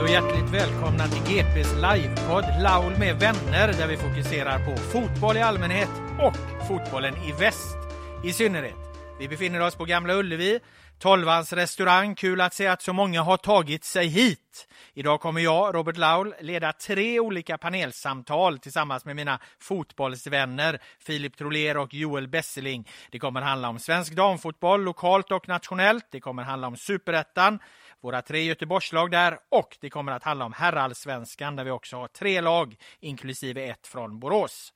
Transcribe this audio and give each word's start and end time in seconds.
Hej 0.00 0.04
och 0.04 0.24
hjärtligt 0.24 0.54
välkomna 0.54 1.08
till 1.08 1.22
GPs 1.22 1.74
livepodd 1.74 2.44
Laul 2.62 2.98
med 2.98 3.20
vänner 3.20 3.72
där 3.72 3.88
vi 3.88 3.96
fokuserar 3.96 4.64
på 4.64 4.76
fotboll 4.76 5.36
i 5.36 5.40
allmänhet 5.40 5.88
och 6.20 6.66
fotbollen 6.68 7.14
i 7.16 7.32
väst 7.32 7.76
i 8.24 8.32
synnerhet. 8.32 8.76
Vi 9.18 9.28
befinner 9.28 9.60
oss 9.60 9.74
på 9.74 9.84
Gamla 9.84 10.14
Ullevi, 10.14 10.60
Tolvans 10.98 11.52
restaurang. 11.52 12.14
Kul 12.14 12.40
att 12.40 12.54
se 12.54 12.66
att 12.66 12.82
så 12.82 12.92
många 12.92 13.22
har 13.22 13.36
tagit 13.36 13.84
sig 13.84 14.06
hit. 14.06 14.68
Idag 14.94 15.20
kommer 15.20 15.40
jag, 15.40 15.74
Robert 15.74 15.96
Laul, 15.96 16.34
leda 16.40 16.72
tre 16.72 17.20
olika 17.20 17.58
panelsamtal 17.58 18.58
tillsammans 18.58 19.04
med 19.04 19.16
mina 19.16 19.38
fotbollsvänner 19.58 20.78
Filip 20.98 21.36
Troler 21.36 21.76
och 21.76 21.94
Joel 21.94 22.28
Besseling. 22.28 22.88
Det 23.10 23.18
kommer 23.18 23.40
handla 23.40 23.68
om 23.68 23.78
svensk 23.78 24.12
damfotboll 24.12 24.82
lokalt 24.82 25.32
och 25.32 25.48
nationellt. 25.48 26.06
Det 26.10 26.20
kommer 26.20 26.42
handla 26.42 26.66
om 26.66 26.76
superettan, 26.76 27.58
våra 28.00 28.22
tre 28.22 28.42
Göteborgslag 28.42 29.10
där 29.10 29.38
och 29.48 29.76
det 29.80 29.90
kommer 29.90 30.12
att 30.12 30.22
handla 30.22 30.44
om 30.44 30.52
herrallsvenskan 30.52 31.56
där 31.56 31.64
vi 31.64 31.70
också 31.70 31.96
har 31.96 32.08
tre 32.08 32.40
lag 32.40 32.76
inklusive 33.00 33.64
ett 33.64 33.86
från 33.86 34.20
Borås. 34.20 34.72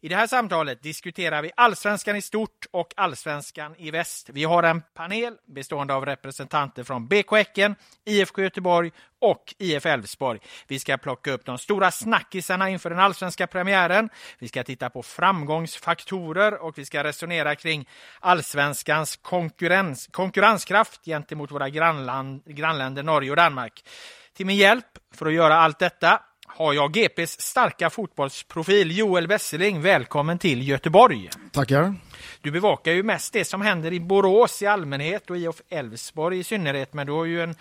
I 0.00 0.08
det 0.08 0.16
här 0.16 0.26
samtalet 0.26 0.82
diskuterar 0.82 1.42
vi 1.42 1.50
allsvenskan 1.56 2.16
i 2.16 2.22
stort 2.22 2.66
och 2.70 2.94
allsvenskan 2.96 3.74
i 3.78 3.90
väst. 3.90 4.30
Vi 4.32 4.44
har 4.44 4.62
en 4.62 4.82
panel 4.94 5.36
bestående 5.46 5.94
av 5.94 6.06
representanter 6.06 6.84
från 6.84 7.08
BK 7.08 7.32
Häcken, 7.32 7.74
IFK 8.04 8.42
Göteborg 8.42 8.90
och 9.20 9.54
IF 9.58 9.86
Elfsborg. 9.86 10.40
Vi 10.66 10.78
ska 10.78 10.96
plocka 10.96 11.32
upp 11.32 11.44
de 11.44 11.58
stora 11.58 11.90
snackisarna 11.90 12.70
inför 12.70 12.90
den 12.90 12.98
allsvenska 12.98 13.46
premiären. 13.46 14.08
Vi 14.38 14.48
ska 14.48 14.64
titta 14.64 14.90
på 14.90 15.02
framgångsfaktorer 15.02 16.62
och 16.62 16.78
vi 16.78 16.84
ska 16.84 17.04
resonera 17.04 17.54
kring 17.54 17.88
allsvenskans 18.20 19.16
konkurrens, 19.16 20.08
konkurrenskraft 20.10 21.04
gentemot 21.04 21.50
våra 21.50 21.68
grannland, 21.68 22.42
grannländer 22.46 23.02
Norge 23.02 23.30
och 23.30 23.36
Danmark. 23.36 23.84
Till 24.32 24.46
min 24.46 24.56
hjälp 24.56 24.86
för 25.14 25.26
att 25.26 25.32
göra 25.32 25.56
allt 25.56 25.78
detta 25.78 26.22
har 26.48 26.72
jag 26.72 26.92
GPs 26.92 27.40
starka 27.40 27.90
fotbollsprofil 27.90 28.98
Joel 28.98 29.28
Besseling. 29.28 29.82
Välkommen 29.82 30.38
till 30.38 30.68
Göteborg. 30.68 31.30
Tackar. 31.52 31.94
Du 32.40 32.50
bevakar 32.50 32.92
ju 32.92 33.02
mest 33.02 33.32
det 33.32 33.44
som 33.44 33.60
händer 33.62 33.92
i 33.92 34.00
Borås 34.00 34.62
i 34.62 34.66
allmänhet 34.66 35.30
och 35.30 35.36
i 35.36 35.48
Elfsborg 35.68 36.38
i 36.38 36.44
synnerhet, 36.44 36.94
men 36.94 37.06
du 37.06 37.12
har 37.12 37.24
ju 37.24 37.42
en 37.42 37.54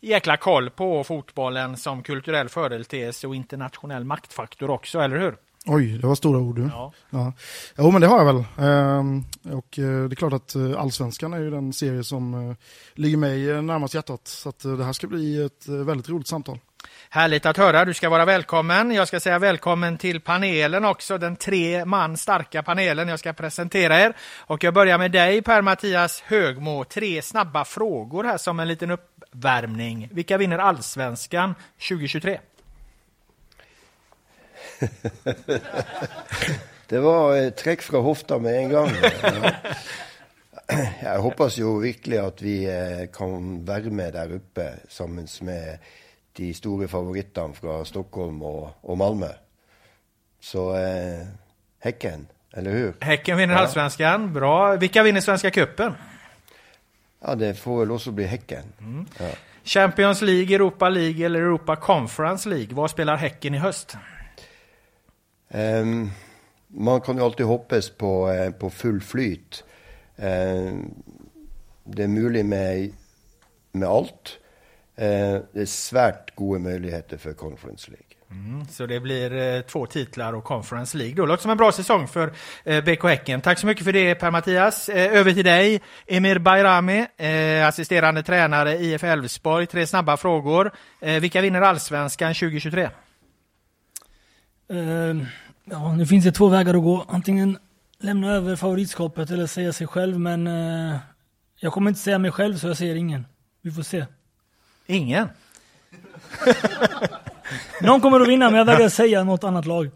jäkla 0.00 0.36
koll 0.36 0.70
på 0.70 1.04
fotbollen 1.04 1.76
som 1.76 2.02
kulturell 2.02 2.48
företeelse 2.48 3.26
och 3.26 3.34
internationell 3.34 4.04
maktfaktor 4.04 4.70
också, 4.70 4.98
eller 4.98 5.18
hur? 5.18 5.36
Oj, 5.66 5.98
det 5.98 6.06
var 6.06 6.14
stora 6.14 6.38
ord 6.38 6.56
du. 6.56 6.62
Ja. 6.62 6.92
Ja. 7.10 7.32
Jo, 7.78 7.90
men 7.90 8.00
det 8.00 8.06
har 8.06 8.18
jag 8.18 8.34
väl. 8.34 8.44
Ehm, 8.58 9.24
och 9.44 9.78
eh, 9.78 10.08
det 10.08 10.14
är 10.14 10.16
klart 10.16 10.32
att 10.32 10.54
eh, 10.54 10.80
Allsvenskan 10.80 11.32
är 11.32 11.38
ju 11.38 11.50
den 11.50 11.72
serie 11.72 12.04
som 12.04 12.34
eh, 12.34 12.56
ligger 12.94 13.16
mig 13.16 13.62
närmast 13.62 13.94
hjärtat. 13.94 14.28
Så 14.28 14.48
att 14.48 14.58
det 14.58 14.84
här 14.84 14.92
ska 14.92 15.06
bli 15.06 15.44
ett 15.44 15.68
väldigt 15.68 16.08
roligt 16.08 16.26
samtal. 16.26 16.58
Härligt 17.10 17.46
att 17.46 17.56
höra. 17.56 17.84
Du 17.84 17.94
ska 17.94 18.08
vara 18.08 18.24
välkommen. 18.24 18.92
Jag 18.92 19.08
ska 19.08 19.20
säga 19.20 19.38
välkommen 19.38 19.98
till 19.98 20.20
panelen 20.20 20.84
också, 20.84 21.18
den 21.18 21.36
tre 21.36 21.84
man 21.84 22.16
starka 22.16 22.62
panelen. 22.62 23.08
Jag 23.08 23.18
ska 23.18 23.32
presentera 23.32 24.00
er. 24.00 24.12
Och 24.38 24.64
jag 24.64 24.74
börjar 24.74 24.98
med 24.98 25.12
dig 25.12 25.42
Per-Mattias 25.42 26.20
Högmo. 26.20 26.84
Tre 26.84 27.22
snabba 27.22 27.64
frågor 27.64 28.24
här 28.24 28.38
som 28.38 28.60
en 28.60 28.68
liten 28.68 28.90
uppvärmning. 28.90 30.08
Vilka 30.12 30.38
vinner 30.38 30.58
allsvenskan 30.58 31.54
2023? 31.88 32.38
Det 36.86 36.98
var 36.98 37.36
ett 37.36 37.56
trekk 37.56 37.82
fra 37.82 37.98
hofta 37.98 38.38
med 38.38 38.54
en 38.54 38.68
gång. 38.68 38.90
Jag 41.02 41.18
hoppas 41.18 41.58
ju 41.58 41.80
virkelig 41.80 42.18
att 42.18 42.42
vi 42.42 42.64
eh, 42.64 43.06
kan 43.12 43.64
värma 43.64 43.90
med 43.90 44.12
uppe 44.14 44.36
oppe 44.36 44.72
sammen 44.88 45.26
med 45.40 45.78
de 46.40 46.54
store 46.54 46.88
favorittene 46.88 47.54
fra 47.54 47.80
Stockholm 47.84 48.42
og, 48.42 48.70
og 48.82 48.98
Malmö. 48.98 49.28
Så 50.40 50.70
eh, 50.76 51.26
Häcken, 51.84 52.26
eller 52.56 52.70
hur? 52.70 52.94
Häcken 53.00 53.36
vinner 53.36 53.54
Ja. 53.54 53.60
allsvenskan. 53.60 54.32
Bra. 54.32 54.76
Vilka 54.76 55.02
vinner 55.02 55.20
Svenska 55.20 55.50
cupen? 55.50 55.92
Ja, 57.20 57.34
det 57.34 57.54
får 57.54 57.78
väl 57.80 57.90
också 57.90 58.10
bli 58.10 58.26
Häcken. 58.26 58.64
Ja. 59.18 59.30
Champions 59.64 60.22
League, 60.22 60.54
Europa 60.54 60.88
League 60.88 61.26
eller 61.26 61.40
Europa 61.40 61.76
Conference 61.76 62.48
League. 62.48 62.74
Vad 62.74 62.90
spelar 62.90 63.16
Häcken 63.16 63.54
i 63.54 63.58
höst? 63.58 63.96
Ehm, 65.50 66.10
man 66.68 67.00
kan 67.00 67.16
jo 67.18 67.24
alltid 67.24 67.46
hoppes 67.46 67.90
på, 67.90 68.30
eh, 68.30 68.50
på 68.50 68.70
full 68.70 69.00
flyt. 69.00 69.64
Ehm, 70.16 70.94
det 71.84 72.02
er 72.02 72.08
mulig 72.08 72.44
med, 72.46 72.92
med 73.72 73.88
alt. 73.88 74.38
Eh, 75.00 75.40
det 75.54 75.62
er 75.62 75.66
svært 75.66 76.34
gode 76.36 76.60
muligheter 76.60 77.18
for 77.18 77.32
Conference 77.32 77.90
League. 77.90 78.20
Så 78.70 78.86
det 78.86 79.00
blir 79.02 79.32
eh, 79.32 79.60
två 79.60 79.86
titlar 79.86 80.32
och 80.32 80.44
Conference 80.44 80.98
League. 80.98 81.14
Då 81.14 81.26
låter 81.26 81.42
som 81.42 81.50
en 81.50 81.56
bra 81.56 81.72
säsong 81.72 82.08
för 82.08 82.32
eh, 82.64 82.84
BK 82.84 83.04
Häcken. 83.04 83.40
Tack 83.40 83.58
så 83.58 83.66
mycket 83.66 83.84
för 83.84 83.92
det 83.92 84.14
Per-Mattias. 84.14 84.88
Eh, 84.88 85.18
över 85.18 85.32
till 85.32 85.44
dig, 85.44 85.80
Emir 86.06 86.38
Bayrami, 86.38 87.06
eh, 87.16 87.66
assisterande 87.66 88.22
tränare 88.22 88.76
IF 88.76 89.04
Elfsborg. 89.04 89.66
Tre 89.66 89.86
snabba 89.86 90.16
frågor. 90.16 90.72
Eh, 91.00 91.20
vilka 91.20 91.40
vinner 91.40 91.60
allsvenskan 91.60 92.34
2023? 92.34 92.82
Eh, 92.82 94.78
ja, 95.64 95.94
nu 95.96 96.06
finns 96.06 96.24
det 96.24 96.32
två 96.32 96.48
vägar 96.48 96.74
att 96.74 96.82
gå. 96.82 97.04
Antingen 97.08 97.58
lämna 98.00 98.32
över 98.32 98.56
favoritskapet 98.56 99.30
eller 99.30 99.46
säga 99.46 99.72
sig 99.72 99.86
själv, 99.86 100.20
men 100.20 100.46
jag 101.60 101.72
kommer 101.72 101.88
inte 101.90 102.00
säga 102.00 102.18
mig 102.18 102.30
själv 102.30 102.56
så 102.56 102.66
jag 102.66 102.76
säger 102.76 102.94
ingen. 102.94 103.26
Vi 103.62 103.70
får 103.70 103.82
se. 103.82 104.06
Ingen. 104.90 105.28
Någon 107.80 108.00
kommer 108.00 108.20
att 108.20 108.28
vinna, 108.28 108.50
men 108.50 108.58
jag 108.58 108.64
vägrar 108.64 108.88
säga 108.88 109.24
något 109.24 109.44
annat 109.44 109.66
lag. 109.66 109.90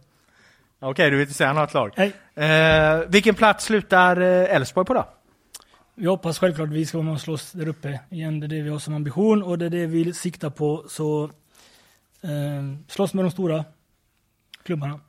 Okej, 0.81 1.11
du 1.11 1.17
vill 1.17 1.23
inte 1.23 1.35
säga 1.35 1.52
något 1.52 1.75
lag. 1.75 2.12
Eh, 2.35 2.99
vilken 3.08 3.35
plats 3.35 3.64
slutar 3.64 4.20
eh, 4.20 4.56
Elfsborg 4.56 4.87
på 4.87 4.94
då? 4.94 5.08
Vi 5.94 6.06
hoppas 6.06 6.38
självklart 6.38 6.69
att 6.69 6.75
vi 6.75 6.87
ska 6.87 6.99
vara 6.99 7.05
med 7.05 7.14
och 7.14 7.20
slåss 7.20 7.52
där 7.52 7.69
uppe 7.69 8.00
igen. 8.11 8.41
Det 8.41 8.46
är 8.46 8.49
det 8.49 8.62
vi 8.62 8.70
har 8.70 8.79
som 8.79 8.94
ambition 8.94 9.43
och 9.43 9.58
det 9.58 9.67
är 9.67 9.70
det 9.70 9.87
vi 9.87 10.14
siktar 10.14 10.50
på. 10.50 10.85
Så 10.88 11.25
eh, 12.23 12.31
slåss 12.88 13.14
med 13.14 13.25
de 13.25 13.31
stora 13.31 13.64
klubbarna. 14.62 15.00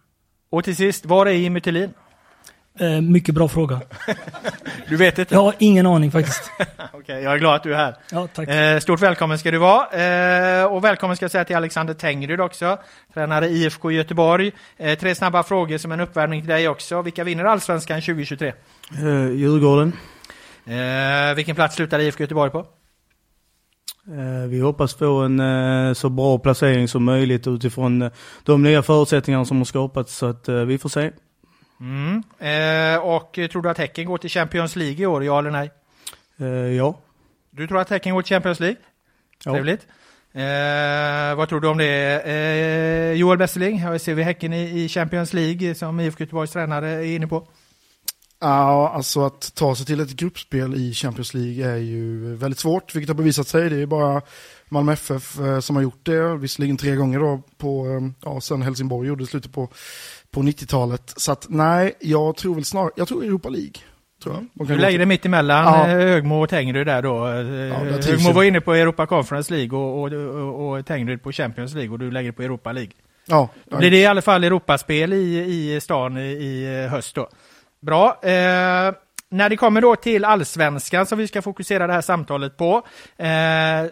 Och 0.50 0.64
till 0.64 0.76
sist, 0.76 1.06
var 1.06 1.26
är 1.26 1.32
Jimmy 1.32 1.62
Thulin? 1.62 1.94
Eh, 2.80 3.01
mycket 3.01 3.36
bra 3.36 3.48
fråga. 3.48 3.81
Du 4.89 4.95
vet 4.95 5.19
inte? 5.19 5.36
Jag 5.36 5.42
har 5.42 5.54
ingen 5.60 5.86
aning 5.86 6.12
faktiskt. 6.12 6.51
Okej, 6.94 7.24
jag 7.24 7.33
är 7.33 7.38
glad 7.38 7.56
att 7.56 7.63
du 7.63 7.74
är 7.74 7.77
här. 7.77 7.95
Ja, 8.12 8.27
tack. 8.33 8.50
Eh, 8.50 8.80
stort 8.80 9.01
välkommen 9.01 9.39
ska 9.39 9.51
du 9.51 9.57
vara. 9.57 10.62
Eh, 10.62 10.66
och 10.66 10.83
välkommen 10.83 11.16
ska 11.16 11.24
jag 11.24 11.31
säga 11.31 11.45
till 11.45 11.56
Alexander 11.56 11.94
Tengryd 11.94 12.42
också, 12.42 12.77
tränare 13.13 13.48
IFK 13.48 13.92
Göteborg. 13.92 14.51
Eh, 14.77 15.00
tre 15.00 15.16
snabba 15.16 15.44
frågor 15.44 15.77
som 15.77 15.92
en 15.92 16.00
uppvärmning 16.00 16.42
till 16.42 16.50
dig 16.50 16.68
också. 16.68 17.01
Vilka 17.01 17.24
vinner 17.24 17.45
Allsvenskan 17.45 18.01
2023? 18.01 18.48
Eh, 18.48 19.30
Djurgården. 19.31 19.94
Eh, 20.66 21.36
vilken 21.36 21.56
plats 21.56 21.75
slutar 21.75 22.00
IFK 22.00 22.24
Göteborg 22.24 22.51
på? 22.51 22.60
Eh, 24.07 24.50
vi 24.50 24.60
hoppas 24.60 24.94
få 24.95 25.18
en 25.22 25.39
eh, 25.39 25.94
så 25.94 26.10
bra 26.10 26.39
placering 26.39 26.88
som 26.88 27.04
möjligt 27.04 27.48
utifrån 27.48 28.01
eh, 28.01 28.12
de 28.44 28.63
nya 28.63 28.83
förutsättningarna 28.83 29.45
som 29.45 29.57
har 29.57 29.66
skapats. 29.66 30.18
Så 30.18 30.25
att 30.25 30.48
eh, 30.50 30.56
vi 30.56 30.77
får 30.77 30.89
se. 30.89 31.12
Mm. 31.80 32.24
Eh, 32.39 33.00
och 33.00 33.39
tror 33.51 33.62
du 33.62 33.69
att 33.69 33.77
Häcken 33.77 34.06
går 34.06 34.18
till 34.18 34.30
Champions 34.30 34.75
League 34.75 35.04
i 35.04 35.06
år, 35.06 35.24
ja 35.24 35.39
eller 35.39 35.51
nej? 35.51 35.72
Eh, 36.38 36.48
ja. 36.48 37.00
Du 37.51 37.68
tror 37.68 37.80
att 37.80 37.89
Häcken 37.89 38.13
går 38.13 38.22
till 38.22 38.36
Champions 38.36 38.60
League? 38.60 38.77
Ja. 39.44 39.51
Trevligt. 39.51 39.88
Eh, 40.33 41.36
vad 41.36 41.50
tror 41.50 41.60
du 41.60 41.68
om 41.68 41.77
det? 41.77 42.22
Eh, 42.25 43.12
Joel 43.12 43.38
Besseling, 43.38 43.80
här 43.80 43.98
ser 43.98 44.13
vi 44.13 44.24
Häcken 44.24 44.54
i, 44.54 44.83
i 44.83 44.89
Champions 44.89 45.33
League 45.33 45.75
som 45.75 46.00
IFK 46.00 46.24
Göteborgs 46.24 46.51
tränare 46.51 46.89
är 46.89 47.16
inne 47.16 47.27
på. 47.27 47.48
Ja, 48.39 48.89
alltså 48.89 49.25
att 49.25 49.56
ta 49.56 49.75
sig 49.75 49.86
till 49.86 50.00
ett 50.00 50.12
gruppspel 50.12 50.75
i 50.75 50.94
Champions 50.94 51.33
League 51.33 51.72
är 51.72 51.77
ju 51.77 52.36
väldigt 52.36 52.60
svårt, 52.60 52.95
vilket 52.95 53.10
har 53.10 53.16
bevisat 53.16 53.48
sig. 53.48 53.69
Det 53.69 53.81
är 53.81 53.86
bara 53.86 54.22
Malmö 54.69 54.94
FF 54.94 55.39
eh, 55.39 55.60
som 55.60 55.75
har 55.75 55.83
gjort 55.83 56.06
det, 56.06 56.36
visserligen 56.38 56.77
tre 56.77 56.95
gånger 56.95 57.19
då, 57.19 57.42
på, 57.57 57.88
eh, 57.88 58.30
ja, 58.30 58.42
sen 58.42 58.62
Helsingborg 58.62 59.07
gjorde 59.07 59.24
det 59.24 59.27
slutet 59.27 59.54
på, 59.54 59.69
på 60.36 60.42
90-talet. 60.42 61.14
Så 61.18 61.32
att 61.32 61.46
nej, 61.50 61.94
jag 62.00 62.36
tror 62.38 62.56
väl 62.56 62.66
snarare, 62.66 62.92
jag 62.96 63.08
tror 63.08 63.24
Europa 63.24 63.50
League. 63.50 63.74
Tror 64.24 64.36
jag. 64.54 64.68
Du 64.68 64.78
lägger 64.78 65.00
det 65.00 65.06
mitt 65.06 65.26
emellan 65.26 65.64
Ja. 65.66 65.82
eh, 65.88 65.96
Högmo 65.98 66.44
och 66.44 66.50
Tengryd 66.50 66.88
där 66.88 67.02
då. 67.02 67.28
Eh, 67.28 67.94
trivs 67.94 68.08
Högmo 68.08 68.32
var 68.32 68.44
inne 68.44 68.62
på 68.62 68.74
Europa 68.74 69.06
Conference 69.06 69.54
League 69.54 69.80
och, 69.80 70.02
och, 70.04 70.14
och, 70.14 70.70
och 70.78 70.86
Tengryd 70.86 71.24
på 71.24 71.32
Champions 71.32 71.74
League 71.74 71.92
och 71.92 72.00
du 72.00 72.12
lägger 72.12 72.32
på 72.32 72.42
Europa 72.44 72.72
League. 72.72 72.92
Ja, 73.28 73.50
Då 73.70 73.78
blir 73.78 73.92
det 73.92 73.98
i 73.98 74.06
alla 74.06 74.22
fall 74.22 74.44
Europaspel 74.44 75.14
i, 75.14 75.38
i 75.76 75.82
stan 75.82 76.18
i, 76.18 76.22
i 76.22 76.88
höst 76.88 77.16
då. 77.16 77.30
Bra. 77.82 78.20
Eh, 78.24 78.94
när 79.31 79.50
det 79.50 79.57
kommer 79.57 79.81
då 79.81 79.95
till 79.95 80.25
allsvenskan 80.25 81.06
som 81.06 81.18
vi 81.18 81.27
ska 81.27 81.42
fokusera 81.42 81.88
det 81.88 81.94
här 81.94 82.01
samtalet 82.01 82.57
på 82.57 82.88
eh, 83.18 83.30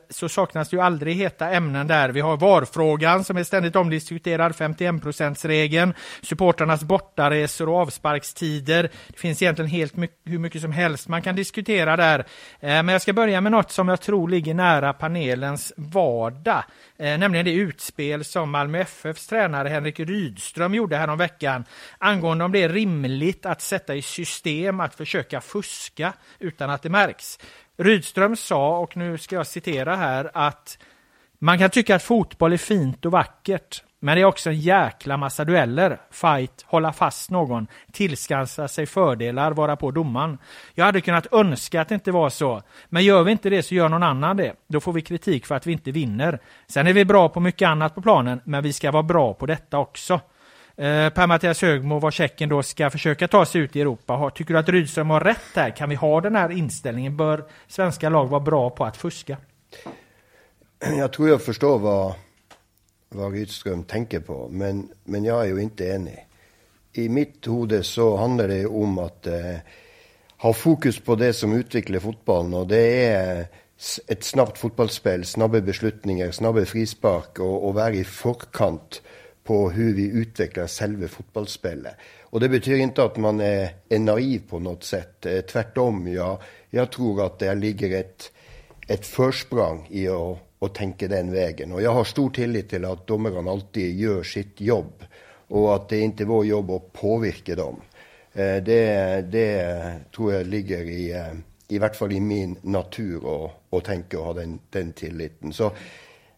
så 0.10 0.30
saknas 0.30 0.70
det 0.70 0.76
ju 0.76 0.82
aldrig 0.82 1.16
heta 1.16 1.50
ämnen 1.50 1.88
där. 1.88 2.10
Vi 2.10 2.22
har 2.22 2.38
VAR-frågan 2.38 3.24
som 3.24 3.38
är 3.38 3.44
ständigt 3.44 3.76
omdiskuterad, 3.76 4.52
51%-regeln, 4.52 5.94
supporternas 6.22 6.84
bortaresor 6.84 7.70
och 7.70 7.76
avsparkstider. 7.76 8.92
Det 9.08 9.20
finns 9.20 9.42
egentligen 9.42 9.72
helt 9.72 9.96
mycket, 9.96 10.18
hur 10.26 10.40
mycket 10.40 10.62
som 10.62 10.72
helst 10.72 11.08
man 11.08 11.22
kan 11.22 11.36
diskutera 11.36 11.98
där. 11.98 12.20
Eh, 12.20 12.26
men 12.60 12.88
jag 12.88 13.02
ska 13.02 13.14
börja 13.14 13.42
med 13.42 13.52
något 13.52 13.72
som 13.72 13.88
jag 13.88 14.02
tror 14.02 14.30
ligger 14.30 14.54
nära 14.54 14.94
panelens 14.94 15.74
vardag, 15.78 16.64
eh, 16.98 17.18
nämligen 17.18 17.46
det 17.46 17.54
utspel 17.54 18.26
som 18.26 18.50
Malmö 18.50 18.80
FFs 18.80 19.28
tränare 19.28 19.70
Henrik 19.70 20.00
Rydström 20.00 20.74
gjorde 20.74 20.98
häromveckan 20.98 21.66
angående 21.98 22.46
om 22.46 22.52
det 22.52 22.64
är 22.64 22.70
rimligt 22.70 23.46
att 23.46 23.62
sätta 23.62 23.96
i 23.96 24.02
system 24.02 24.80
att 24.80 24.96
försöka 24.96 25.23
fuska 25.42 26.14
utan 26.40 26.70
att 26.70 26.82
det 26.82 26.90
märks. 26.90 27.40
Rydström 27.78 28.36
sa, 28.36 28.78
och 28.78 28.98
nu 28.98 29.18
ska 29.18 29.36
jag 29.36 29.48
citera 29.48 29.96
här, 29.96 30.32
att 30.34 30.78
man 31.40 31.60
kan 31.60 31.70
tycka 31.70 31.96
att 31.96 32.04
fotboll 32.04 32.54
är 32.54 32.58
fint 32.58 33.06
och 33.06 33.12
vackert, 33.12 33.84
men 34.00 34.16
det 34.16 34.22
är 34.22 34.26
också 34.26 34.50
en 34.50 34.60
jäkla 34.60 35.18
massa 35.18 35.46
dueller, 35.46 36.02
fight, 36.12 36.66
hålla 36.68 36.94
fast 36.94 37.32
någon, 37.32 37.68
tillskansa 37.92 38.68
sig 38.68 38.86
fördelar, 38.86 39.52
vara 39.52 39.76
på 39.76 39.92
domaren. 39.92 40.38
Jag 40.74 40.86
hade 40.86 41.02
kunnat 41.02 41.34
önska 41.34 41.82
att 41.82 41.90
det 41.90 41.96
inte 41.96 42.12
var 42.12 42.30
så, 42.30 42.62
men 42.90 43.04
gör 43.04 43.24
vi 43.24 43.32
inte 43.32 43.50
det 43.50 43.64
så 43.64 43.76
gör 43.76 43.90
någon 43.90 44.04
annan 44.04 44.38
det. 44.38 44.54
Då 44.68 44.80
får 44.80 44.94
vi 44.94 45.02
kritik 45.02 45.46
för 45.46 45.56
att 45.56 45.68
vi 45.68 45.72
inte 45.72 45.92
vinner. 45.92 46.40
Sen 46.68 46.88
är 46.88 46.94
vi 46.94 47.06
bra 47.06 47.30
på 47.30 47.40
mycket 47.40 47.68
annat 47.68 47.96
på 47.96 48.02
planen, 48.02 48.42
men 48.44 48.64
vi 48.64 48.74
ska 48.74 48.92
vara 48.92 49.04
bra 49.04 49.34
på 49.34 49.46
detta 49.46 49.78
också. 49.78 50.20
Eh, 50.78 51.10
Per-Mattias 51.10 51.62
Högmo, 51.62 52.00
var 52.00 52.12
Tjeckien 52.12 52.50
då 52.50 52.64
ska 52.64 52.90
försöka 52.90 53.28
ta 53.28 53.46
sig 53.46 53.62
ut 53.62 53.76
i 53.76 53.82
Europa. 53.82 54.32
Tycker 54.36 54.54
du 54.54 54.60
att 54.60 54.70
Rydström 54.70 55.10
har 55.10 55.20
rätt 55.20 55.56
här? 55.56 55.70
Kan 55.70 55.90
vi 55.90 55.96
ha 55.96 56.22
den 56.22 56.36
här 56.36 56.52
inställningen? 56.52 57.18
Bör 57.18 57.44
svenska 57.68 58.10
lag 58.10 58.28
vara 58.28 58.40
bra 58.40 58.70
på 58.70 58.86
att 58.86 58.98
fuska? 58.98 59.38
Jag 60.80 61.14
tror 61.14 61.30
jag 61.30 61.42
förstår 61.42 61.80
vad, 61.80 62.14
vad 63.10 63.34
Rydström 63.34 63.84
tänker 63.84 64.20
på, 64.20 64.50
men, 64.52 64.90
men 65.04 65.24
jag 65.24 65.42
är 65.42 65.46
ju 65.46 65.62
inte 65.62 65.86
enig. 65.86 66.28
I 66.94 67.10
mitt 67.10 67.48
huvud 67.48 67.86
så 67.86 68.18
handlar 68.18 68.48
det 68.48 68.66
om 68.66 68.98
att 68.98 69.28
eh, 69.28 69.56
ha 70.38 70.54
fokus 70.54 71.00
på 71.00 71.16
det 71.16 71.34
som 71.34 71.54
utvecklar 71.54 72.00
fotbollen, 72.00 72.54
och 72.54 72.68
det 72.68 73.06
är 73.06 73.46
ett 74.08 74.24
snabbt 74.24 74.58
fotbollsspel, 74.58 75.26
snabba 75.26 75.62
beslutningar, 75.62 76.32
snabba 76.32 76.66
frispark, 76.66 77.40
och, 77.40 77.68
och 77.68 77.74
vara 77.74 77.94
i 77.94 78.04
forkant 78.04 79.02
på 79.44 79.70
hur 79.70 79.94
vi 79.94 80.08
utvecklar 80.08 80.68
själva 80.68 81.08
fotbollsspelet. 81.08 81.96
Och 82.22 82.40
det 82.40 82.50
betyder 82.50 82.80
inte 82.80 83.04
att 83.04 83.18
man 83.18 83.40
är, 83.40 83.70
är 83.90 84.00
naiv 84.00 84.42
på 84.50 84.60
något 84.60 84.84
sätt. 84.84 85.26
Eh, 85.26 85.42
tvärtom, 85.42 86.08
jag, 86.08 86.38
jag 86.70 86.92
tror 86.92 87.26
att 87.26 87.40
det 87.40 87.56
ligger 87.56 88.00
ett, 88.00 88.32
ett 88.88 89.06
försprång 89.06 89.88
i 89.90 90.08
att, 90.08 90.38
att 90.60 90.76
tänka 90.76 91.08
den 91.08 91.32
vägen. 91.32 91.72
Och 91.72 91.82
jag 91.82 91.94
har 91.94 92.04
stor 92.04 92.30
tillit 92.30 92.70
till 92.70 92.86
att 92.86 93.08
domarna 93.08 93.52
alltid 93.52 94.00
gör 94.00 94.24
sitt 94.24 94.62
jobb 94.62 95.04
och 95.48 95.76
att 95.76 95.90
det 95.90 96.00
inte 96.00 96.24
är 96.24 96.26
vår 96.26 96.46
jobb 96.46 96.72
att 96.72 96.94
påverka 96.94 97.56
dem. 97.56 97.82
Eh, 98.34 98.64
det, 98.64 99.22
det 99.32 99.94
tror 100.16 100.34
jag 100.34 100.48
ligger 100.48 100.82
i, 100.82 101.12
eh, 101.12 101.34
i 101.68 101.80
vart 101.80 101.96
fall 101.96 102.12
i 102.12 102.20
min 102.20 102.56
natur 102.62 103.46
att, 103.46 103.52
att 103.70 103.86
tänka 103.86 104.20
och 104.20 104.26
ha 104.26 104.34
den, 104.34 104.60
den 104.70 104.94
tilliten. 104.94 105.54
Så 105.54 105.72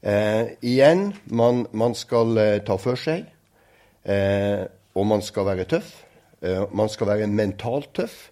eh, 0.05 0.47
igjen, 0.61 1.13
man, 1.23 1.67
man 1.71 1.95
ska 1.95 2.39
eh, 2.39 2.61
ta 2.61 2.77
för 2.77 2.95
sig. 2.95 3.35
Eh, 4.03 4.65
och 4.93 5.05
man 5.05 5.21
ska 5.21 5.43
vara 5.43 5.63
tuff. 5.63 6.05
Eh, 6.41 6.67
man 6.71 6.89
ska 6.89 7.05
vara 7.05 7.27
mentalt 7.27 7.93
tuff. 7.93 8.31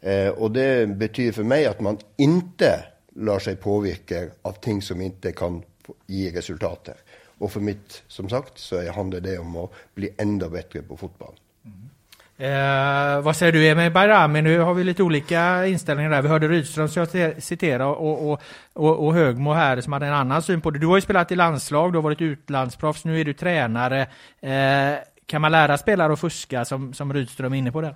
Eh, 0.00 0.28
och 0.28 0.50
det 0.50 0.88
betyder 0.88 1.32
för 1.32 1.42
mig 1.42 1.66
att 1.66 1.80
man 1.80 1.98
inte 2.16 2.84
lär 3.14 3.38
sig 3.38 3.56
påverka 3.56 4.30
av 4.42 4.52
ting 4.52 4.82
som 4.82 5.00
inte 5.00 5.32
kan 5.32 5.62
gi 6.06 6.24
ge 6.24 6.38
resultater. 6.38 6.94
Och 7.38 7.52
för 7.52 7.60
mitt, 7.60 8.02
som 8.08 8.28
sagt, 8.28 8.58
så 8.58 8.90
handlar 8.92 9.20
det 9.20 9.38
om 9.38 9.56
att 9.56 9.70
bli 9.94 10.10
ännu 10.18 10.48
bättre 10.48 10.82
på 10.82 10.96
fotboll. 10.96 11.34
Eh, 12.40 13.20
vad 13.20 13.36
säger 13.36 13.52
du 13.52 13.68
Emil 13.68 13.92
Bayrami? 13.92 14.42
Nu 14.42 14.58
har 14.58 14.74
vi 14.74 14.84
lite 14.84 15.02
olika 15.02 15.66
inställningar 15.66 16.10
där. 16.10 16.22
Vi 16.22 16.28
hörde 16.28 16.48
Rydström 16.48 16.88
citera 17.40 17.86
och, 17.86 18.30
och, 18.30 18.42
och, 18.72 19.06
och 19.06 19.14
Högmo 19.14 19.52
här 19.52 19.80
som 19.80 19.92
hade 19.92 20.06
en 20.06 20.14
annan 20.14 20.42
syn 20.42 20.60
på 20.60 20.70
det. 20.70 20.78
Du 20.78 20.86
har 20.86 20.96
ju 20.96 21.00
spelat 21.00 21.32
i 21.32 21.36
landslag, 21.36 21.92
du 21.92 21.98
har 21.98 22.02
varit 22.02 22.20
utlandsproffs, 22.20 23.04
nu 23.04 23.20
är 23.20 23.24
du 23.24 23.32
tränare. 23.32 24.06
Eh, 24.40 24.98
kan 25.26 25.40
man 25.40 25.52
lära 25.52 25.78
spelare 25.78 26.12
att 26.12 26.20
fuska 26.20 26.64
som, 26.64 26.94
som 26.94 27.12
Rydström 27.12 27.52
är 27.52 27.58
inne 27.58 27.72
på 27.72 27.80
där? 27.80 27.94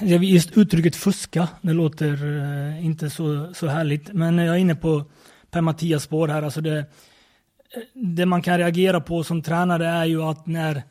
Just 0.00 0.56
uttrycket 0.56 0.96
fuska, 0.96 1.48
det 1.60 1.72
låter 1.72 2.38
eh, 2.40 2.86
inte 2.86 3.10
så, 3.10 3.54
så 3.54 3.66
härligt. 3.66 4.12
Men 4.12 4.38
jag 4.38 4.56
är 4.56 4.60
inne 4.60 4.74
på 4.74 5.04
Per-Mattias 5.50 6.02
spår 6.02 6.28
här. 6.28 6.42
Alltså 6.42 6.60
det, 6.60 6.78
eh, 6.78 6.84
det 7.94 8.26
man 8.26 8.42
kan 8.42 8.58
reagera 8.58 9.00
på 9.00 9.24
som 9.24 9.42
tränare 9.42 9.86
är 9.86 10.04
ju 10.04 10.22
att 10.22 10.46
när 10.46 10.82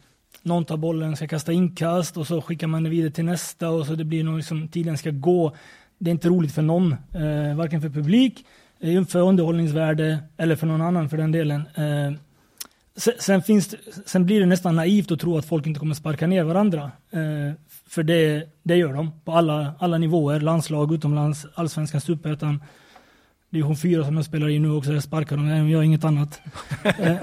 någon 0.43 0.65
tar 0.65 0.77
bollen, 0.77 1.15
ska 1.15 1.27
kasta 1.27 1.51
inkast 1.51 2.17
och 2.17 2.27
så 2.27 2.41
skickar 2.41 2.67
man 2.67 2.83
det 2.83 2.89
vidare 2.89 3.11
till 3.11 3.25
nästa 3.25 3.69
och 3.69 3.85
så 3.85 3.95
det 3.95 4.03
blir 4.03 4.23
nog 4.23 4.37
liksom 4.37 4.67
tiden 4.67 4.97
ska 4.97 5.11
gå. 5.11 5.55
Det 5.97 6.09
är 6.09 6.11
inte 6.11 6.29
roligt 6.29 6.51
för 6.51 6.61
någon, 6.61 6.91
eh, 6.91 7.55
varken 7.55 7.81
för 7.81 7.89
publik, 7.89 8.45
eh, 8.79 9.03
för 9.03 9.21
underhållningsvärde 9.21 10.19
eller 10.37 10.55
för 10.55 10.67
någon 10.67 10.81
annan 10.81 11.09
för 11.09 11.17
den 11.17 11.31
delen. 11.31 11.61
Eh, 11.75 12.13
sen, 12.95 13.13
sen, 13.19 13.41
finns 13.41 13.75
sen 14.05 14.25
blir 14.25 14.39
det 14.39 14.45
nästan 14.45 14.75
naivt 14.75 15.11
att 15.11 15.19
tro 15.19 15.37
att 15.37 15.45
folk 15.45 15.67
inte 15.67 15.79
kommer 15.79 15.95
sparka 15.95 16.27
ner 16.27 16.43
varandra. 16.43 16.91
Eh, 17.11 17.53
för 17.87 18.03
det, 18.03 18.49
det 18.63 18.75
gör 18.75 18.93
de 18.93 19.11
på 19.25 19.31
alla, 19.31 19.73
alla 19.79 19.97
nivåer, 19.97 20.39
landslag, 20.39 20.93
utomlands, 20.93 21.45
allsvenskan, 21.55 22.01
superettan. 22.01 22.59
Division 23.51 23.75
4 23.75 24.05
som 24.05 24.15
jag 24.15 24.25
spelar 24.25 24.49
i 24.49 24.59
nu 24.59 24.71
också, 24.71 24.93
jag 24.93 25.03
sparkar 25.03 25.37
dem, 25.37 25.49
de 25.49 25.69
gör 25.69 25.81
inget 25.81 26.03
annat. 26.03 26.41
Eh, 26.83 27.15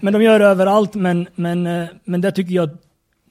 men 0.00 0.12
de 0.12 0.22
gör 0.22 0.38
det 0.38 0.44
överallt, 0.44 0.94
men, 0.94 1.28
men, 1.34 1.66
eh, 1.66 1.88
men 2.04 2.20
där 2.20 2.30
tycker 2.30 2.54
jag 2.54 2.70
att 2.70 2.82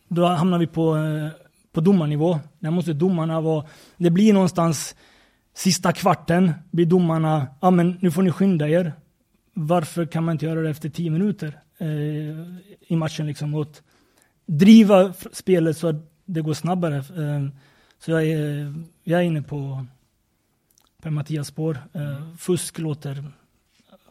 då 0.07 0.25
hamnar 0.25 0.60
vi 0.60 0.67
på, 0.67 0.98
eh, 0.98 1.29
på 1.74 1.81
domarnivå. 1.81 2.39
Där 2.60 2.72
måste 2.72 2.93
domarna 2.93 3.41
vara, 3.41 3.65
det 3.98 4.10
blir 4.10 4.34
någonstans 4.34 4.95
sista 5.55 5.93
kvarten, 5.93 6.53
blir 6.72 6.86
domarna, 6.86 7.48
ja 7.62 7.72
men 7.72 7.98
nu 8.01 8.12
får 8.12 8.24
ni 8.24 8.31
skynda 8.31 8.69
er. 8.69 8.93
Varför 9.53 10.05
kan 10.05 10.24
man 10.24 10.34
inte 10.34 10.45
göra 10.45 10.62
det 10.62 10.69
efter 10.69 10.89
tio 10.89 11.12
minuter 11.12 11.60
eh, 11.77 11.88
i 12.88 12.95
matchen 12.95 13.27
liksom? 13.27 13.53
Och 13.55 13.67
driva 14.45 15.13
spelet 15.31 15.77
så 15.77 15.88
att 15.88 16.12
det 16.25 16.41
går 16.41 16.53
snabbare. 16.53 16.98
Eh, 16.98 17.48
så 18.00 18.12
jag 18.12 18.24
är, 18.24 18.74
jag 19.03 19.19
är 19.19 19.24
inne 19.24 19.41
på 19.41 19.86
Per 21.05 21.12
Mattias 21.12 21.47
spår. 21.47 21.77
Eh, 21.93 22.01
fusk 22.38 22.79
låter, 22.79 23.24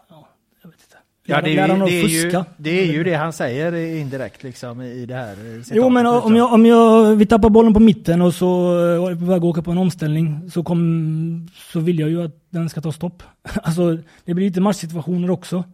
ja, 0.08 0.28
jag 0.62 0.70
vet 0.70 0.80
inte. 0.80 0.96
Ja, 1.24 1.40
det 1.40 1.58
är, 1.58 1.68
ju, 1.68 1.84
det, 1.84 1.92
är 1.92 2.08
ju, 2.08 2.22
fuska. 2.22 2.44
det 2.56 2.70
är 2.80 2.92
ju 2.92 3.04
det 3.04 3.14
han 3.14 3.32
säger 3.32 3.74
indirekt 3.74 4.42
liksom 4.42 4.82
i 4.82 5.06
det 5.06 5.14
här 5.14 5.34
citatet. 5.34 5.76
Jo 5.76 5.88
men 5.88 6.06
om, 6.06 6.36
jag, 6.36 6.52
om 6.52 6.66
jag, 6.66 7.16
vi 7.16 7.26
tappar 7.26 7.50
bollen 7.50 7.74
på 7.74 7.80
mitten 7.80 8.22
och 8.22 8.34
så 8.34 8.78
eh, 8.78 9.04
är 9.04 9.14
vi 9.14 9.20
på 9.20 9.24
väg 9.24 9.36
att 9.36 9.44
åka 9.44 9.62
på 9.62 9.70
en 9.70 9.78
omställning 9.78 10.50
så, 10.50 10.62
kom, 10.62 11.48
så 11.54 11.80
vill 11.80 11.98
jag 11.98 12.08
ju 12.10 12.24
att 12.24 12.50
den 12.50 12.68
ska 12.68 12.80
ta 12.80 12.92
stopp. 12.92 13.22
Alltså 13.62 13.98
det 14.24 14.34
blir 14.34 14.46
lite 14.46 14.60
matchsituationer 14.60 15.30
också. 15.30 15.64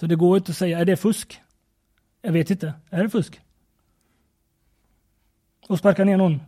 Så 0.00 0.06
det 0.06 0.16
går 0.16 0.36
inte 0.36 0.50
att 0.50 0.56
säga, 0.56 0.78
är 0.78 0.84
det 0.84 0.96
fusk? 0.96 1.40
Jag 2.22 2.32
vet 2.32 2.50
inte. 2.50 2.74
Är 2.90 3.02
det 3.02 3.10
fusk? 3.10 3.40
Och 5.68 5.78
sparka 5.78 6.04
ner 6.04 6.16
någon? 6.16 6.40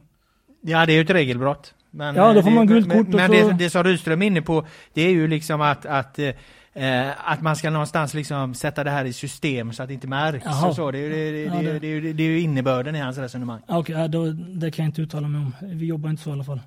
Ja, 0.61 0.87
det 0.87 0.93
är 0.93 0.95
ju 0.95 1.03
ett 1.03 1.11
regelbrott. 1.11 1.75
Men, 1.95 2.15
Ja, 2.15 2.33
då 2.33 2.43
får 2.43 2.51
det, 2.51 2.57
man 2.57 2.67
gult 2.67 2.87
men, 2.87 3.07
Men 3.11 3.27
så- 3.29 3.33
det, 3.49 3.53
det 3.53 3.71
som 3.71 3.85
Rydström 3.85 4.23
är 4.23 4.27
inne 4.27 4.43
på, 4.43 4.67
det 4.95 5.03
är 5.03 5.11
ju 5.11 5.29
liksom 5.29 5.61
att, 5.61 5.87
att 5.87 6.19
eh, 6.19 6.31
Eh, 6.75 7.31
att 7.31 7.43
man 7.43 7.57
ska 7.57 7.71
någonstans 7.71 8.15
liksom 8.15 8.55
sätta 8.55 8.85
det 8.85 8.91
här 8.91 9.05
i 9.05 9.13
system 9.13 9.73
så 9.73 9.83
att 9.83 9.89
det 9.89 9.95
inte 9.95 10.07
märks 10.07 10.45
Jaha. 10.45 10.69
och 10.69 10.75
så. 10.75 10.91
Det 10.91 10.99
är, 10.99 11.03
ju- 11.03 11.09
det, 11.11 11.31
det, 11.33 11.43
Ja, 11.43 11.55
det, 11.55 11.73
det- 11.73 11.79
det, 11.79 11.87
är 11.87 11.91
ju- 12.01 12.13
det 12.13 12.23
är 12.23 12.27
ju 12.29 12.41
innebörden 12.41 12.97
i 12.97 13.01
hans 13.01 13.19
resonemang. 13.19 13.61
Okej, 13.69 13.95
ja, 13.97 14.09
då, 14.09 14.27
det 14.33 14.71
kan 14.71 14.85
jag 14.85 14.89
inte 14.91 15.03
uttala 15.03 15.29
mig 15.29 15.39
om. 15.41 15.55
Vi 15.63 15.87
jobbar 15.87 16.11
inte 16.11 16.23
så 16.23 16.31
i 16.31 16.33
alla 16.33 16.45
fall. 16.45 16.61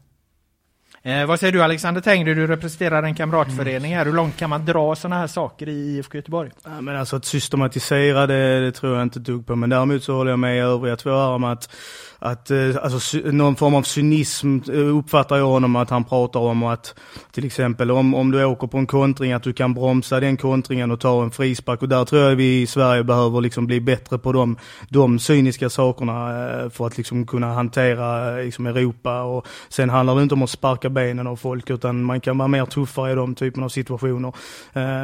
Eh, 1.03 1.25
vad 1.25 1.39
säger 1.39 1.53
du 1.53 1.63
Alexander 1.63 2.01
Tengry? 2.01 2.33
Du 2.33 2.47
representerar 2.47 3.03
en 3.03 3.15
kamratförening 3.15 3.95
här. 3.95 4.05
Hur 4.05 4.13
långt 4.13 4.37
kan 4.37 4.49
man 4.49 4.65
dra 4.65 4.95
sådana 4.95 5.15
här 5.19 5.27
saker 5.27 5.69
i 5.69 5.71
IFK 5.97 6.17
Göteborg? 6.17 6.51
Ja, 6.63 6.81
men 6.81 6.95
alltså 6.95 7.15
att 7.15 7.25
systematisera 7.25 8.27
det, 8.27 8.59
det 8.59 8.71
tror 8.71 8.93
jag 8.95 9.03
inte 9.03 9.19
dugg 9.19 9.47
på. 9.47 9.55
Men 9.55 9.69
däremot 9.69 10.03
så 10.03 10.13
håller 10.15 10.31
jag 10.31 10.39
med 10.39 10.63
övriga 10.63 10.95
två 10.95 11.09
här 11.09 11.29
om 11.29 11.43
att, 11.43 11.69
att 12.19 12.51
eh, 12.51 12.57
alltså, 12.83 13.17
någon 13.17 13.55
form 13.55 13.75
av 13.75 13.83
cynism 13.83 14.59
eh, 14.69 14.97
uppfattar 14.97 15.37
jag 15.37 15.45
honom 15.45 15.75
att 15.75 15.89
han 15.89 16.03
pratar 16.03 16.39
om 16.39 16.63
och 16.63 16.73
att 16.73 16.95
till 17.31 17.45
exempel 17.45 17.91
om, 17.91 18.15
om 18.15 18.31
du 18.31 18.45
åker 18.45 18.67
på 18.67 18.77
en 18.77 18.87
kontring 18.87 19.33
att 19.33 19.43
du 19.43 19.53
kan 19.53 19.73
bromsa 19.73 20.19
den 20.19 20.37
kontringen 20.37 20.91
och 20.91 20.99
ta 20.99 21.23
en 21.23 21.31
frispark. 21.31 21.81
Och 21.81 21.89
där 21.89 22.05
tror 22.05 22.21
jag 22.21 22.35
vi 22.35 22.61
i 22.61 22.67
Sverige 22.67 23.03
behöver 23.03 23.41
liksom 23.41 23.67
bli 23.67 23.81
bättre 23.81 24.17
på 24.17 24.31
de, 24.31 24.57
de 24.89 25.19
cyniska 25.19 25.69
sakerna 25.69 26.49
eh, 26.51 26.69
för 26.69 26.87
att 26.87 26.97
liksom 26.97 27.25
kunna 27.25 27.53
hantera 27.53 28.35
liksom 28.35 28.65
Europa. 28.67 29.21
Och 29.21 29.47
sen 29.69 29.89
handlar 29.89 30.15
det 30.15 30.23
inte 30.23 30.35
om 30.35 30.43
att 30.43 30.49
sparka 30.49 30.89
benen 30.89 31.27
av 31.27 31.35
folk 31.35 31.69
utan 31.69 32.03
man 32.03 32.21
kan 32.21 32.37
vara 32.37 32.47
mer 32.47 32.65
tuffare 32.65 33.11
i 33.11 33.15
de 33.15 33.35
typen 33.35 33.63
av 33.63 33.69
situationer. 33.69 34.33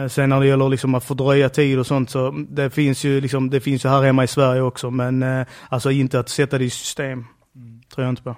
Sen 0.07 0.29
när 0.29 0.39
det 0.39 0.47
gäller 0.47 0.69
liksom 0.69 0.95
att 0.95 1.03
fördröja 1.03 1.49
tid 1.49 1.79
och 1.79 1.87
sånt 1.87 2.09
så 2.09 2.27
mm, 2.27 2.47
det 2.49 2.69
finns 2.69 3.03
ju 3.03 3.21
liksom, 3.21 3.49
det 3.49 3.59
finns 3.59 3.85
ju 3.85 3.89
här 3.89 4.01
hemma 4.01 4.23
i 4.23 4.27
Sverige 4.27 4.61
också 4.61 4.91
men 4.91 5.45
alltså 5.69 5.91
inte 5.91 6.19
att 6.19 6.29
sätta 6.29 6.57
det 6.57 6.65
i 6.65 6.69
system. 6.69 7.00
Tror 7.89 8.05
jag 8.05 8.09
inte 8.09 8.23
på. 8.23 8.35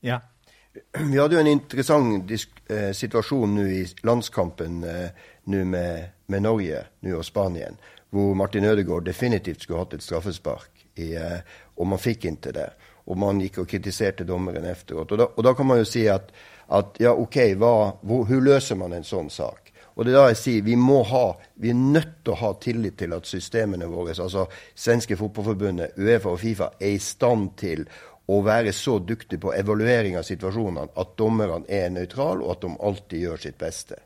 Ja. 0.00 0.20
Vi 0.98 1.18
hade 1.18 1.34
ju 1.34 1.40
en 1.40 1.46
intressant 1.46 2.30
eh, 2.68 2.92
situation 2.92 3.54
nu 3.54 3.72
i 3.72 3.86
landskampen 4.02 4.84
eh, 4.84 5.10
nu 5.44 5.64
med, 5.64 6.04
med 6.26 6.42
Norge 6.42 6.84
nu 7.00 7.14
och 7.14 7.26
Spanien. 7.26 7.76
Hvor 8.10 8.34
Martin 8.34 8.64
Ødegaard 8.64 9.04
definitivt 9.04 9.62
skulle 9.62 9.78
hatt 9.78 9.94
et 9.94 10.02
straffespark, 10.02 10.70
i, 10.94 11.14
eh, 11.14 11.40
og 11.74 11.86
man 11.86 11.98
fikk 11.98 12.24
ikke 12.24 12.52
det. 12.54 12.68
Og 13.04 13.18
man 13.18 13.40
gikk 13.42 13.58
og 13.58 13.68
kritiserte 13.68 14.24
dommeren 14.24 14.64
efteråt. 14.64 15.12
Og 15.12 15.18
da, 15.18 15.26
og 15.36 15.44
da 15.44 15.54
kan 15.54 15.66
man 15.66 15.80
jo 15.82 15.88
si 15.88 16.06
at, 16.08 16.30
at 16.72 17.00
ja, 17.00 17.12
ok, 17.12 17.36
hva, 17.58 17.72
hvor, 18.00 18.24
hvordan 18.24 18.44
løser 18.44 18.78
man 18.78 18.94
en 18.94 19.04
sånn 19.04 19.30
sak? 19.30 19.63
Og 19.94 20.04
det 20.04 20.12
er 20.12 20.18
da 20.18 20.30
jeg 20.32 20.40
sier, 20.40 20.64
vi 20.66 20.74
må 20.78 21.02
ha, 21.06 21.26
vi 21.62 21.70
er 21.70 21.78
nødt 21.78 22.16
til 22.24 22.34
å 22.34 22.40
ha 22.40 22.50
tillit 22.62 22.96
til 22.98 23.14
at 23.14 23.28
systemene 23.30 23.86
våre, 23.90 24.16
altså 24.16 24.48
svenske 24.74 25.18
fotballforbundet, 25.20 25.94
Uefa 26.00 26.32
og 26.32 26.40
Fifa, 26.42 26.72
er 26.80 26.96
i 26.96 27.02
stand 27.02 27.52
til 27.60 27.86
å 28.26 28.40
være 28.42 28.72
så 28.72 28.98
dyktige 29.04 29.42
på 29.44 29.52
evaluering 29.54 30.16
av 30.18 30.26
situasjonene 30.26 30.90
at 30.98 31.14
dommerne 31.20 31.62
er 31.68 31.92
nøytrale, 31.94 32.42
og 32.42 32.56
at 32.56 32.64
de 32.64 32.74
alltid 32.88 33.24
gjør 33.26 33.46
sitt 33.46 33.58
beste. 33.60 34.00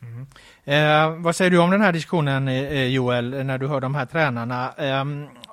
Mm. 0.00 0.26
Eh, 0.64 1.22
vad 1.22 1.36
säger 1.36 1.50
du 1.50 1.58
om 1.58 1.70
den 1.70 1.80
här 1.80 1.92
diskussionen 1.92 2.48
eh, 2.48 2.86
Joel, 2.86 3.44
när 3.44 3.58
du 3.58 3.66
hör 3.66 3.80
de 3.80 3.94
här 3.94 4.06
tränarna? 4.06 4.72
Eh, 4.78 5.04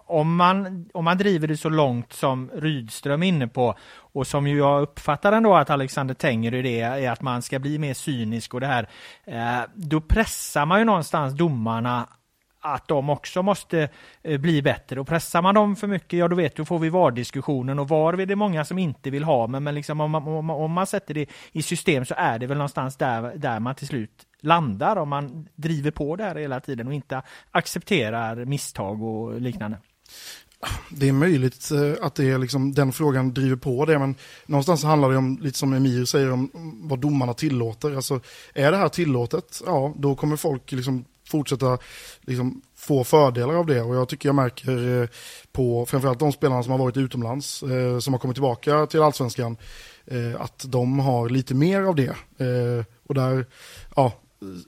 om, 0.07 0.35
man, 0.35 0.89
om 0.93 1.05
man 1.05 1.17
driver 1.17 1.47
det 1.47 1.57
så 1.57 1.69
långt 1.69 2.13
som 2.13 2.51
Rydström 2.53 3.23
är 3.23 3.27
inne 3.27 3.47
på 3.47 3.75
och 4.13 4.27
som 4.27 4.47
ju 4.47 4.57
jag 4.57 4.81
uppfattar 4.81 5.31
ändå 5.31 5.55
att 5.55 5.69
Alexander 5.69 6.13
Tengryd 6.13 6.65
det 6.65 6.81
är 6.81 7.11
att 7.11 7.21
man 7.21 7.41
ska 7.41 7.59
bli 7.59 7.77
mer 7.77 7.93
cynisk 7.93 8.53
och 8.53 8.59
det 8.59 8.67
här. 8.67 8.89
Eh, 9.25 9.61
då 9.75 10.01
pressar 10.01 10.65
man 10.65 10.79
ju 10.79 10.85
någonstans 10.85 11.33
domarna 11.33 12.07
att 12.59 12.87
de 12.87 13.09
också 13.09 13.43
måste 13.43 13.89
eh, 14.23 14.39
bli 14.39 14.61
bättre 14.61 14.99
och 14.99 15.07
pressar 15.07 15.41
man 15.41 15.55
dem 15.55 15.75
för 15.75 15.87
mycket, 15.87 16.19
ja 16.19 16.27
då 16.27 16.35
vet 16.35 16.55
du 16.55 16.65
får 16.65 16.79
vi 16.79 16.89
VAR-diskussionen 16.89 17.79
och 17.79 17.89
VAR 17.89 18.21
är 18.21 18.25
det 18.25 18.35
många 18.35 18.65
som 18.65 18.77
inte 18.77 19.09
vill 19.09 19.23
ha 19.23 19.47
men, 19.47 19.63
men 19.63 19.75
liksom 19.75 20.01
om, 20.01 20.11
man, 20.11 20.27
om, 20.27 20.49
om 20.49 20.71
man 20.71 20.87
sätter 20.87 21.13
det 21.13 21.29
i 21.51 21.61
system 21.61 22.05
så 22.05 22.13
är 22.17 22.39
det 22.39 22.47
väl 22.47 22.57
någonstans 22.57 22.97
där, 22.97 23.35
där 23.35 23.59
man 23.59 23.75
till 23.75 23.87
slut 23.87 24.25
landar 24.41 24.95
om 24.95 25.09
man 25.09 25.47
driver 25.55 25.91
på 25.91 26.15
det 26.15 26.23
här 26.23 26.35
hela 26.35 26.59
tiden 26.59 26.87
och 26.87 26.93
inte 26.93 27.21
accepterar 27.51 28.45
misstag 28.45 29.03
och 29.03 29.41
liknande. 29.41 29.77
Det 30.89 31.07
är 31.07 31.11
möjligt 31.11 31.71
eh, 31.71 32.05
att 32.05 32.15
det 32.15 32.29
är 32.29 32.37
liksom, 32.37 32.73
den 32.73 32.91
frågan 32.91 33.33
driver 33.33 33.55
på 33.55 33.85
det, 33.85 33.99
men 33.99 34.15
någonstans 34.45 34.83
handlar 34.83 35.11
det 35.11 35.17
om, 35.17 35.39
lite 35.41 35.57
som 35.57 35.73
Emir 35.73 36.05
säger, 36.05 36.31
om 36.31 36.49
vad 36.83 36.99
domarna 36.99 37.33
tillåter. 37.33 37.95
Alltså, 37.95 38.19
är 38.53 38.71
det 38.71 38.77
här 38.77 38.89
tillåtet, 38.89 39.61
ja, 39.65 39.93
då 39.97 40.15
kommer 40.15 40.35
folk 40.35 40.71
liksom 40.71 41.05
fortsätta 41.27 41.77
liksom, 42.21 42.61
få 42.75 43.03
fördelar 43.03 43.53
av 43.53 43.65
det. 43.65 43.81
Och 43.81 43.95
jag 43.95 44.09
tycker 44.09 44.29
jag 44.29 44.35
märker 44.35 45.01
eh, 45.01 45.09
på 45.51 45.85
framförallt 45.85 46.19
de 46.19 46.31
spelarna 46.31 46.63
som 46.63 46.71
har 46.71 46.79
varit 46.79 46.97
utomlands, 46.97 47.63
eh, 47.63 47.99
som 47.99 48.13
har 48.13 48.19
kommit 48.19 48.35
tillbaka 48.35 48.85
till 48.85 49.01
allsvenskan, 49.01 49.57
eh, 50.05 50.41
att 50.41 50.65
de 50.67 50.99
har 50.99 51.29
lite 51.29 51.55
mer 51.55 51.81
av 51.81 51.95
det. 51.95 52.15
Eh, 52.37 52.85
och 53.07 53.15
där, 53.15 53.45
ja, 53.95 54.13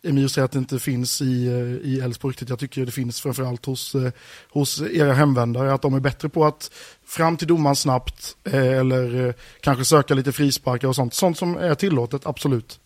Emir 0.03 0.27
säger 0.27 0.45
att 0.45 0.51
det 0.51 0.59
inte 0.59 0.79
finns 0.79 1.21
i, 1.21 1.47
eh, 1.47 1.89
i 1.89 1.99
Elfsborg 2.03 2.31
riktigt. 2.31 2.49
Jag 2.49 2.59
tycker 2.59 2.85
det 2.85 2.91
finns 2.91 3.21
framförallt 3.21 3.65
hos, 3.65 3.95
eh, 3.95 4.11
hos 4.49 4.81
era 4.81 5.13
hemvändare. 5.13 5.73
Att 5.73 5.81
de 5.81 5.93
är 5.93 5.99
bättre 5.99 6.29
på 6.29 6.45
att 6.45 6.71
fram 7.05 7.37
till 7.37 7.47
domaren 7.47 7.75
snabbt 7.75 8.35
eh, 8.43 8.77
eller 8.77 9.33
kanske 9.61 9.85
söka 9.85 10.13
lite 10.13 10.31
frisparkar 10.31 10.87
och 10.87 10.95
sånt. 10.95 11.13
Sånt 11.13 11.37
som 11.37 11.57
är 11.57 11.75
tillåtet, 11.75 12.25
absolut. 12.25 12.79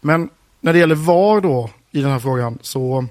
Men 0.00 0.30
när 0.60 0.72
det 0.72 0.78
gäller 0.78 0.94
VAR 0.94 1.40
då 1.40 1.70
i 1.90 2.00
den 2.00 2.10
här 2.10 2.18
frågan 2.18 2.58
så 2.62 3.06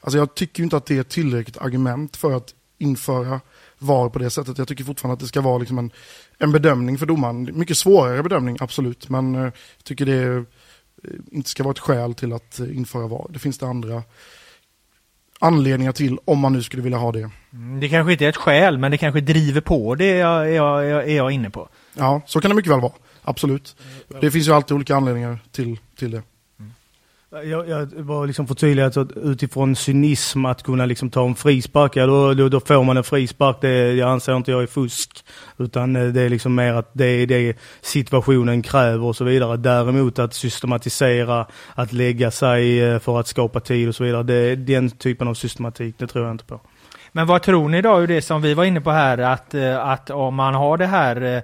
alltså 0.00 0.18
jag 0.18 0.34
tycker 0.34 0.62
inte 0.62 0.76
att 0.76 0.86
det 0.86 0.98
är 0.98 1.02
tillräckligt 1.02 1.58
argument 1.58 2.16
för 2.16 2.32
att 2.32 2.54
införa 2.78 3.40
VAR 3.78 4.08
på 4.08 4.18
det 4.18 4.30
sättet. 4.30 4.58
Jag 4.58 4.68
tycker 4.68 4.84
fortfarande 4.84 5.12
att 5.12 5.20
det 5.20 5.26
ska 5.26 5.40
vara 5.40 5.58
liksom 5.58 5.78
en, 5.78 5.90
en 6.38 6.52
bedömning 6.52 6.98
för 6.98 7.06
domaren. 7.06 7.58
Mycket 7.58 7.76
svårare 7.76 8.22
bedömning, 8.22 8.56
absolut. 8.60 9.08
Men 9.08 9.34
jag 9.34 9.52
tycker 9.84 10.06
det 10.06 10.12
är 10.12 10.44
inte 11.32 11.50
ska 11.50 11.62
vara 11.62 11.72
ett 11.72 11.78
skäl 11.78 12.14
till 12.14 12.32
att 12.32 12.60
eh, 12.60 12.76
införa 12.76 13.06
VAR. 13.06 13.26
Det 13.30 13.38
finns 13.38 13.58
det 13.58 13.66
andra 13.66 14.02
anledningar 15.40 15.92
till 15.92 16.18
om 16.24 16.38
man 16.38 16.52
nu 16.52 16.62
skulle 16.62 16.82
vilja 16.82 16.98
ha 16.98 17.12
det. 17.12 17.30
Mm, 17.52 17.80
Det 17.80 17.88
kanske 17.88 18.12
inte 18.12 18.24
är 18.24 18.28
ett 18.28 18.36
skäl 18.36 18.78
men 18.78 18.90
det 18.90 18.98
kanske 18.98 19.20
driver 19.20 19.60
på 19.60 19.94
det 19.94 20.04
är 20.04 20.20
jag, 20.20 20.48
är 20.48 20.52
jag, 20.54 20.84
är 20.84 20.88
jag- 20.90 21.08
är 21.08 21.16
jag 21.16 21.30
inne 21.32 21.50
på. 21.50 21.68
Ja, 21.94 22.22
så 22.26 22.40
kan 22.40 22.48
det 22.48 22.54
mycket 22.54 22.72
väl 22.72 22.80
vara. 22.80 22.92
Absolut. 23.22 23.76
Det 24.20 24.30
finns 24.30 24.48
ju 24.48 24.52
alltid 24.52 24.74
olika 24.74 24.96
anledningar 24.96 25.38
till, 25.52 25.78
till 25.96 26.10
det. 26.10 26.22
Jag, 27.42 27.68
jag 27.68 27.88
var 27.96 28.26
liksom 28.26 28.46
förtydligad 28.46 28.98
att 28.98 29.12
utifrån 29.16 29.76
cynism 29.76 30.44
att 30.44 30.62
kunna 30.62 30.86
liksom 30.86 31.10
ta 31.10 31.26
en 31.26 31.34
frispark, 31.34 31.96
ja 31.96 32.06
då, 32.06 32.34
då, 32.34 32.48
då 32.48 32.60
får 32.60 32.84
man 32.84 32.96
en 32.96 33.04
frispark. 33.04 33.56
Det 33.60 33.92
jag 33.92 34.10
anser 34.10 34.36
inte 34.36 34.50
jag 34.50 34.62
är 34.62 34.66
fusk. 34.66 35.24
Utan 35.58 35.96
eh, 35.96 36.06
det 36.06 36.20
är 36.20 36.28
liksom 36.28 36.54
mer 36.54 36.74
att 36.74 36.90
det 36.92 37.06
är 37.06 37.26
det 37.26 37.56
situationen 37.80 38.62
kräver 38.62 39.04
och 39.04 39.16
så 39.16 39.24
vidare. 39.24 39.56
Däremot 39.56 40.18
att 40.18 40.34
systematisera, 40.34 41.46
att 41.74 41.92
lägga 41.92 42.30
sig 42.30 42.82
eh, 42.82 42.98
för 42.98 43.20
att 43.20 43.26
skapa 43.26 43.60
tid 43.60 43.88
och 43.88 43.94
så 43.94 44.04
vidare. 44.04 44.22
Det, 44.22 44.56
den 44.56 44.90
typen 44.90 45.28
av 45.28 45.34
systematik, 45.34 45.94
det 45.98 46.06
tror 46.06 46.24
jag 46.24 46.34
inte 46.34 46.44
på. 46.44 46.60
Men 47.12 47.26
vad 47.26 47.42
tror 47.42 47.68
ni 47.68 47.82
då, 47.82 48.00
ur 48.00 48.06
det 48.06 48.22
som 48.22 48.42
vi 48.42 48.54
var 48.54 48.64
inne 48.64 48.80
på 48.80 48.90
här, 48.90 49.18
att, 49.18 49.54
eh, 49.54 49.86
att 49.86 50.10
om 50.10 50.34
man 50.34 50.54
har 50.54 50.78
det 50.78 50.86
här 50.86 51.42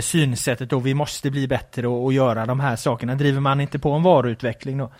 synsättet 0.00 0.72
och 0.72 0.86
vi 0.86 0.94
måste 0.94 1.30
bli 1.30 1.48
bättre 1.48 1.88
och, 1.88 2.04
och 2.04 2.12
göra 2.12 2.46
de 2.46 2.60
här 2.60 2.76
sakerna, 2.76 3.14
driver 3.14 3.40
man 3.40 3.60
inte 3.60 3.78
på 3.78 3.92
en 3.92 4.02
varuutveckling 4.02 4.78
då? 4.78 4.90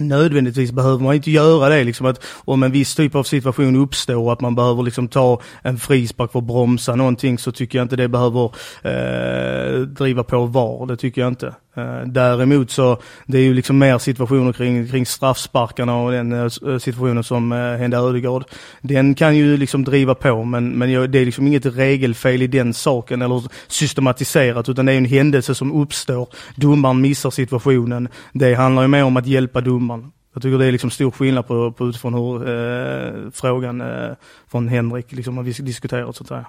Nödvändigtvis 0.00 0.72
behöver 0.72 1.04
man 1.04 1.14
inte 1.14 1.30
göra 1.30 1.68
det. 1.68 1.84
Liksom 1.84 2.06
att 2.06 2.24
om 2.44 2.62
en 2.62 2.72
viss 2.72 2.94
typ 2.94 3.14
av 3.14 3.22
situation 3.22 3.76
uppstår 3.76 4.16
och 4.16 4.32
att 4.32 4.40
man 4.40 4.54
behöver 4.54 4.82
liksom 4.82 5.08
ta 5.08 5.40
en 5.62 5.78
frispark 5.78 6.32
för 6.32 6.38
att 6.38 6.44
bromsa 6.44 6.94
någonting 6.94 7.38
så 7.38 7.52
tycker 7.52 7.78
jag 7.78 7.84
inte 7.84 7.96
det 7.96 8.08
behöver 8.08 8.44
eh, 8.82 9.80
driva 9.80 10.24
på 10.24 10.46
VAR. 10.46 10.86
Det 10.86 10.96
tycker 10.96 11.20
jag 11.20 11.28
inte. 11.28 11.54
Eh, 11.76 12.06
däremot 12.06 12.70
så 12.70 12.98
det 13.26 13.38
är 13.38 13.42
ju 13.42 13.54
liksom 13.54 13.78
mer 13.78 13.98
situationer 13.98 14.52
kring, 14.52 14.88
kring 14.88 15.06
straffsparkarna 15.06 15.96
och 15.96 16.12
den 16.12 16.32
eh, 16.32 16.40
eh, 16.42 16.78
situationen 16.78 17.24
som 17.24 17.52
hände 17.52 17.96
Ödegård. 17.96 18.44
Den 18.80 19.14
kan 19.14 19.36
ju 19.36 19.56
liksom 19.56 19.84
driva 19.84 20.14
på 20.14 20.44
men, 20.44 20.70
men 20.70 21.10
det 21.10 21.18
är 21.18 21.24
liksom 21.24 21.46
inget 21.46 21.66
regelfel 21.66 22.42
i 22.42 22.46
den 22.46 22.74
saken 22.74 23.22
eller 23.22 23.42
systematiserat 23.66 24.68
utan 24.68 24.86
det 24.86 24.92
är 24.92 24.96
en 24.96 25.04
händelse 25.04 25.54
som 25.54 25.72
uppstår. 25.72 26.28
Domaren 26.56 27.00
missar 27.00 27.30
situationen. 27.30 28.08
Det 28.32 28.54
handlar 28.54 28.82
ju 28.82 28.88
mer 28.88 29.04
om 29.04 29.16
att 29.16 29.26
hjälpa 29.26 29.60
domaren. 29.60 30.12
Jag 30.36 30.42
tycker 30.42 30.58
det 30.58 30.66
är 30.66 30.72
liksom 30.72 30.90
stor 30.90 31.10
skillnad 31.10 31.46
på, 31.46 31.72
på 31.72 31.86
utifrån 31.86 32.14
hur 32.14 32.48
eh, 32.48 33.30
frågan 33.32 33.80
eh, 33.80 34.10
från 34.48 34.68
Henrik 34.68 35.12
liksom 35.12 35.36
har 35.36 35.44
diskuterat 35.44 36.16
så 36.16 36.22
att 36.22 36.28
säga. 36.28 36.46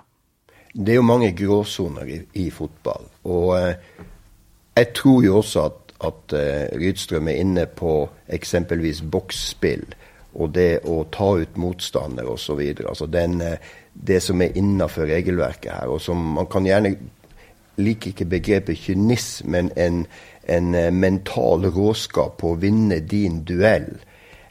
Det 0.73 0.91
är 0.91 0.95
ju 0.95 1.01
många 1.01 1.29
gråzoner 1.29 2.05
i, 2.07 2.25
i 2.33 2.51
fotboll 2.51 3.03
och 3.21 3.59
eh, 3.59 3.75
jag 4.77 4.93
tror 4.93 5.23
ju 5.23 5.29
också 5.29 5.59
att, 5.59 5.93
att 5.97 6.33
eh, 6.33 6.77
Rydström 6.77 7.27
är 7.27 7.33
inne 7.33 7.65
på 7.65 8.09
exempelvis 8.27 9.01
boxspel 9.01 9.95
och 10.33 10.49
det 10.49 10.85
att 10.85 11.11
ta 11.11 11.37
ut 11.37 11.55
motståndare 11.55 12.25
och 12.25 12.39
så 12.39 12.55
vidare. 12.55 12.87
Alltså 12.87 13.05
den, 13.05 13.41
eh, 13.41 13.53
det 13.93 14.19
som 14.19 14.41
är 14.41 14.57
innanför 14.57 15.05
regelverket 15.05 15.71
här 15.71 15.87
och 15.87 16.01
som 16.01 16.25
man 16.25 16.45
kan 16.45 16.65
gärna 16.65 16.95
liker 17.75 18.09
ikke 18.09 18.25
begrepet 18.25 18.77
kynism, 18.77 19.51
men 19.51 19.71
en, 19.75 20.05
en 20.43 20.75
eh, 20.75 20.91
mental 20.91 21.65
råskap 21.65 22.37
på 22.37 22.51
å 22.53 22.61
vinne 22.61 22.99
din 22.99 23.43
duell. 23.45 23.97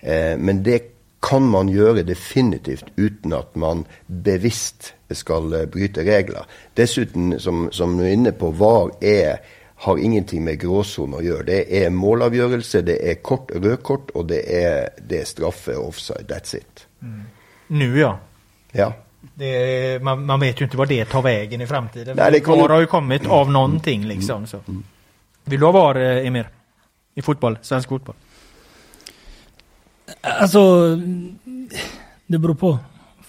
Eh, 0.02 0.38
men 0.38 0.62
det 0.62 0.80
kan 1.22 1.42
man 1.42 1.70
gjøre 1.70 2.02
definitivt 2.06 2.90
uten 2.96 3.32
at 3.32 3.54
man 3.54 3.84
bevisst 4.06 4.92
skal 5.10 5.50
bryta 5.50 5.70
bryte 5.70 6.04
regler. 6.06 6.46
Dessuten, 6.76 7.38
som, 7.38 7.68
som 7.72 7.96
du 7.98 8.04
er 8.04 8.14
inne 8.14 8.32
på, 8.34 8.50
VAR 8.50 8.90
er, 9.00 9.38
har 9.76 9.98
ingenting 9.98 10.44
med 10.44 10.60
gråsone 10.60 11.18
å 11.18 11.22
gjøre. 11.24 11.46
Det 11.50 11.64
er 11.82 11.90
målavgjørelse, 11.92 12.80
det 12.86 12.96
er 13.10 13.18
kort, 13.24 13.50
rødkort, 13.52 14.12
og 14.16 14.28
det 14.30 14.40
er, 14.48 14.88
det 15.04 15.20
er 15.20 15.28
straffe 15.28 15.76
offside. 15.76 16.24
That's 16.30 16.56
it. 16.56 16.86
Mm. 17.02 17.26
Nu 17.66 17.98
ja. 17.98 18.18
Ja. 18.72 18.92
Det, 19.34 20.02
man, 20.02 20.26
man, 20.26 20.40
vet 20.40 20.60
ju 20.60 20.64
inte 20.64 20.76
vad 20.76 20.88
det 20.88 21.04
tar 21.04 21.22
vägen 21.22 21.60
i 21.60 21.66
framtiden. 21.66 22.16
Nej, 22.16 22.32
det 22.32 22.40
kommer... 22.40 22.62
VAR 22.62 22.68
har 22.68 22.80
ju 22.80 22.86
kommit 22.86 23.26
av 23.26 23.50
någonting 23.50 24.04
liksom. 24.04 24.46
Så. 24.46 24.60
Vill 25.44 25.60
du 25.60 25.66
ha 25.66 25.72
VAR, 25.72 25.96
eh, 25.96 26.26
Emir? 26.26 26.48
I 27.14 27.22
fotboll? 27.22 27.58
Svensk 27.62 27.88
fotboll? 27.88 28.14
Alltså, 30.20 30.96
det 32.26 32.38
beror 32.38 32.54
på. 32.54 32.78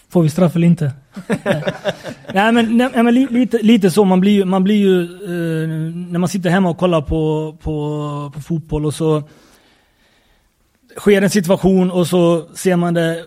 Får 0.10 0.24
vi 0.24 0.30
straff 0.30 0.56
eller 0.56 0.68
inte? 0.68 0.92
nej 2.34 2.52
men, 2.52 2.78
nej, 2.78 3.04
men 3.04 3.14
lite, 3.14 3.58
lite 3.58 3.92
så, 3.92 4.06
man 4.06 4.20
blir, 4.20 4.46
man 4.46 4.64
blir 4.64 4.76
ju, 4.76 5.02
eh, 5.04 5.68
när 6.12 6.20
man 6.20 6.30
sitter 6.30 6.50
hemma 6.50 6.70
och 6.70 6.78
kollar 6.78 7.02
på, 7.02 7.56
på, 7.62 8.32
på 8.34 8.42
fotboll 8.42 8.86
och 8.86 8.94
så 8.94 9.24
sker 10.98 11.22
en 11.22 11.30
situation 11.30 11.92
och 11.92 12.08
så 12.08 12.48
ser 12.56 12.76
man 12.76 12.94
det 12.94 13.26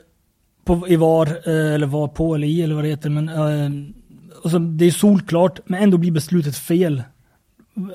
på, 0.65 0.89
i 0.89 0.97
VAR, 0.97 1.27
eh, 1.27 1.75
eller 1.75 1.87
VAR 1.87 2.09
på 2.09 2.35
eller 2.35 2.47
i 2.47 2.63
eller 2.63 2.75
vad 2.75 2.85
det 2.85 2.89
heter. 2.89 3.11
Men, 3.11 3.29
eh, 3.29 4.51
så, 4.51 4.59
det 4.59 4.85
är 4.85 4.91
solklart, 4.91 5.61
men 5.67 5.83
ändå 5.83 5.99
blir 5.99 6.13
beslutet 6.13 6.57
fel. 6.57 7.03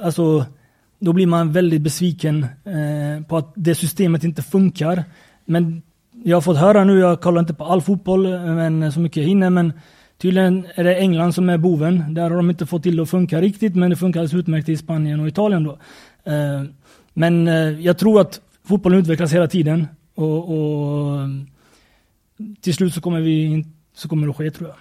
Alltså, 0.02 0.46
då 1.00 1.14
blir 1.14 1.28
man 1.28 1.52
väldigt 1.52 1.82
besviken 1.82 2.44
eh, 2.64 3.26
på 3.28 3.38
att 3.38 3.54
det 3.56 3.76
systemet 3.76 4.24
inte 4.24 4.42
funkar. 4.42 5.04
Men 5.46 5.82
jag 6.28 6.36
har 6.38 6.42
fått 6.42 6.58
höra 6.58 6.84
nu, 6.84 7.00
jag 7.00 7.22
kollar 7.22 7.40
inte 7.40 7.54
på 7.54 7.66
all 7.66 7.82
fotboll 7.82 8.24
men 8.30 8.84
eh, 8.84 8.92
så 8.92 9.00
mycket 9.00 9.18
jag 9.18 9.28
hinner, 9.28 9.50
men 9.50 9.74
tydligen 10.18 10.68
är 10.76 10.84
det 10.84 10.96
England 10.96 11.34
som 11.34 11.50
är 11.50 11.58
boven. 11.58 12.14
Där 12.14 12.22
har 12.22 12.38
de 12.38 12.50
inte 12.50 12.66
fått 12.66 12.84
till 12.84 12.96
det 12.96 13.04
att 13.04 13.10
funka 13.10 13.42
riktigt, 13.42 13.76
men 13.76 13.90
det 13.90 13.96
funkar 13.96 14.20
alldeles 14.20 14.42
utmärkt 14.42 14.70
i 14.70 14.78
Spanien 14.78 15.20
och 15.20 15.28
Italien 15.28 15.64
då. 15.64 15.72
Eh, 16.24 16.64
men 17.14 17.48
eh, 17.48 17.80
jag 17.80 17.98
tror 17.98 18.22
att 18.22 18.42
fotbollen 18.68 19.00
utvecklas 19.00 19.34
hela 19.34 19.48
tiden 19.48 19.88
och, 20.16 20.50
och 20.50 21.20
till 22.62 22.74
slut 22.74 22.94
så 22.94 23.02
kommer, 23.02 23.22
vi, 23.22 23.66
så 23.94 24.10
kommer 24.10 24.28
det 24.28 24.32
att 24.32 24.38
ske 24.38 24.52
tror 24.52 24.70
jag. 24.70 24.78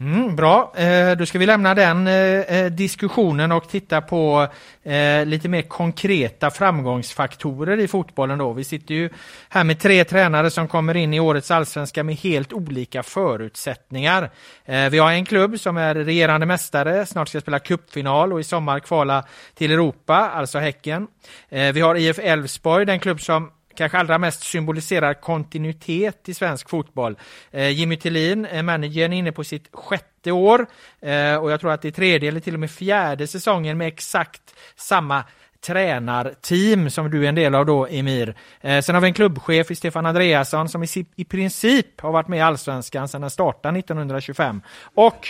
Mm, 0.00 0.36
bra, 0.36 0.72
eh, 0.76 1.16
då 1.16 1.26
ska 1.26 1.38
vi 1.38 1.46
lämna 1.46 1.74
den 1.74 2.06
eh, 2.06 2.14
eh, 2.14 2.72
diskussionen 2.72 3.52
och 3.52 3.68
titta 3.68 4.00
på 4.00 4.48
eh, 4.82 5.26
lite 5.26 5.48
mer 5.48 5.62
konkreta 5.62 6.50
framgångsfaktorer 6.50 7.78
i 7.80 7.88
fotbollen. 7.88 8.38
Då. 8.38 8.52
Vi 8.52 8.64
sitter 8.64 8.94
ju 8.94 9.10
här 9.48 9.64
med 9.64 9.80
tre 9.80 10.04
tränare 10.04 10.50
som 10.50 10.68
kommer 10.68 10.96
in 10.96 11.14
i 11.14 11.20
årets 11.20 11.50
allsvenska 11.50 12.02
med 12.02 12.14
helt 12.14 12.52
olika 12.52 13.02
förutsättningar. 13.02 14.30
Eh, 14.64 14.90
vi 14.90 14.98
har 14.98 15.12
en 15.12 15.24
klubb 15.24 15.60
som 15.60 15.76
är 15.76 15.94
regerande 15.94 16.46
mästare, 16.46 17.06
snart 17.06 17.28
ska 17.28 17.40
spela 17.40 17.58
cupfinal 17.58 18.32
och 18.32 18.40
i 18.40 18.44
sommar 18.44 18.80
kvala 18.80 19.24
till 19.54 19.72
Europa, 19.72 20.14
alltså 20.14 20.58
Häcken. 20.58 21.06
Eh, 21.48 21.72
vi 21.72 21.80
har 21.80 21.94
IF 21.94 22.18
Elfsborg, 22.18 22.86
den 22.86 23.00
klubb 23.00 23.20
som 23.20 23.50
kanske 23.76 23.98
allra 23.98 24.18
mest 24.18 24.42
symboliserar 24.42 25.14
kontinuitet 25.14 26.28
i 26.28 26.34
svensk 26.34 26.68
fotboll. 26.68 27.16
Eh, 27.50 27.68
Jimmy 27.68 27.96
Tillin, 27.96 28.46
managern, 28.62 29.12
är 29.12 29.16
inne 29.16 29.32
på 29.32 29.44
sitt 29.44 29.68
sjätte 29.72 30.32
år 30.32 30.66
eh, 31.00 31.36
och 31.36 31.50
jag 31.50 31.60
tror 31.60 31.72
att 31.72 31.82
det 31.82 31.88
är 31.88 31.92
tredje 31.92 32.28
eller 32.28 32.40
till 32.40 32.54
och 32.54 32.60
med 32.60 32.70
fjärde 32.70 33.26
säsongen 33.26 33.78
med 33.78 33.88
exakt 33.88 34.54
samma 34.76 35.24
tränarteam 35.66 36.90
som 36.90 37.10
du 37.10 37.24
är 37.24 37.28
en 37.28 37.34
del 37.34 37.54
av 37.54 37.66
då 37.66 37.86
Emir. 37.86 38.36
Eh, 38.60 38.80
sen 38.80 38.94
har 38.94 39.02
vi 39.02 39.08
en 39.08 39.14
klubbchef 39.14 39.70
i 39.70 39.74
Stefan 39.74 40.06
Andreasson 40.06 40.68
som 40.68 40.82
i, 40.82 40.86
i 41.16 41.24
princip 41.24 42.00
har 42.00 42.12
varit 42.12 42.28
med 42.28 42.38
i 42.38 42.42
Allsvenskan 42.42 43.08
sedan 43.08 43.20
den 43.20 43.30
startade 43.30 43.78
1925. 43.78 44.62
Och 44.94 45.28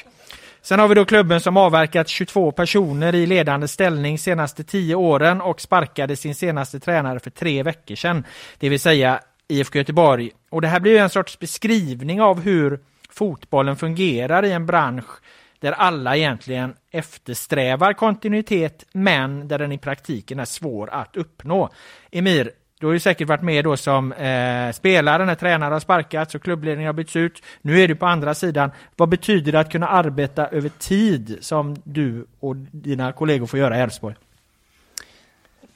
Sen 0.64 0.80
har 0.80 0.88
vi 0.88 0.94
då 0.94 1.04
klubben 1.04 1.40
som 1.40 1.56
avverkat 1.56 2.08
22 2.08 2.52
personer 2.52 3.14
i 3.14 3.26
ledande 3.26 3.68
ställning 3.68 4.18
senaste 4.18 4.64
10 4.64 4.94
åren 4.94 5.40
och 5.40 5.60
sparkade 5.60 6.16
sin 6.16 6.34
senaste 6.34 6.80
tränare 6.80 7.20
för 7.20 7.30
tre 7.30 7.62
veckor 7.62 7.94
sedan. 7.94 8.24
Det 8.58 8.68
vill 8.68 8.80
säga 8.80 9.20
IFK 9.48 9.78
Göteborg. 9.78 10.30
Och 10.50 10.60
det 10.60 10.68
här 10.68 10.80
blir 10.80 10.98
en 10.98 11.10
sorts 11.10 11.38
beskrivning 11.38 12.22
av 12.22 12.40
hur 12.40 12.80
fotbollen 13.10 13.76
fungerar 13.76 14.44
i 14.44 14.52
en 14.52 14.66
bransch 14.66 15.20
där 15.60 15.72
alla 15.72 16.16
egentligen 16.16 16.74
eftersträvar 16.90 17.92
kontinuitet 17.92 18.84
men 18.92 19.48
där 19.48 19.58
den 19.58 19.72
i 19.72 19.78
praktiken 19.78 20.40
är 20.40 20.44
svår 20.44 20.90
att 20.90 21.16
uppnå. 21.16 21.70
Emir, 22.10 22.50
du 22.84 22.88
har 22.88 22.92
ju 22.92 23.00
säkert 23.00 23.28
varit 23.28 23.42
med 23.42 23.64
då 23.64 23.76
som 23.76 24.12
eh, 24.12 24.72
spelare 24.72 25.24
när 25.24 25.34
tränare 25.34 25.72
har 25.72 25.80
sparkats 25.80 26.34
och 26.34 26.42
klubbledningen 26.42 26.88
har 26.88 26.92
bytts 26.92 27.16
ut. 27.16 27.42
Nu 27.62 27.80
är 27.80 27.88
du 27.88 27.94
på 27.94 28.06
andra 28.06 28.34
sidan. 28.34 28.70
Vad 28.96 29.08
betyder 29.08 29.52
det 29.52 29.60
att 29.60 29.70
kunna 29.70 29.88
arbeta 29.88 30.46
över 30.46 30.68
tid 30.68 31.38
som 31.40 31.76
du 31.84 32.26
och 32.40 32.56
dina 32.56 33.12
kollegor 33.12 33.46
får 33.46 33.58
göra 33.58 33.78
i 33.78 33.80
Elfsborg? 33.80 34.14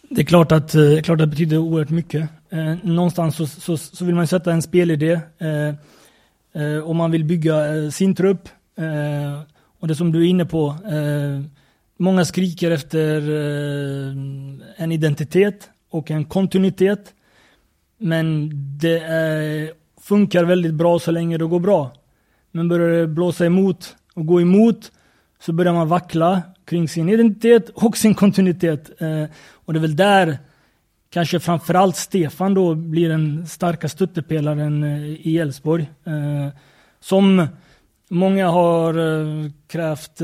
Det 0.08 0.20
är 0.20 0.24
klart 0.24 0.52
att, 0.52 0.74
eh, 0.74 1.00
klart 1.02 1.14
att 1.14 1.18
det 1.18 1.26
betyder 1.26 1.58
oerhört 1.58 1.90
mycket. 1.90 2.28
Eh, 2.50 2.74
någonstans 2.82 3.36
så, 3.36 3.46
så, 3.46 3.76
så, 3.76 4.04
vill 4.04 4.14
man 4.14 4.26
sätta 4.26 4.52
en 4.52 4.62
spelidé 4.62 5.20
eh, 5.38 5.68
eh, 6.62 6.78
och 6.78 6.96
man 6.96 7.10
vill 7.10 7.24
bygga 7.24 7.76
eh, 7.76 7.90
sin 7.90 8.14
trupp. 8.14 8.48
Eh, 8.76 9.40
och 9.80 9.88
det 9.88 9.94
som 9.94 10.12
du 10.12 10.24
är 10.24 10.28
inne 10.28 10.44
på, 10.44 10.68
eh, 10.68 11.44
många 11.96 12.24
skriker 12.24 12.70
efter 12.70 13.16
eh, 13.30 14.12
en 14.76 14.92
identitet 14.92 15.70
och 15.90 16.10
en 16.10 16.24
kontinuitet. 16.24 17.14
Men 17.98 18.50
det 18.78 18.98
är, 18.98 19.70
funkar 20.00 20.44
väldigt 20.44 20.74
bra 20.74 20.98
så 20.98 21.10
länge 21.10 21.38
det 21.38 21.44
går 21.44 21.60
bra. 21.60 21.92
Men 22.52 22.68
börjar 22.68 23.00
det 23.00 23.06
blåsa 23.06 23.46
emot 23.46 23.96
och 24.14 24.26
gå 24.26 24.40
emot 24.40 24.92
så 25.40 25.52
börjar 25.52 25.72
man 25.72 25.88
vackla 25.88 26.42
kring 26.64 26.88
sin 26.88 27.08
identitet 27.08 27.68
och 27.68 27.96
sin 27.96 28.14
kontinuitet. 28.14 29.02
Eh, 29.02 29.24
och 29.52 29.72
det 29.72 29.78
är 29.78 29.82
väl 29.82 29.96
där 29.96 30.38
kanske 31.10 31.40
framförallt 31.40 31.96
Stefan 31.96 32.54
då 32.54 32.74
blir 32.74 33.08
den 33.08 33.46
starka 33.46 33.88
stöttepelaren 33.88 34.82
eh, 34.82 35.04
i 35.04 35.38
Elfsborg. 35.38 35.90
Eh, 36.04 36.48
som 37.00 37.46
många 38.08 38.48
har 38.48 38.94
eh, 38.98 39.50
krävt 39.66 40.18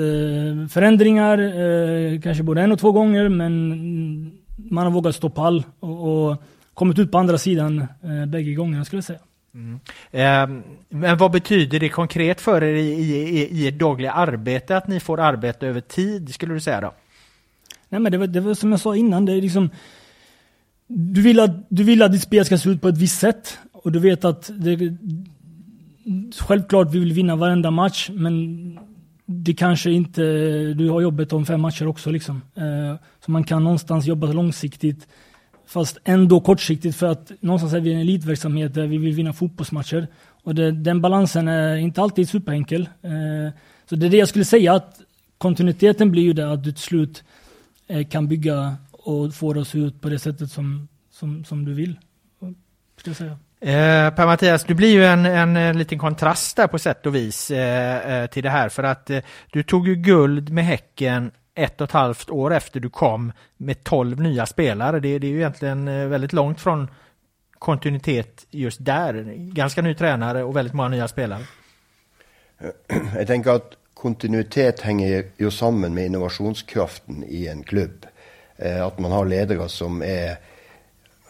förändringar, 0.70 2.22
kanske 2.22 2.42
både 2.42 2.62
en 2.62 2.72
och 2.72 2.78
två 2.78 2.92
gånger, 2.92 3.28
men 3.28 4.38
man 4.56 4.84
har 4.84 4.90
vågat 4.90 5.14
stå 5.14 5.28
pall 5.28 5.64
och, 5.80 6.28
och 6.28 6.42
kommit 6.74 6.98
ut 6.98 7.12
på 7.12 7.18
andra 7.18 7.38
sidan 7.38 7.86
eh, 8.02 8.26
bägge 8.26 8.54
gångerna 8.54 8.84
skulle 8.84 8.98
jag 8.98 9.04
säga. 9.04 9.18
Mm. 9.54 9.80
Eh, 10.10 10.62
men 10.88 11.18
vad 11.18 11.30
betyder 11.30 11.80
det 11.80 11.88
konkret 11.88 12.40
för 12.40 12.64
er 12.64 12.74
i, 12.74 12.90
i, 12.90 13.48
i 13.50 13.68
ert 13.68 13.78
dagliga 13.78 14.12
arbete 14.12 14.76
att 14.76 14.88
ni 14.88 15.00
får 15.00 15.20
arbeta 15.20 15.66
över 15.66 15.80
tid 15.80 16.34
skulle 16.34 16.54
du 16.54 16.60
säga 16.60 16.80
då? 16.80 16.94
Nej 17.88 18.00
men 18.00 18.12
det 18.12 18.18
var, 18.18 18.26
det 18.26 18.40
var 18.40 18.54
som 18.54 18.70
jag 18.70 18.80
sa 18.80 18.96
innan, 18.96 19.24
det 19.24 19.32
är 19.32 19.40
liksom 19.40 19.70
du 20.86 21.22
vill, 21.22 21.40
att, 21.40 21.50
du 21.68 21.84
vill 21.84 22.02
att 22.02 22.12
ditt 22.12 22.22
spel 22.22 22.44
ska 22.44 22.58
se 22.58 22.70
ut 22.70 22.80
på 22.80 22.88
ett 22.88 22.98
visst 22.98 23.20
sätt 23.20 23.58
och 23.72 23.92
du 23.92 23.98
vet 23.98 24.24
att 24.24 24.50
det, 24.54 24.96
självklart 26.38 26.90
vi 26.90 26.98
vill 26.98 27.12
vinna 27.12 27.36
varenda 27.36 27.70
match 27.70 28.10
men 28.12 28.78
det 29.26 29.54
kanske 29.54 29.90
inte, 29.90 30.22
du 30.74 30.90
har 30.90 31.00
jobbet 31.00 31.32
om 31.32 31.46
fem 31.46 31.60
matcher 31.60 31.86
också 31.86 32.10
liksom. 32.10 32.42
Eh, 32.54 32.96
så 33.24 33.30
man 33.30 33.44
kan 33.44 33.64
någonstans 33.64 34.06
jobba 34.06 34.26
långsiktigt 34.26 35.08
fast 35.66 35.98
ändå 36.04 36.40
kortsiktigt 36.40 36.96
för 36.96 37.06
att 37.06 37.32
någonstans 37.40 37.74
är 37.74 37.80
vi 37.80 37.92
en 37.92 38.00
elitverksamhet 38.00 38.74
där 38.74 38.86
vi 38.86 38.98
vill 38.98 39.14
vinna 39.14 39.32
fotbollsmatcher. 39.32 40.08
Och 40.42 40.54
det, 40.54 40.72
den 40.72 41.00
balansen 41.00 41.48
är 41.48 41.76
inte 41.76 42.02
alltid 42.02 42.28
superenkel. 42.28 42.88
Eh, 43.02 43.54
så 43.88 43.96
det 43.96 44.06
är 44.06 44.10
det 44.10 44.16
jag 44.16 44.28
skulle 44.28 44.44
säga 44.44 44.74
att 44.74 45.00
kontinuiteten 45.38 46.10
blir 46.10 46.22
ju 46.22 46.32
det 46.32 46.52
att 46.52 46.64
du 46.64 46.72
till 46.72 46.82
slut 46.82 47.24
eh, 47.86 48.06
kan 48.06 48.28
bygga 48.28 48.76
och 48.92 49.34
få 49.34 49.52
det 49.52 49.60
att 49.60 49.68
se 49.68 49.78
ut 49.78 50.00
på 50.00 50.08
det 50.08 50.18
sättet 50.18 50.50
som, 50.50 50.88
som, 51.10 51.44
som 51.44 51.64
du 51.64 51.74
vill. 51.74 51.98
Ska 52.96 53.10
jag 53.10 53.16
säga. 53.16 53.38
Eh, 53.64 54.10
Per-Mattias, 54.14 54.64
du 54.64 54.74
blir 54.74 54.92
ju 54.92 55.04
en, 55.04 55.26
en, 55.26 55.56
en, 55.56 55.78
liten 55.78 55.98
kontrast 55.98 56.56
där 56.56 56.66
på 56.66 56.78
sätt 56.78 57.06
och 57.06 57.14
vis 57.14 57.50
eh, 57.50 58.22
eh, 58.22 58.26
till 58.26 58.42
det 58.42 58.50
här 58.50 58.68
för 58.68 58.82
att 58.82 59.10
eh, 59.10 59.18
du 59.52 59.62
tog 59.62 59.88
ju 59.88 59.94
guld 59.94 60.50
med 60.50 60.64
Häcken 60.64 61.30
ett 61.54 61.80
och 61.80 61.84
ett 61.84 61.92
halvt 61.92 62.30
år 62.30 62.54
efter 62.54 62.80
du 62.80 62.90
kom 62.90 63.32
med 63.56 63.84
tolv 63.84 64.20
nya 64.20 64.46
spelare. 64.46 65.00
Det, 65.00 65.18
det 65.18 65.26
är 65.26 65.30
ju 65.30 65.36
egentligen 65.36 65.88
eh, 65.88 66.06
väldigt 66.06 66.32
långt 66.32 66.60
från 66.60 66.90
kontinuitet 67.58 68.46
just 68.50 68.84
där. 68.84 69.34
Ganska 69.36 69.82
ny 69.82 69.94
tränare 69.94 70.44
och 70.44 70.56
väldigt 70.56 70.74
många 70.74 70.88
nya 70.88 71.08
spelare. 71.08 71.42
Jag 73.16 73.26
tänker 73.26 73.50
att 73.50 73.72
kontinuitet 73.94 74.80
hänger 74.80 75.24
ju 75.36 75.50
samman 75.50 75.94
med 75.94 76.06
innovationskraften 76.06 77.24
i 77.28 77.46
en 77.46 77.62
klubb. 77.62 78.06
Eh, 78.56 78.86
att 78.86 78.98
man 78.98 79.12
har 79.12 79.24
ledare 79.24 79.68
som 79.68 80.02
är 80.02 80.36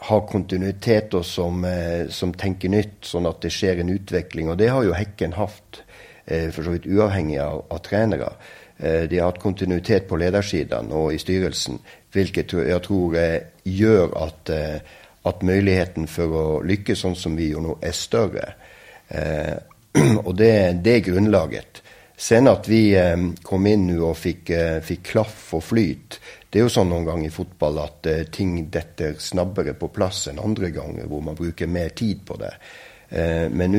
ha 0.08 0.26
kontinuitet 0.26 1.14
och 1.14 1.26
som, 1.26 1.64
eh, 1.64 2.08
som 2.08 2.34
tänker 2.34 2.68
nytt 2.68 2.94
så 3.00 3.28
att 3.28 3.40
det 3.40 3.50
sker 3.50 3.76
en 3.76 3.88
utveckling. 3.88 4.48
Och 4.48 4.56
det 4.56 4.68
har 4.68 4.82
ju 4.82 4.92
Häcken 4.92 5.32
haft, 5.32 5.82
eh, 6.26 6.50
för 6.50 6.62
så 6.62 6.70
vidt 6.70 6.86
uavhengig 6.86 7.38
av, 7.38 7.64
av 7.68 7.78
tränare. 7.78 8.32
Eh, 8.76 9.02
de 9.02 9.18
har 9.18 9.26
haft 9.26 9.42
kontinuitet 9.42 10.08
på 10.08 10.16
ledarsidan 10.16 10.92
och 10.92 11.12
i 11.12 11.18
styrelsen, 11.18 11.78
vilket 12.12 12.52
jag 12.52 12.82
tror 12.82 13.16
gör 13.62 14.24
att, 14.24 14.50
att 15.22 15.42
möjligheten 15.42 16.06
för 16.06 16.58
att 16.58 16.66
lyckas 16.66 16.98
sånt 16.98 17.18
som 17.18 17.36
vi 17.36 17.48
gör 17.48 17.60
nu 17.60 17.74
är 17.80 17.92
större. 17.92 18.52
Och 20.24 20.34
det, 20.34 20.72
det 20.72 20.90
är 20.90 20.98
grundlaget. 20.98 21.82
Sen 22.16 22.48
att 22.48 22.68
vi 22.68 22.98
kom 23.42 23.66
in 23.66 23.86
nu 23.86 24.00
och 24.00 24.16
fick, 24.16 24.50
fick 24.82 25.02
klaff 25.02 25.54
och 25.54 25.64
flyt, 25.64 26.20
det 26.54 26.60
är 26.60 26.62
ju 26.62 26.70
så 26.70 26.84
noen 26.84 27.04
ganger 27.04 27.26
i 27.26 27.30
fotboll 27.30 27.78
att 27.78 28.06
eh, 28.06 28.22
ting 28.22 28.70
detter 28.70 29.14
snabbare 29.18 29.72
på 29.74 29.88
plats 29.88 30.28
än 30.28 30.38
andra 30.38 30.68
gånger 30.70 31.04
hvor 31.04 31.20
man 31.20 31.34
bruker 31.34 31.66
mer 31.66 31.88
tid 31.88 32.20
på 32.26 32.36
det. 32.36 32.54
Eh, 33.08 33.50
men 33.50 33.72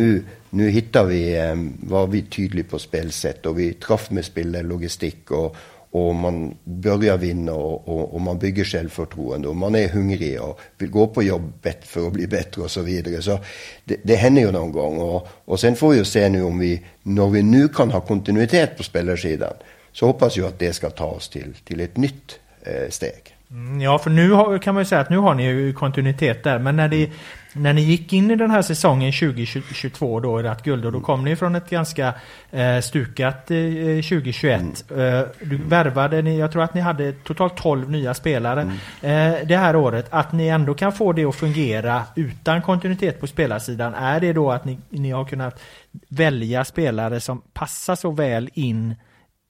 nu, 0.50 0.70
hittar 0.70 1.06
vi, 1.06 1.38
eh, 1.38 1.56
var 1.90 2.08
vi 2.08 2.22
tydliga 2.22 2.66
på 2.70 2.80
spelsätt 2.80 3.46
och 3.46 3.60
vi 3.60 3.74
traff 3.74 4.12
med 4.12 4.26
spelarlogistik 4.26 5.32
Og, 5.32 5.56
och 5.92 6.16
man 6.16 6.58
börjar 6.64 7.18
vinna 7.18 7.54
och, 7.54 7.88
och, 7.88 8.14
och, 8.14 8.22
man 8.22 8.40
bygger 8.40 8.64
självförtroende 8.64 9.48
och 9.48 9.56
man 9.56 9.76
är 9.76 9.90
hungrig 9.90 10.42
och 10.42 10.60
vill 10.78 10.90
gå 10.90 11.08
på 11.08 11.24
jobbet 11.24 11.88
för 11.88 12.08
att 12.08 12.14
bli 12.14 12.28
bättre 12.28 12.62
och 12.62 12.72
så 12.72 12.82
vidare. 12.82 13.22
Så 13.22 13.40
det, 13.84 13.98
det 14.04 14.16
händer 14.16 14.42
ju 14.42 14.52
någon 14.52 14.72
gång 14.72 14.98
och, 14.98 15.28
och 15.46 15.60
sen 15.60 15.76
får 15.76 15.90
vi 15.90 15.98
ju 15.98 16.06
se 16.06 16.30
nu 16.30 16.44
om 16.44 16.60
vi, 16.60 16.82
när 17.04 17.30
vi 17.30 17.44
nu 17.44 17.68
kan 17.68 17.92
ha 17.92 18.02
kontinuitet 18.02 18.78
på 18.78 18.84
spelarsidan, 18.84 19.54
så 19.92 20.06
hoppas 20.06 20.38
jag 20.38 20.48
att 20.48 20.60
det 20.60 20.74
ska 20.74 20.90
ta 20.90 21.06
oss 21.06 21.30
till, 21.30 21.54
till 21.64 21.80
ett 21.80 21.98
nytt 21.98 22.40
steg. 22.90 23.36
Mm, 23.52 23.82
ja, 23.82 24.00
för 24.00 24.10
nu 24.10 24.60
kan 24.60 24.74
man 24.74 24.82
ju 24.82 24.86
säga 24.86 25.02
att 25.02 25.10
nu 25.10 25.18
har 25.18 25.36
ni 25.36 25.44
ju 25.44 25.74
kontinuitet 25.74 26.44
där. 26.44 26.60
Men 26.60 26.76
när, 26.76 26.88
det, 26.88 27.10
när 27.54 27.74
ni 27.74 27.82
gick 27.82 28.14
in 28.14 28.32
i 28.32 28.36
den 28.36 28.52
här 28.52 28.62
säsongen 28.62 29.12
2022 29.12 30.20
då, 30.20 30.42
i 30.42 30.48
ert 30.48 30.64
guld, 30.64 30.86
och 30.86 30.92
då 30.92 31.00
kom 31.00 31.24
ni 31.24 31.36
från 31.36 31.56
ett 31.56 31.70
ganska 31.70 32.14
eh, 32.52 32.80
stukat 32.80 33.52
eh, 33.52 33.58
2021. 33.58 34.62
Mm. 34.92 35.16
Eh, 35.16 35.26
du 35.42 35.58
värvade, 35.58 36.22
ni, 36.22 36.40
jag 36.40 36.52
tror 36.52 36.64
att 36.64 36.74
ni 36.74 36.82
hade 36.82 37.12
totalt 37.12 37.58
12 37.58 37.92
nya 37.92 38.14
spelare 38.14 38.62
mm. 39.02 39.34
eh, 39.36 39.48
det 39.48 39.58
här 39.58 39.76
året. 39.76 40.06
Att 40.10 40.32
ni 40.32 40.48
ändå 40.48 40.74
kan 40.74 40.94
få 40.94 41.14
det 41.14 41.26
att 41.26 41.36
fungera 41.36 42.04
utan 42.16 42.62
kontinuitet 42.62 43.20
på 43.20 43.28
spelarsidan, 43.28 43.94
är 43.94 44.20
det 44.20 44.34
då 44.34 44.52
att 44.52 44.66
ni, 44.66 44.78
ni 44.90 45.12
har 45.12 45.26
kunnat 45.26 45.60
välja 46.08 46.66
spelare 46.66 47.20
som 47.20 47.42
passar 47.54 47.96
så 47.96 48.12
väl 48.12 48.50
in 48.54 48.96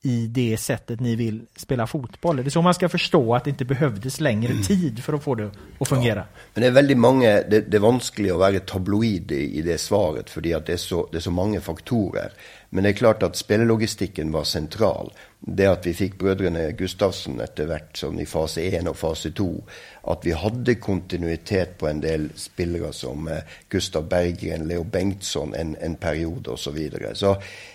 i 0.06 0.28
det 0.28 0.58
sättet 0.58 1.00
ni 1.00 1.16
vill 1.16 1.42
spela 1.56 1.88
fotboll? 1.88 2.40
Är 2.40 2.44
det 2.44 2.52
så 2.52 2.62
man 2.62 2.74
ska 2.74 2.90
förstå 2.90 3.36
att 3.36 3.44
det 3.44 3.50
inte 3.50 3.66
behövdes 3.66 4.20
längre 4.20 4.52
mm. 4.52 4.64
tid 4.64 5.04
för 5.04 5.14
att 5.14 5.24
få 5.24 5.36
det 5.36 5.52
att 5.80 5.88
fungera? 5.88 6.20
Ja, 6.20 6.26
men 6.54 6.62
det 6.62 6.68
är 6.68 6.72
väldigt 6.72 6.98
många, 6.98 7.28
det, 7.28 7.72
det 7.72 7.78
är 7.78 7.82
vanskligt 7.82 8.32
att 8.32 8.38
vara 8.38 8.60
tabloid 8.60 9.32
i, 9.32 9.58
i 9.58 9.62
det 9.62 9.78
svaret, 9.78 10.30
för 10.30 10.42
det 10.42 10.70
är, 10.70 10.78
så, 10.78 11.10
det 11.12 11.18
är 11.18 11.22
så 11.22 11.32
många 11.32 11.62
faktorer. 11.62 12.32
Men 12.76 12.84
det 12.84 12.90
är 12.90 12.94
klart 12.94 13.24
att 13.24 13.36
spellogistiken 13.36 14.32
var 14.32 14.44
central. 14.44 15.14
Det 15.40 15.66
att 15.66 15.86
vi 15.86 15.94
fick 15.94 16.20
bröderna 16.20 16.72
Gustavsson 16.72 17.40
efterhvert 17.40 17.98
som 17.98 18.20
i 18.20 18.26
fas 18.26 18.58
1 18.58 18.88
och 18.88 18.98
fas 18.98 19.28
2. 19.36 19.64
Att 20.02 20.26
vi 20.26 20.32
hade 20.32 20.76
kontinuitet 20.76 21.78
på 21.78 21.88
en 21.88 22.02
del 22.02 22.30
spelare 22.36 22.94
som 22.94 23.28
eh, 23.28 23.38
Gustav 23.70 24.08
Berggren, 24.08 24.68
Leo 24.68 24.84
Bengtsson 24.84 25.54
en, 25.54 25.76
en 25.82 25.96
period 25.96 26.48
och 26.48 26.60
så 26.60 26.72
vidare. 26.72 27.16
Så 27.16 27.32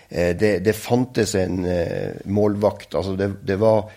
eh, 0.08 0.36
det, 0.36 0.58
det 0.58 0.72
fanns 0.72 1.34
en 1.34 1.64
eh, 1.64 2.10
målvakt, 2.24 2.94
alltså 2.94 3.16
det, 3.16 3.32
det 3.42 3.56
var 3.56 3.90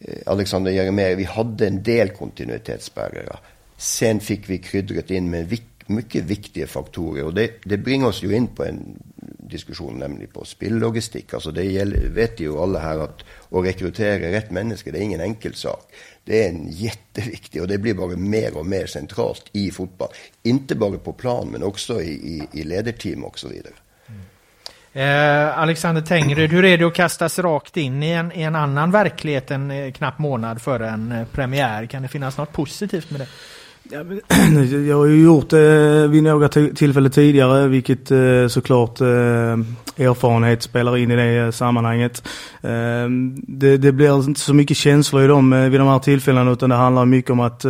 eh, 0.00 0.18
Alexander 0.26 0.72
Jeremejeff, 0.72 1.18
vi 1.18 1.24
hade 1.24 1.66
en 1.66 1.82
del 1.82 2.08
kontinuitetsbärare. 2.08 3.36
Sen 3.76 4.20
fick 4.20 4.50
vi 4.50 4.58
kryddret 4.58 5.10
in 5.10 5.30
med 5.30 5.48
vik 5.48 5.62
mycket 5.86 6.24
viktiga 6.24 6.66
faktorer 6.66 7.24
och 7.24 7.34
det, 7.34 7.50
det 7.64 7.76
bringar 7.76 8.06
oss 8.06 8.22
ju 8.22 8.36
in 8.36 8.46
på 8.46 8.64
en 8.64 9.02
diskusjon, 9.48 9.98
nämligen 9.98 10.32
på 10.32 10.44
spilllogistik. 10.44 11.34
Altså 11.34 11.50
det 11.50 11.64
gjelder, 11.64 12.08
vet 12.08 12.40
ju 12.40 12.58
alla 12.58 12.78
här 12.78 12.98
att 12.98 13.24
å 13.48 13.62
rekrytera 13.62 14.32
rätt 14.32 14.50
menneske 14.50 14.90
det 14.90 14.98
är 14.98 15.02
ingen 15.02 15.20
enkel 15.20 15.54
sak. 15.54 15.92
Det 16.24 16.44
är 16.44 16.48
en 16.48 16.68
jätteviktig 16.68 17.62
och 17.62 17.68
det 17.68 17.78
blir 17.78 17.94
bara 17.94 18.16
mer 18.16 18.56
och 18.56 18.66
mer 18.66 18.86
centralt 18.86 19.44
i 19.52 19.70
fotboll. 19.70 20.08
Inte 20.42 20.74
bara 20.74 20.98
på 20.98 21.12
plan 21.12 21.48
men 21.52 21.62
också 21.62 22.02
i, 22.02 22.10
i, 22.10 22.60
i 22.60 22.64
ledarteam 22.64 23.24
och 23.24 23.38
så 23.38 23.48
vidare. 23.48 23.72
Mm. 24.08 25.48
Eh, 25.48 25.58
Alexander 25.58 26.02
Tengryd, 26.02 26.50
hur 26.50 26.64
är 26.64 26.78
det 26.78 26.84
att 26.84 26.94
kastas 26.94 27.38
rakt 27.38 27.76
in 27.76 28.02
i 28.02 28.10
en, 28.10 28.32
i 28.32 28.42
en 28.42 28.56
annan 28.56 28.90
verklighet 28.90 29.50
en 29.50 29.70
eh, 29.70 29.92
knapp 29.92 30.18
månad 30.18 30.62
före 30.62 30.88
en 30.88 31.12
eh, 31.12 31.26
premiär? 31.26 31.86
Kan 31.86 32.02
det 32.02 32.08
finnas 32.08 32.38
något 32.38 32.52
positivt 32.52 33.10
med 33.10 33.20
det? 33.20 33.28
Ja, 33.90 33.98
jag 34.88 34.96
har 34.96 35.06
ju 35.06 35.24
gjort 35.24 35.50
det 35.50 36.08
vid 36.08 36.22
några 36.22 36.48
tillfällen 36.48 37.10
tidigare, 37.10 37.68
vilket 37.68 38.10
eh, 38.10 38.46
såklart 38.48 39.00
eh, 39.00 39.06
erfarenhet 39.96 40.62
spelar 40.62 40.96
in 40.96 41.10
i 41.10 41.16
det 41.16 41.52
sammanhanget. 41.52 42.28
Ehm, 42.62 43.34
det, 43.48 43.76
det, 43.76 43.92
blir 43.92 44.24
inte 44.24 44.40
så 44.40 44.54
mycket 44.54 44.76
känslor 44.76 45.24
i 45.24 45.26
dem, 45.26 45.50
vid 45.70 45.80
de 45.80 45.88
här 45.88 45.98
tillfällena 45.98 46.50
utan 46.50 46.70
det 46.70 46.76
handlar 46.76 47.04
mycket 47.04 47.30
om 47.30 47.40
att 47.40 47.62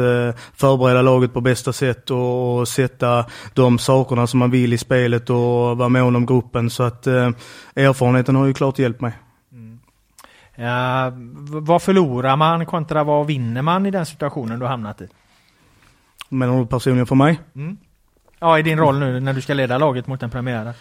förbereda 0.55 1.03
laget 1.03 1.33
på 1.33 1.41
bästa 1.41 1.73
sätt 1.73 2.11
och 2.11 2.69
sätta 2.69 3.25
de 3.55 3.79
sakerna 3.79 4.27
som 4.27 4.39
man 4.39 4.51
vill 4.51 4.73
i 4.73 4.79
spelet 4.79 5.31
och 5.31 5.37
vara 5.79 5.89
mån 5.89 6.17
om 6.17 6.27
gruppen. 6.27 6.71
Så 6.71 6.83
att 6.83 7.07
erfarenheten 7.07 8.37
har 8.37 8.47
ju 8.47 8.55
klart 8.55 8.79
hjälpt 8.79 9.01
mig. 9.01 9.13
Mm. 9.53 9.79
Ja, 10.55 11.13
vad 11.49 11.83
förlorar 11.83 12.37
man 12.37 12.67
kontra 12.67 13.05
vad 13.05 13.27
vinner 13.27 13.63
man 13.63 13.87
i 13.87 13.91
den 13.91 14.07
situationen 14.07 14.59
du 14.59 14.67
hamnat 14.67 15.01
i? 15.01 15.09
Du 16.29 16.67
personligen 16.67 17.07
för 17.07 17.15
mig? 17.15 17.41
Mm. 17.57 17.77
Ja, 18.41 18.59
i 18.59 18.63
din 18.63 18.79
roll 18.79 18.99
nu 18.99 19.21
när 19.21 19.33
du 19.33 19.41
ska 19.41 19.55
leda 19.55 19.79
laget 19.79 20.07
mot 20.07 20.23
en 20.23 20.31
premiär. 20.31 20.75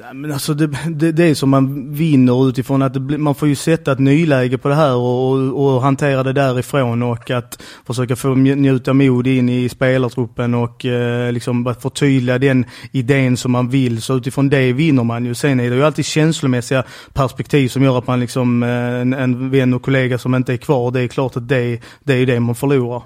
Ja, 0.00 0.12
men 0.12 0.32
alltså 0.32 0.54
det, 0.54 0.66
det, 0.90 1.12
det 1.12 1.24
är 1.24 1.34
som 1.34 1.50
man 1.50 1.92
vinner 1.92 2.48
utifrån 2.48 2.82
att 2.82 2.94
det, 2.94 3.18
man 3.18 3.34
får 3.34 3.48
ju 3.48 3.54
sätta 3.54 3.92
ett 3.92 3.98
nyläge 3.98 4.58
på 4.58 4.68
det 4.68 4.74
här 4.74 4.96
och, 4.96 5.32
och, 5.32 5.74
och, 5.74 5.82
hantera 5.82 6.22
det 6.22 6.32
därifrån 6.32 7.02
och 7.02 7.30
att 7.30 7.62
försöka 7.86 8.16
få 8.16 8.34
njuta 8.34 8.92
mod 8.92 9.26
in 9.26 9.48
i 9.48 9.68
spelartruppen 9.68 10.54
och 10.54 10.84
eh, 10.84 11.32
liksom 11.32 11.74
förtydliga 11.80 12.38
den 12.38 12.64
idén 12.92 13.36
som 13.36 13.52
man 13.52 13.68
vill. 13.68 14.02
Så 14.02 14.16
utifrån 14.16 14.48
det 14.48 14.72
vinner 14.72 15.04
man 15.04 15.24
ju. 15.24 15.34
Sen 15.34 15.60
är 15.60 15.70
det 15.70 15.76
ju 15.76 15.84
alltid 15.84 16.04
känslomässiga 16.04 16.84
perspektiv 17.12 17.68
som 17.68 17.82
gör 17.82 17.98
att 17.98 18.06
man 18.06 18.20
liksom, 18.20 18.62
eh, 18.62 18.68
en, 19.00 19.12
en 19.12 19.50
vän 19.50 19.74
och 19.74 19.82
kollega 19.82 20.18
som 20.18 20.34
inte 20.34 20.52
är 20.52 20.56
kvar, 20.56 20.90
det 20.90 21.00
är 21.00 21.08
klart 21.08 21.36
att 21.36 21.48
det, 21.48 21.80
det 22.04 22.14
är 22.14 22.26
det 22.26 22.40
man 22.40 22.54
förlorar. 22.54 23.02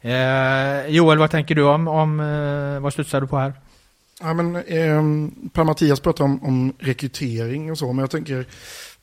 Eh, 0.00 0.86
Joel, 0.88 1.18
vad 1.18 1.30
tänker 1.30 1.54
du 1.54 1.62
om, 1.62 1.88
om 1.88 2.20
eh, 2.20 2.80
vad 2.80 2.92
studsar 2.92 3.20
du 3.20 3.26
på 3.26 3.38
här? 3.38 3.52
Ja, 4.20 4.34
men, 4.34 4.56
eh, 4.56 5.02
Per-Mattias 5.52 6.00
pratar 6.00 6.24
om, 6.24 6.44
om 6.44 6.72
rekrytering 6.78 7.70
och 7.70 7.78
så, 7.78 7.86
men 7.86 7.98
jag 7.98 8.10
tänker 8.10 8.46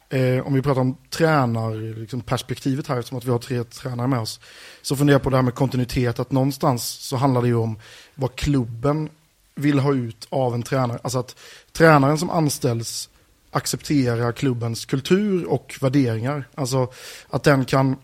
eh, 0.10 0.48
om 0.48 0.54
vi 0.54 0.62
pratar 0.62 0.82
om 0.82 0.98
tränarperspektivet 1.10 2.78
liksom, 2.78 2.94
här, 2.94 3.00
eftersom 3.00 3.18
att 3.18 3.26
vi 3.26 3.32
har 3.32 3.40
tre 3.40 3.64
tränare 3.64 4.08
med 4.08 4.20
oss, 4.20 4.40
så 4.82 4.96
funderar 4.96 5.16
jag 5.16 5.24
på 5.24 5.30
det 5.30 5.36
här 5.36 5.44
med 5.44 5.56
kontinuitet, 5.56 6.20
att 6.20 6.32
någonstans 6.32 6.84
så 6.84 7.16
handlar 7.16 7.42
det 7.42 7.48
ju 7.48 7.56
om 7.56 7.80
vad 8.16 8.36
klubben 8.36 9.10
vill 9.56 9.80
ha 9.80 9.94
ut 9.94 10.28
av 10.30 10.54
en 10.54 10.64
tränare. 10.64 11.00
Alltså 11.04 11.20
att 11.20 11.36
tränaren 11.72 12.18
som 12.18 12.30
anställs 12.30 13.10
accepterar 13.52 14.32
klubbens 14.32 14.86
kultur 14.86 15.46
och 15.46 15.76
värderingar. 15.82 16.48
Alltså 16.56 16.92
att 17.30 17.44
den 17.44 17.66
kan 17.66 17.96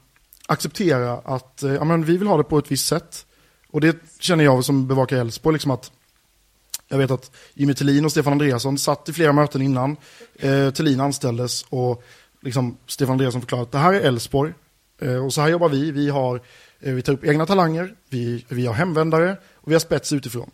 acceptera 0.49 1.13
att 1.13 1.63
eh, 1.63 1.73
ja, 1.73 1.83
men 1.83 2.03
vi 2.05 2.17
vill 2.17 2.27
ha 2.27 2.38
det 2.38 2.43
på 2.43 2.57
ett 2.57 2.71
visst 2.71 2.88
sätt. 2.88 3.25
Och 3.71 3.81
det 3.81 3.97
känner 4.19 4.43
jag 4.43 4.65
som 4.65 4.88
bevakar 4.88 5.17
Elfsborg, 5.17 5.53
liksom 5.53 5.71
att 5.71 5.91
jag 6.88 6.97
vet 6.97 7.12
att 7.12 7.31
Jimmy 7.53 7.73
Tillin 7.73 8.05
och 8.05 8.12
Stefan 8.12 8.33
Andreasson 8.33 8.77
satt 8.77 9.09
i 9.09 9.13
flera 9.13 9.33
möten 9.33 9.62
innan 9.62 9.97
eh, 10.35 10.69
Tillin 10.69 10.99
anställdes 10.99 11.65
och 11.69 12.03
liksom 12.41 12.77
Stefan 12.88 13.12
Andreasson 13.12 13.41
förklarade 13.41 13.63
att 13.63 13.71
det 13.71 13.77
här 13.77 13.93
är 13.93 14.01
Elfsborg 14.01 14.53
eh, 15.01 15.25
och 15.25 15.33
så 15.33 15.41
här 15.41 15.49
jobbar 15.49 15.69
vi. 15.69 15.91
Vi, 15.91 16.09
har, 16.09 16.41
eh, 16.79 16.93
vi 16.93 17.01
tar 17.01 17.13
upp 17.13 17.25
egna 17.25 17.45
talanger, 17.45 17.95
vi, 18.09 18.45
vi 18.49 18.65
har 18.65 18.73
hemvändare 18.73 19.38
och 19.53 19.71
vi 19.71 19.75
har 19.75 19.79
spets 19.79 20.13
utifrån. 20.13 20.51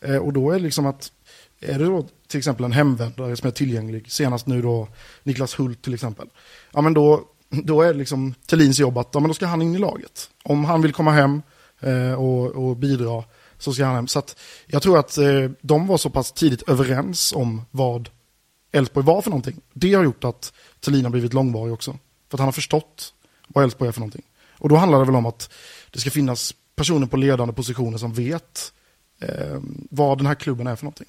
Eh, 0.00 0.16
och 0.16 0.32
då 0.32 0.50
är 0.50 0.54
det 0.54 0.62
liksom 0.62 0.86
att, 0.86 1.12
är 1.60 1.78
det 1.78 1.84
då 1.84 2.06
till 2.28 2.38
exempel 2.38 2.64
en 2.64 2.72
hemvändare 2.72 3.36
som 3.36 3.46
är 3.46 3.52
tillgänglig, 3.52 4.12
senast 4.12 4.46
nu 4.46 4.62
då 4.62 4.88
Niklas 5.22 5.58
Hult 5.58 5.82
till 5.82 5.94
exempel, 5.94 6.28
ja 6.72 6.80
men 6.80 6.94
då 6.94 7.24
då 7.48 7.82
är 7.82 7.92
det 7.92 7.98
liksom 7.98 8.34
Thelins 8.46 8.78
jobb 8.78 8.98
att 8.98 9.10
ja, 9.12 9.20
men 9.20 9.28
då 9.28 9.34
ska 9.34 9.46
han 9.46 9.62
in 9.62 9.74
i 9.74 9.78
laget. 9.78 10.30
Om 10.44 10.64
han 10.64 10.82
vill 10.82 10.92
komma 10.92 11.10
hem 11.10 11.42
eh, 11.80 12.12
och, 12.12 12.46
och, 12.46 12.76
bidra 12.76 13.24
så 13.58 13.72
ska 13.72 13.84
han 13.84 13.94
hem. 13.94 14.08
Så 14.08 14.18
att 14.18 14.40
jag 14.66 14.82
tror 14.82 14.98
att 14.98 15.18
eh, 15.18 15.50
de 15.60 15.86
var 15.86 15.98
så 15.98 16.10
pass 16.10 16.32
tidigt 16.32 16.68
överens 16.68 17.32
om 17.32 17.62
vad 17.70 18.08
Elfsborg 18.72 19.06
var 19.06 19.22
för 19.22 19.30
någonting. 19.30 19.60
Det 19.72 19.94
har 19.94 20.04
gjort 20.04 20.24
att 20.24 20.52
Thelin 20.80 21.04
har 21.04 21.10
blivit 21.10 21.34
långvarig 21.34 21.72
också. 21.72 21.90
För 22.30 22.36
att 22.36 22.40
han 22.40 22.46
har 22.46 22.52
förstått 22.52 23.12
vad 23.48 23.64
Elfsborg 23.64 23.88
är 23.88 23.92
för 23.92 24.00
någonting. 24.00 24.24
Och 24.58 24.68
då 24.68 24.76
handlar 24.76 24.98
det 24.98 25.04
väl 25.04 25.16
om 25.16 25.26
att 25.26 25.50
det 25.90 26.00
ska 26.00 26.10
finnas 26.10 26.54
personer 26.76 27.06
på 27.06 27.16
ledande 27.16 27.54
positioner 27.54 27.98
som 27.98 28.12
vet 28.12 28.72
eh, 29.20 29.60
vad 29.90 30.18
den 30.18 30.26
här 30.26 30.34
klubben 30.34 30.66
är 30.66 30.76
för 30.76 30.84
någonting. 30.84 31.08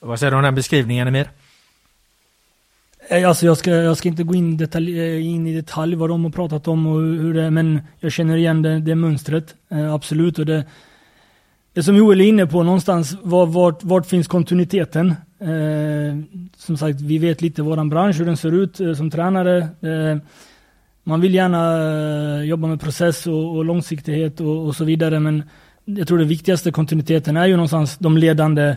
Vad 0.00 0.18
säger 0.18 0.30
du 0.30 0.36
om 0.36 0.42
den 0.42 0.54
beskrivningen, 0.54 1.08
Emir? 1.08 1.30
Eh, 3.10 3.28
alltså 3.28 3.46
jag 3.46 3.56
ska, 3.56 3.70
jag 3.70 3.96
ska 3.96 4.08
inte 4.08 4.22
gå 4.22 4.34
in, 4.34 4.56
detalj, 4.56 5.00
eh, 5.00 5.26
in 5.26 5.46
i 5.46 5.54
detalj 5.54 5.94
vad 5.96 6.08
de 6.08 6.24
har 6.24 6.30
pratat 6.30 6.68
om 6.68 6.86
och 6.86 7.00
hur 7.00 7.34
det 7.34 7.42
är, 7.42 7.50
men 7.50 7.80
jag 8.00 8.12
känner 8.12 8.36
igen 8.36 8.62
det, 8.62 8.80
det 8.80 8.94
mönstret. 8.94 9.54
Eh, 9.70 9.94
absolut. 9.94 10.38
Och 10.38 10.46
det, 10.46 10.64
det 11.72 11.82
som 11.82 11.96
Joel 11.96 12.20
är 12.20 12.24
inne 12.24 12.46
på 12.46 12.62
någonstans, 12.62 13.16
var, 13.22 13.46
vart, 13.46 13.84
vart 13.84 14.06
finns 14.06 14.28
kontinuiteten? 14.28 15.14
Eh, 15.40 16.38
som 16.56 16.76
sagt, 16.76 17.00
vi 17.00 17.18
vet 17.18 17.42
lite 17.42 17.62
våran 17.62 17.88
bransch, 17.88 18.18
hur 18.18 18.26
den 18.26 18.36
ser 18.36 18.52
ut 18.52 18.80
eh, 18.80 18.94
som 18.94 19.10
tränare. 19.10 19.58
Eh, 19.58 20.18
man 21.04 21.20
vill 21.20 21.34
gärna 21.34 21.62
eh, 22.38 22.44
jobba 22.44 22.68
med 22.68 22.80
process 22.80 23.26
och, 23.26 23.56
och 23.56 23.64
långsiktighet 23.64 24.40
och, 24.40 24.66
och, 24.66 24.76
så 24.76 24.84
vidare, 24.84 25.20
men 25.20 25.42
jag 25.84 26.08
tror 26.08 26.18
det 26.18 26.24
viktigaste 26.24 26.72
kontinuiteten 26.72 27.36
är 27.36 27.46
ju 27.46 27.56
någonstans 27.56 27.98
de 27.98 28.18
ledande 28.18 28.76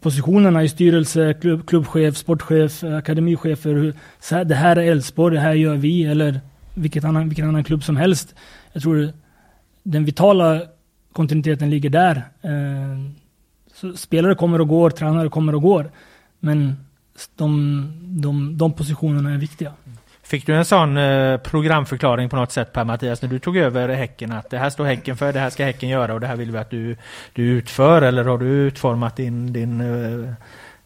positionerna 0.00 0.64
i 0.64 0.68
styrelse, 0.68 1.34
klubb, 1.40 1.66
klubbchef, 1.66 2.16
sportchef, 2.16 2.84
eh, 2.84 2.96
akademichefer. 2.96 3.94
Så 4.20 4.34
här, 4.34 4.44
det 4.44 4.54
här 4.54 4.76
är 4.76 4.92
Elfsborg, 4.92 5.34
det 5.34 5.40
här 5.40 5.54
gör 5.54 5.76
vi, 5.76 6.04
eller 6.04 6.40
vilket 6.74 7.04
annan, 7.04 7.28
vilken 7.28 7.48
annan 7.48 7.64
klubb 7.64 7.84
som 7.84 7.96
helst. 7.96 8.34
Jag 8.72 8.82
tror 8.82 9.12
den 9.82 10.04
vitala 10.04 10.62
kontinuiteten 11.12 11.70
ligger 11.70 11.90
där. 11.90 12.16
Eh, 12.42 12.98
så 13.74 13.96
spelare 13.96 14.34
kommer 14.34 14.60
och 14.60 14.68
går, 14.68 14.90
tränare 14.90 15.28
kommer 15.28 15.54
och 15.54 15.62
går. 15.62 15.90
Men 16.40 16.76
de, 17.36 17.92
de, 18.20 18.58
de 18.58 18.72
positionerna 18.72 19.30
är 19.30 19.38
viktiga. 19.38 19.72
Mm. 19.84 19.98
Fick 20.22 20.46
du 20.46 20.54
en 20.54 20.64
sån 20.64 20.96
eh, 20.96 21.36
programförklaring 21.36 22.28
på 22.28 22.36
något 22.36 22.52
sätt 22.52 22.72
Per 22.72 22.84
Mattias 22.84 23.22
när 23.22 23.28
du 23.28 23.38
tog 23.38 23.56
över 23.56 23.88
Häcken 23.88 24.32
att 24.32 24.50
det 24.50 24.58
här 24.58 24.70
står 24.70 24.84
Häcken 24.84 25.16
för, 25.16 25.32
det 25.32 25.40
här 25.40 25.50
ska 25.50 25.64
Häcken 25.64 25.88
göra 25.88 26.14
och 26.14 26.20
det 26.20 26.26
här 26.26 26.36
vill 26.36 26.52
vi 26.52 26.58
att 26.58 26.70
du, 26.70 26.96
du 27.32 27.42
utför 27.42 28.02
eller 28.02 28.24
har 28.24 28.38
du 28.38 28.46
utformat 28.46 29.16
din, 29.16 29.52
din 29.52 29.80
uh, 29.80 30.32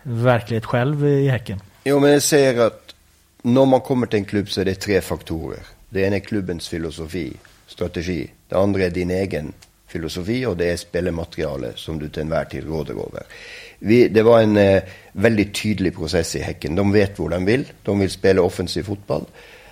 verklighet 0.03 0.65
själv 0.65 1.07
i 1.07 1.29
Häcken? 1.29 1.61
Jo 1.85 2.01
men 2.01 2.13
jag 2.13 2.23
säger 2.23 2.67
att 2.67 2.95
när 3.43 3.65
man 3.65 3.81
kommer 3.81 4.07
till 4.07 4.19
en 4.19 4.25
klubb 4.25 4.51
så 4.51 4.61
är 4.61 4.65
det 4.65 4.75
tre 4.75 5.01
faktorer. 5.01 5.61
Det 5.89 6.01
ena 6.01 6.17
är 6.17 6.21
klubbens 6.21 6.69
filosofi, 6.69 7.33
strategi. 7.67 8.31
Det 8.49 8.57
andra 8.57 8.83
är 8.83 8.91
din 8.91 9.11
egen 9.11 9.53
filosofi 9.87 10.47
och 10.47 10.57
det 10.57 10.71
är 10.73 10.77
spelmaterialet 10.77 11.79
som 11.79 11.99
du 11.99 12.09
till 12.09 12.23
enhver 12.23 12.45
tid 12.45 12.67
råder 12.67 12.95
över. 12.95 13.23
Vi, 13.87 14.09
det 14.09 14.23
var 14.23 14.41
en 14.41 14.57
eh, 14.57 14.83
väldigt 15.13 15.63
tydlig 15.63 15.97
process 15.97 16.37
i 16.37 16.41
Häcken. 16.41 16.75
De 16.75 16.93
vet 16.93 17.19
vad 17.19 17.31
de 17.31 17.45
vill. 17.45 17.65
De 17.83 17.99
vill 17.99 18.11
spela 18.11 18.43
offensiv 18.43 18.83
fotboll. 18.83 19.25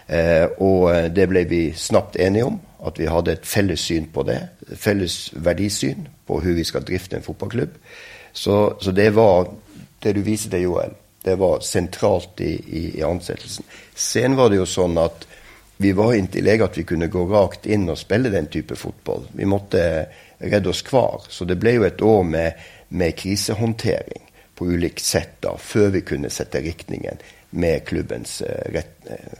Eh, 0.06 0.44
och 0.44 0.94
eh, 0.94 1.12
det 1.12 1.26
blev 1.26 1.48
vi 1.48 1.72
snabbt 1.72 2.16
eniga 2.16 2.46
om. 2.46 2.60
Att 2.78 3.00
vi 3.00 3.06
hade 3.06 3.32
ett 3.32 3.46
fälles 3.46 3.80
syn 3.80 4.04
på 4.12 4.22
det. 4.22 4.48
Fälles 4.76 5.32
värdisyn 5.32 6.08
på 6.26 6.40
hur 6.40 6.54
vi 6.54 6.64
ska 6.64 6.80
drifta 6.80 7.16
en 7.16 7.22
fotbollsklubb. 7.22 7.70
Så, 8.32 8.76
så 8.80 8.90
det 8.90 9.10
var, 9.10 9.48
det 9.98 10.12
du 10.12 10.22
visade 10.22 10.58
Joel, 10.58 10.90
det 11.22 11.34
var 11.34 11.60
centralt 11.60 12.40
i, 12.40 12.62
i, 12.66 12.98
i 12.98 13.02
ansättelsen. 13.02 13.64
Sen 13.94 14.36
var 14.36 14.50
det 14.50 14.56
ju 14.56 14.66
så 14.66 14.98
att 14.98 15.26
vi 15.76 15.92
var 15.92 16.14
inte 16.14 16.38
i 16.38 16.42
läge 16.42 16.64
att 16.64 16.78
vi 16.78 16.82
kunde 16.82 17.06
gå 17.06 17.26
rakt 17.26 17.66
in 17.66 17.88
och 17.88 17.98
spela 17.98 18.28
den 18.28 18.46
typen 18.46 18.74
av 18.74 18.78
fotboll. 18.78 19.22
Vi 19.32 19.44
måste 19.44 20.06
rädda 20.38 20.70
oss 20.70 20.82
kvar. 20.82 21.22
Så 21.28 21.44
det 21.44 21.54
blev 21.54 21.74
ju 21.74 21.86
ett 21.86 22.02
år 22.02 22.22
med, 22.22 22.54
med 22.88 23.16
krishantering 23.16 24.32
på 24.54 24.64
olika 24.64 25.00
sätt 25.00 25.36
då, 25.40 25.56
för 25.58 25.88
vi 25.88 26.00
kunde 26.00 26.30
sätta 26.30 26.58
riktningen 26.58 27.16
med 27.50 27.84
klubbens 27.84 28.40
eh, 28.40 28.74
eh 28.74 28.82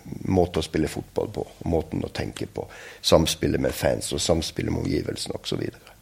måte 0.05 0.59
att 0.59 0.65
spela 0.65 0.89
fotboll 0.89 1.29
på, 1.31 1.47
måten 1.59 2.05
att 2.05 2.13
tänka 2.13 2.47
på, 2.47 2.67
samspelet 3.01 3.61
med 3.61 3.75
fans 3.75 4.13
och 4.13 4.21
samspelet 4.21 4.73
med 4.73 4.83
omgivelsen 4.83 5.33
och 5.33 5.49
så 5.49 5.57
vidare. 5.57 5.94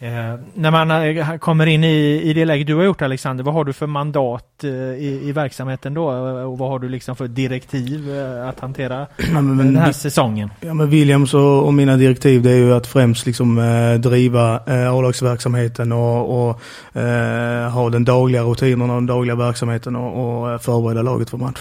Eh, 0.00 0.34
när 0.54 0.70
man 0.70 0.90
eh, 0.90 1.36
kommer 1.38 1.66
in 1.66 1.84
i, 1.84 2.22
i 2.24 2.32
det 2.32 2.44
läget 2.44 2.66
du 2.66 2.74
har 2.74 2.82
gjort 2.82 3.02
Alexander, 3.02 3.44
vad 3.44 3.54
har 3.54 3.64
du 3.64 3.72
för 3.72 3.86
mandat 3.86 4.64
eh, 4.64 4.70
i, 4.70 5.20
i 5.24 5.32
verksamheten 5.32 5.94
då? 5.94 6.08
Och 6.46 6.58
vad 6.58 6.70
har 6.70 6.78
du 6.78 6.88
liksom 6.88 7.16
för 7.16 7.28
direktiv 7.28 8.16
eh, 8.16 8.48
att 8.48 8.60
hantera 8.60 9.06
ja, 9.16 9.40
men, 9.40 9.56
den 9.56 9.76
här 9.76 9.92
säsongen? 9.92 10.50
Ja 10.60 10.74
men 10.74 10.90
Williams 10.90 11.34
och, 11.34 11.66
och, 11.66 11.74
mina 11.74 11.96
direktiv 11.96 12.42
det 12.42 12.50
är 12.50 12.56
ju 12.56 12.74
att 12.74 12.86
främst 12.86 13.26
liksom 13.26 13.58
eh, 13.58 13.94
driva 13.94 14.60
eh, 14.66 14.92
A-lagsverksamheten 14.94 15.92
och, 15.92 16.48
och 16.48 16.60
eh, 17.00 17.70
ha 17.70 17.90
den 17.90 18.04
dagliga 18.04 18.42
rutinerna 18.42 18.92
och 18.92 19.00
den 19.00 19.06
dagliga 19.06 19.36
verksamheten 19.36 19.96
och, 19.96 20.52
och 20.52 20.62
förbereda 20.62 21.02
laget 21.02 21.30
för 21.30 21.38
match. 21.38 21.60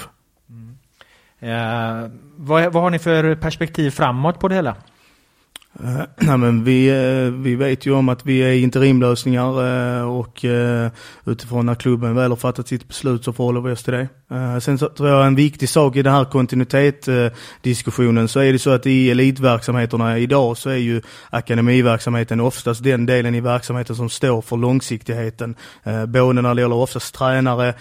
Mm. 0.49 2.11
vad, 2.35 2.73
vad 2.73 2.83
har 2.83 2.89
ni 2.89 2.99
för 2.99 3.35
perspektiv 3.35 3.91
framåt 3.91 4.39
på 4.39 4.47
det 4.47 4.55
hela? 4.55 4.75
Eh, 5.83 6.01
nej, 6.17 6.37
men 6.37 6.63
vi, 6.63 6.87
eh, 6.87 7.31
vi 7.31 7.55
vet 7.55 7.85
ju 7.85 7.93
om 7.93 8.09
att 8.09 8.25
vi 8.25 8.39
är 8.39 8.53
interimlösningar 8.53 9.99
eh, 9.99 10.09
och 10.09 10.45
utifrån 11.25 11.65
när 11.65 11.75
klubben 11.75 12.15
väl 12.15 12.31
har 12.31 12.37
fattat 12.37 12.67
sitt 12.67 12.87
beslut 12.87 13.23
så 13.23 13.33
förhåller 13.33 13.61
vi 13.61 13.71
oss 13.71 13.83
till 13.83 13.93
det. 13.93 14.07
sen 14.61 14.77
så 14.77 14.89
tror 14.89 15.09
jag 15.09 15.27
en 15.27 15.35
viktig 15.35 15.69
sak 15.69 15.95
i 15.95 16.01
den 16.01 16.13
här 16.13 16.25
kontinuitetsdiskussionen 16.25 18.27
så 18.27 18.39
är 18.39 18.53
det 18.53 18.59
så 18.59 18.69
att 18.69 18.85
i 18.85 19.11
elitverksamheterna 19.11 20.19
idag 20.19 20.57
så 20.57 20.69
är 20.69 20.75
ju 20.75 21.01
akademiverksamheten 21.29 22.39
oftast 22.39 22.83
den 22.83 23.05
delen 23.05 23.35
i 23.35 23.41
verksamheten 23.41 23.95
som 23.95 24.09
står 24.09 24.41
för 24.41 24.57
långsiktigheten. 24.57 25.55
både 26.07 26.41
när 26.41 26.55
det 26.55 26.61
gäller 26.61 26.75
oftast 26.75 27.15
tränare, 27.15 27.73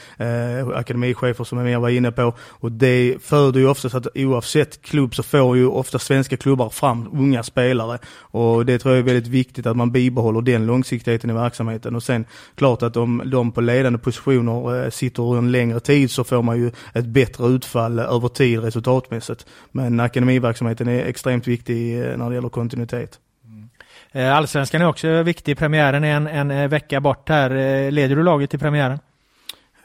akademichefer 0.74 1.44
som 1.44 1.66
jag 1.66 1.80
var 1.80 1.88
inne 1.88 2.12
på 2.12 2.34
och 2.40 2.72
det 2.72 3.16
föder 3.22 3.60
ju 3.60 3.68
oftast 3.68 3.94
att 3.94 4.06
oavsett 4.14 4.82
klubb 4.82 5.14
så 5.14 5.22
får 5.22 5.56
ju 5.56 5.66
ofta 5.66 5.98
svenska 5.98 6.36
klubbar 6.36 6.70
fram 6.70 7.08
unga 7.12 7.42
spelare 7.42 7.85
vidare. 7.86 7.98
Och 8.20 8.66
det 8.66 8.78
tror 8.78 8.94
jag 8.94 9.00
är 9.00 9.04
väldigt 9.04 9.26
viktigt 9.26 9.66
att 9.66 9.76
man 9.76 9.90
bibehåller 9.90 10.40
den 10.40 10.66
långsiktigheten 10.66 11.30
i 11.30 11.32
verksamheten. 11.32 11.96
Och 11.96 12.02
sen 12.02 12.24
klart 12.54 12.82
att 12.82 12.96
om 12.96 13.22
de 13.26 13.52
på 13.52 13.60
ledande 13.60 13.98
positioner 13.98 14.84
eh, 14.84 14.90
sitter 14.90 15.38
en 15.38 15.52
längre 15.52 15.80
tid 15.80 16.10
så 16.10 16.24
får 16.24 16.42
man 16.42 16.58
ju 16.58 16.70
ett 16.94 17.06
bättre 17.06 17.46
utfall 17.46 17.98
över 17.98 18.28
tid 18.28 18.60
resultatmässigt. 18.60 19.46
Men 19.72 20.00
akademiverksamheten 20.00 20.88
är 20.88 21.04
extremt 21.04 21.46
viktig 21.46 21.98
eh, 21.98 22.16
när 22.16 22.28
det 22.28 22.34
gäller 22.34 22.48
kontinuitet. 22.48 23.18
Mm. 23.44 23.68
Eh, 24.12 24.36
Allsvenskan 24.36 24.82
är 24.82 24.88
också 24.88 25.22
viktig. 25.22 25.58
Premiären 25.58 26.04
är 26.04 26.16
en, 26.16 26.50
en 26.50 26.68
vecka 26.68 27.00
bort 27.00 27.28
här. 27.28 27.90
Leder 27.90 28.16
du 28.16 28.22
laget 28.22 28.50
till 28.50 28.58
premiären? 28.58 28.98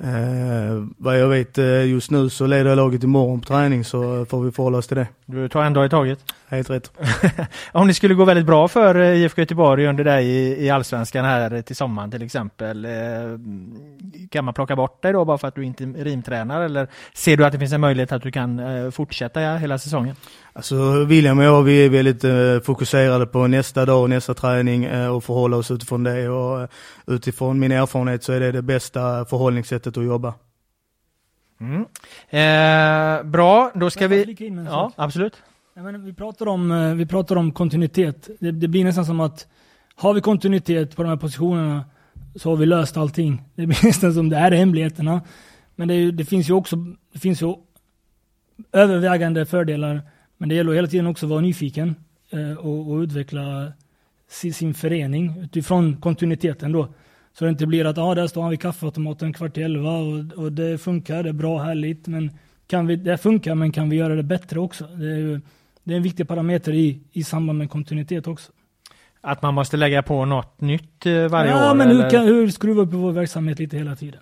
Eh, 0.04 0.84
vad 0.98 1.20
jag 1.20 1.28
vet 1.28 1.58
eh, 1.58 1.86
just 1.86 2.12
nu 2.12 2.30
så 2.30 2.46
leder 2.46 2.70
jag 2.70 2.76
laget 2.76 3.04
imorgon 3.04 3.42
på 3.42 3.48
träning 3.48 3.84
så 3.84 4.26
får 4.26 4.44
vi 4.44 4.52
förhålla 4.52 4.78
oss 4.78 4.88
till 4.88 4.98
det. 4.98 5.08
Du 5.26 5.50
tar 5.50 5.64
en 5.64 5.74
dag 5.74 5.86
i 5.86 5.90
taget? 5.90 6.20
Helt 6.48 6.70
rätt. 6.70 6.92
Om 7.72 7.88
det 7.88 7.94
skulle 7.94 8.14
gå 8.14 8.26
väldigt 8.26 8.46
bra 8.46 8.68
för 8.68 8.96
eh, 8.96 9.22
IFK 9.22 9.42
Göteborg 9.42 9.88
under 9.88 10.04
dig 10.04 10.28
i, 10.28 10.66
i 10.66 10.70
Allsvenskan 10.70 11.26
här 11.26 11.62
till 11.62 11.76
sommaren 11.76 12.12
till 12.12 12.24
exempel. 12.24 12.86
Eh, 12.86 12.92
kan 14.32 14.46
man 14.46 14.54
plocka 14.54 14.76
bort 14.76 15.02
dig 15.02 15.14
då 15.14 15.26
bara 15.26 15.38
för 15.38 15.48
att 15.48 15.56
du 15.56 15.64
inte 15.64 15.84
rimtränar 15.84 16.62
eller 16.62 16.88
ser 17.14 17.38
du 17.38 17.46
att 17.46 17.52
det 17.52 17.60
finns 17.60 17.74
en 17.74 17.82
möjlighet 17.82 18.12
att 18.12 18.24
du 18.24 18.32
kan 18.32 18.60
eh, 18.60 18.92
fortsätta 18.92 19.40
hela 19.40 19.78
säsongen? 19.78 20.16
Alltså 20.54 21.04
William 21.04 21.40
och 21.40 21.46
jag, 21.46 21.64
vi 21.64 21.86
är 21.86 21.90
väldigt 21.90 22.24
eh, 22.24 22.60
fokuserade 22.66 23.26
på 23.26 23.48
nästa 23.48 23.86
dag 23.86 24.02
och 24.02 24.10
nästa 24.10 24.34
träning 24.34 24.86
eh, 24.86 25.08
och 25.08 25.24
förhålla 25.24 25.58
oss 25.58 25.72
utifrån 25.72 26.04
det. 26.04 26.30
Och, 26.30 26.70
utifrån 27.08 27.60
min 27.60 27.72
erfarenhet 27.72 28.24
så 28.24 28.34
är 28.34 28.40
det 28.40 28.52
det 28.52 28.62
bästa 28.62 29.26
förhållningssättet 29.26 29.91
att 29.98 30.06
jobba. 30.06 30.34
Mm. 31.60 31.86
Eh, 32.30 33.24
bra, 33.24 33.72
då 33.76 33.90
ska 33.90 34.08
vi... 34.08 34.36
Ja, 34.66 34.92
absolut. 34.96 35.36
Ja, 35.74 35.84
men 35.84 36.06
vi, 36.06 36.14
pratar 36.14 36.48
om, 36.48 36.72
eh, 36.72 36.94
vi 36.94 37.06
pratar 37.06 37.36
om 37.36 37.52
kontinuitet. 37.52 38.30
Det, 38.40 38.52
det, 38.52 38.68
blir 38.68 38.84
nästan 38.84 39.06
som 39.06 39.20
att 39.20 39.48
har 39.96 40.14
vi 40.14 40.22
kontinuitet 40.22 40.96
på 40.96 41.04
de 41.04 41.10
här 41.10 41.16
positionerna 41.18 41.86
så 42.36 42.50
har 42.50 42.58
vi 42.58 42.66
löst 42.66 42.98
allting. 42.98 43.42
Det 43.56 43.66
blir 43.66 43.80
nästan 43.86 44.14
som 44.14 44.30
det 44.30 44.38
är 44.38 44.52
hemligheterna. 44.52 45.22
Men 45.76 45.88
det, 45.88 45.94
är, 45.94 46.12
det 46.12 46.26
finns 46.26 46.50
ju 46.50 46.54
också 46.54 46.76
det 47.14 47.20
finns 47.20 47.42
ju 47.42 47.54
övervägande 48.72 49.46
fördelar 49.46 50.02
men 50.42 50.50
det 50.50 50.56
gäller 50.56 50.74
hela 50.74 50.88
tiden 50.88 51.08
också 51.08 51.26
att 51.26 51.30
vara 51.30 51.42
nyfiken 51.42 51.96
eh, 52.30 52.54
och, 52.54 52.92
och, 52.92 53.00
utveckla 53.00 53.74
sin, 54.30 54.54
sin 54.54 54.74
förening 54.74 55.40
utifrån 55.42 55.98
kontinuiteten 55.98 56.72
då. 56.72 56.94
Så 57.34 57.46
det 57.46 57.50
inte 57.52 57.67
blir 57.67 57.86
att 57.86 57.98
ah, 57.98 58.15
där 58.15 58.28
står 58.28 58.41
han 58.41 58.52
vid 58.52 58.62
kaffeautomaten 58.62 59.34
kvart 59.34 59.58
i 59.58 59.62
elva 59.62 59.91
och, 59.91 60.44
och 60.44 60.52
det 60.52 60.78
funkar, 60.78 61.24
det 61.24 61.30
är 61.30 61.34
bra, 61.34 61.60
härligt. 61.60 62.08
Men 62.08 62.32
kan 62.67 62.88
vi, 62.88 62.96
det 62.96 63.17
funkar, 63.17 63.56
men 63.56 63.72
kan 63.72 63.89
vi 63.89 63.96
göra 63.96 64.15
det 64.15 64.24
bättre 64.24 64.60
också? 64.60 64.84
Det 64.84 65.12
är, 65.12 65.17
ju, 65.17 65.41
det 65.84 65.94
är 65.94 65.98
en 65.98 66.04
viktig 66.04 66.28
parameter 66.28 66.74
i, 66.74 67.00
i 67.12 67.24
samband 67.24 67.60
med 67.60 67.70
kontinuitet 67.70 68.28
också. 68.28 68.52
Att 69.22 69.41
man 69.41 69.54
måste 69.54 69.78
lägga 69.78 70.04
på 70.04 70.26
något 70.26 70.62
nytt 70.62 71.06
eh, 71.06 71.28
varje 71.28 71.52
ja, 71.52 71.58
år? 71.58 71.62
Ja, 71.62 71.74
men 71.74 71.88
hur, 71.88 72.10
kan, 72.10 72.24
hur 72.24 72.50
skruva 72.50 72.82
upp 72.82 72.94
vår 72.94 73.12
verksamhet 73.12 73.60
lite 73.60 73.78
hela 73.78 73.96
tiden? 73.96 74.22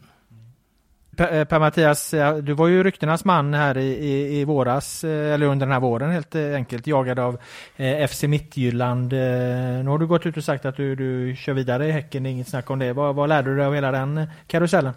Per-Mattias, 1.20 2.14
eh, 2.14 2.38
du 2.38 2.54
var 2.54 2.68
ju 2.68 2.84
ryktenas 2.84 3.26
man 3.26 3.54
här 3.54 3.78
i, 3.78 3.88
i, 3.88 4.40
i, 4.40 4.46
våras, 4.46 5.04
eh, 5.04 5.34
eller 5.34 5.46
under 5.46 5.66
den 5.66 5.74
här 5.74 5.80
våren 5.80 6.12
helt 6.12 6.36
eh, 6.36 6.56
enkelt, 6.56 6.88
jagad 6.88 7.20
av 7.20 7.40
eh, 7.78 8.08
FC 8.08 8.24
Mittjylland. 8.24 9.12
Nu 9.12 9.86
har 9.88 9.98
du 9.98 10.08
gått 10.08 10.26
ut 10.26 10.38
och 10.38 10.44
sagt 10.44 10.66
att 10.66 10.78
du, 10.78 10.96
du 10.96 11.36
kör 11.36 11.54
vidare 11.54 11.88
i 11.88 11.92
Häcken, 11.92 12.26
inget 12.26 12.48
snack 12.48 12.70
om 12.70 12.80
det. 12.80 12.94
Vad, 12.94 13.16
vad 13.16 13.30
lärde 13.30 13.50
du 13.50 13.58
dig 13.58 13.66
av 13.66 13.76
hela 13.76 13.92
den 13.92 14.28
karusellen? 14.48 14.94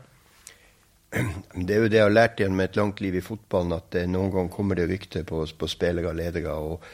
Det 1.55 1.75
är 1.75 1.81
ju 1.81 1.89
det 1.89 1.97
jag 1.97 2.05
har 2.05 2.11
lärt 2.11 2.41
genom 2.41 2.61
ett 2.61 2.77
långt 2.77 3.01
liv 3.01 3.15
i 3.15 3.21
fotbollen, 3.21 3.73
att 3.73 3.95
någon 4.07 4.31
gång 4.31 4.49
kommer 4.49 4.75
det 4.75 4.87
rykte 4.87 5.25
på, 5.25 5.47
på 5.59 5.69
spelare 5.69 6.07
och 6.07 6.15
ledare 6.15 6.53
och, 6.53 6.85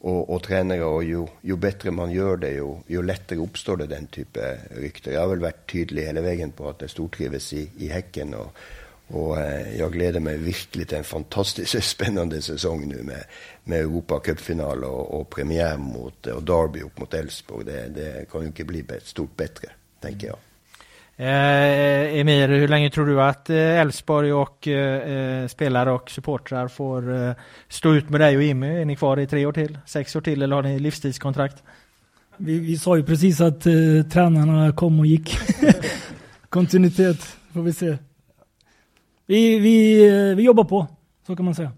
och, 0.00 0.30
och 0.34 0.42
tränare 0.42 0.84
och 0.84 1.04
ju, 1.04 1.26
ju 1.40 1.56
bättre 1.56 1.90
man 1.90 2.10
gör 2.10 2.36
det, 2.36 2.50
ju, 2.50 2.76
ju 2.86 3.02
lättare 3.02 3.38
uppstår 3.38 3.76
det 3.76 3.86
den 3.86 4.06
typen 4.06 4.42
av 4.42 4.76
rykten. 4.80 5.12
Jag 5.14 5.20
har 5.20 5.28
väl 5.28 5.40
varit 5.40 5.72
tydlig 5.72 6.02
hela 6.02 6.20
vägen 6.20 6.52
på 6.52 6.68
att 6.68 6.80
jag 6.80 6.90
stortrivs 6.90 7.52
i, 7.52 7.70
i 7.78 7.88
Häcken 7.88 8.34
och, 8.34 8.56
och 9.08 9.40
eh, 9.40 9.78
jag 9.78 9.92
gläder 9.92 10.20
mig 10.20 10.36
verkligen 10.36 10.88
till 10.88 10.98
en 10.98 11.04
fantastiskt 11.04 11.84
spännande 11.84 12.42
säsong 12.42 12.88
nu 12.88 13.02
med, 13.02 13.24
med 13.64 13.80
Europacupfinal 13.80 14.84
och, 14.84 15.20
och 15.20 15.30
premiär 15.30 15.76
mot 15.76 16.26
och 16.26 16.42
Derby 16.42 16.80
upp 16.80 16.98
mot 16.98 17.14
Elfsborg. 17.14 17.64
Det, 17.64 17.88
det 17.88 18.30
kan 18.30 18.40
ju 18.40 18.46
inte 18.46 18.64
bli 18.64 18.84
stort 19.04 19.36
bättre, 19.36 19.68
tänker 20.00 20.26
jag. 20.26 20.36
Eh, 21.20 22.18
Emir, 22.20 22.48
hur 22.48 22.68
länge 22.68 22.90
tror 22.90 23.06
du 23.06 23.22
att 23.22 23.50
eh, 23.50 23.56
Elfsborg 23.56 24.32
och 24.32 24.68
eh, 24.68 25.46
spelare 25.46 25.92
och 25.92 26.10
supportrar 26.10 26.68
får 26.68 27.14
eh, 27.14 27.32
stå 27.68 27.94
ut 27.94 28.10
med 28.10 28.20
dig 28.20 28.36
och 28.36 28.42
Jimmy? 28.42 28.66
Är 28.66 28.84
ni 28.84 28.96
kvar 28.96 29.18
i 29.18 29.26
tre 29.26 29.46
år 29.46 29.52
till, 29.52 29.78
sex 29.86 30.16
år 30.16 30.20
till 30.20 30.42
eller 30.42 30.56
har 30.56 30.62
ni 30.62 30.78
livstidskontrakt? 30.78 31.62
Vi, 32.36 32.58
vi 32.58 32.78
sa 32.78 32.96
ju 32.96 33.02
precis 33.02 33.40
att 33.40 33.66
eh, 33.66 33.72
tränarna 34.12 34.72
kom 34.72 35.00
och 35.00 35.06
gick. 35.06 35.38
Kontinuitet, 36.48 37.22
får 37.52 37.62
vi 37.62 37.72
se. 37.72 37.96
Vi, 39.30 39.58
vi, 39.58 40.08
eh, 40.08 40.36
vi 40.36 40.42
jobbar 40.42 40.64
på, 40.64 40.86
så 41.26 41.36
kan 41.36 41.44
man 41.44 41.54
säga. 41.54 41.72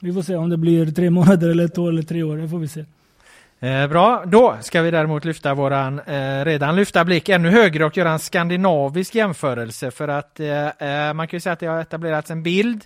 Vi 0.00 0.12
får 0.12 0.22
se 0.22 0.36
om 0.36 0.50
det 0.50 0.56
blir 0.56 0.86
tre 0.86 1.10
månader 1.10 1.48
eller 1.48 1.64
ett 1.64 1.78
år 1.78 1.88
eller 1.88 2.02
tre 2.02 2.22
år, 2.22 2.36
det 2.36 2.48
får 2.48 2.58
vi 2.58 2.68
se. 2.68 2.84
Eh, 3.60 3.86
bra, 3.86 4.24
då 4.26 4.56
ska 4.60 4.82
vi 4.82 4.90
däremot 4.90 5.24
lyfta 5.24 5.54
våran 5.54 5.98
eh, 5.98 6.44
redan 6.44 6.76
lyfta 6.76 7.04
blick 7.04 7.28
ännu 7.28 7.50
högre 7.50 7.84
och 7.84 7.96
göra 7.96 8.10
en 8.10 8.18
skandinavisk 8.18 9.14
jämförelse 9.14 9.90
för 9.90 10.08
att 10.08 10.40
eh, 10.40 10.66
eh 10.66 11.14
man 11.14 11.28
kan 11.28 11.36
ju 11.36 11.40
säga 11.40 11.52
att 11.52 11.60
det 11.60 11.66
har 11.66 11.80
etablerats 11.80 12.30
en 12.30 12.42
bild 12.42 12.84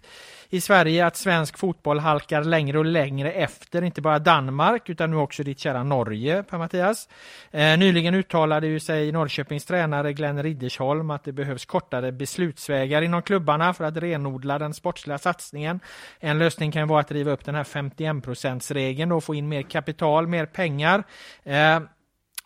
i 0.50 0.60
Sverige 0.60 1.06
att 1.06 1.16
svensk 1.16 1.58
fotboll 1.58 1.98
halkar 1.98 2.44
längre 2.44 2.78
och 2.78 2.84
längre 2.84 3.32
efter, 3.32 3.82
inte 3.82 4.00
bara 4.00 4.18
Danmark 4.18 4.88
utan 4.88 5.10
nu 5.10 5.16
också 5.16 5.42
ditt 5.42 5.58
kära 5.58 5.82
Norge, 5.82 6.42
Per-Mattias. 6.42 7.08
Eh, 7.50 7.78
nyligen 7.78 8.14
uttalade 8.14 8.66
ju 8.66 8.80
sig 8.80 9.12
Norrköpings 9.12 9.64
tränare 9.64 10.12
Glenn 10.12 10.42
Riddersholm 10.42 11.10
att 11.10 11.24
det 11.24 11.32
behövs 11.32 11.64
kortare 11.64 12.12
beslutsvägar 12.12 13.02
inom 13.02 13.22
klubbarna 13.22 13.74
för 13.74 13.84
att 13.84 13.96
renodla 13.96 14.58
den 14.58 14.74
sportsliga 14.74 15.18
satsningen. 15.18 15.80
En 16.20 16.38
lösning 16.38 16.72
kan 16.72 16.88
vara 16.88 17.00
att 17.00 17.12
riva 17.12 17.30
upp 17.30 17.44
den 17.44 17.54
här 17.54 17.64
51%-regeln 17.64 19.12
och 19.12 19.24
få 19.24 19.34
in 19.34 19.48
mer 19.48 19.62
kapital, 19.62 20.26
mer 20.26 20.46
pengar. 20.46 21.04
Eh, 21.44 21.80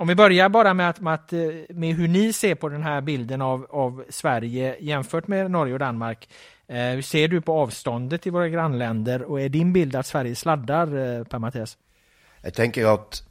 om 0.01 0.09
vi 0.09 0.15
börjar 0.15 0.49
bara 0.49 0.75
med, 0.75 0.89
att, 0.89 1.01
med, 1.01 1.15
att, 1.15 1.33
eh, 1.33 1.39
med 1.69 1.95
hur 1.95 2.09
ni 2.09 2.33
ser 2.33 2.55
på 2.55 2.69
den 2.69 2.83
här 2.83 3.01
bilden 3.01 3.43
av, 3.43 3.67
av 3.71 4.05
Sverige 4.09 4.77
jämfört 4.81 5.29
med 5.29 5.51
Norge 5.51 5.73
och 5.73 5.79
Danmark. 5.79 6.29
Hur 6.71 7.03
ser 7.03 7.29
du 7.29 7.41
på 7.41 7.53
avståndet 7.53 8.23
till 8.23 8.33
våra 8.33 8.49
grannländer 8.49 9.23
och 9.23 9.41
är 9.41 9.49
din 9.49 9.73
bild 9.73 9.97
att 9.97 10.07
Sverige 10.07 10.35
sladdar, 10.37 10.87
eh, 10.87 11.25
Per-Mattias? 11.25 11.79
Jag 12.43 12.55
tänker 12.55 12.95
att 12.95 13.23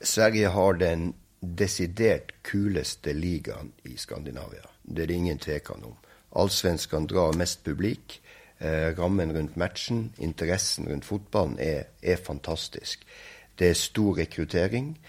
Sverige 0.00 0.46
har 0.46 0.74
den 0.74 1.14
deciderat 1.40 2.22
kulaste 2.42 3.12
ligan 3.12 3.72
i 3.82 3.96
Skandinavien. 3.96 4.64
Det 4.82 5.02
är 5.02 5.06
det 5.06 5.14
ingen 5.14 5.38
tvekan 5.38 5.84
om. 5.84 5.96
Allsvenskan 6.40 7.06
drar 7.06 7.32
mest 7.32 7.64
publik. 7.64 8.22
Eh, 8.58 8.96
rammen 8.96 9.32
runt 9.32 9.56
matchen, 9.56 10.12
intressen 10.16 10.86
runt 10.88 11.04
fotbollen 11.04 11.58
är, 11.58 11.84
är 12.00 12.16
fantastisk. 12.16 13.06
Det 13.54 13.68
är 13.68 13.74
stor 13.74 14.14
rekrytering, 14.14 15.00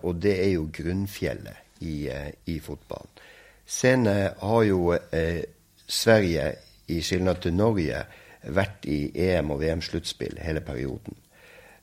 och 0.00 0.14
det 0.14 0.44
är 0.44 0.48
ju 0.48 0.66
grundfjället 0.66 1.56
i, 1.78 2.10
i 2.44 2.60
fotbollen. 2.60 3.06
Sen 3.66 4.06
har 4.38 4.62
ju 4.62 4.94
eh, 4.94 5.44
Sverige 5.86 6.56
i 6.92 7.00
skillnad 7.02 7.42
til 7.44 7.54
Norge, 7.56 8.04
vært 8.44 8.84
i 8.90 9.08
EM- 9.14 9.54
og 9.54 9.60
VM-sluttspill 9.62 10.40
hele 10.44 10.60
perioden. 10.64 11.16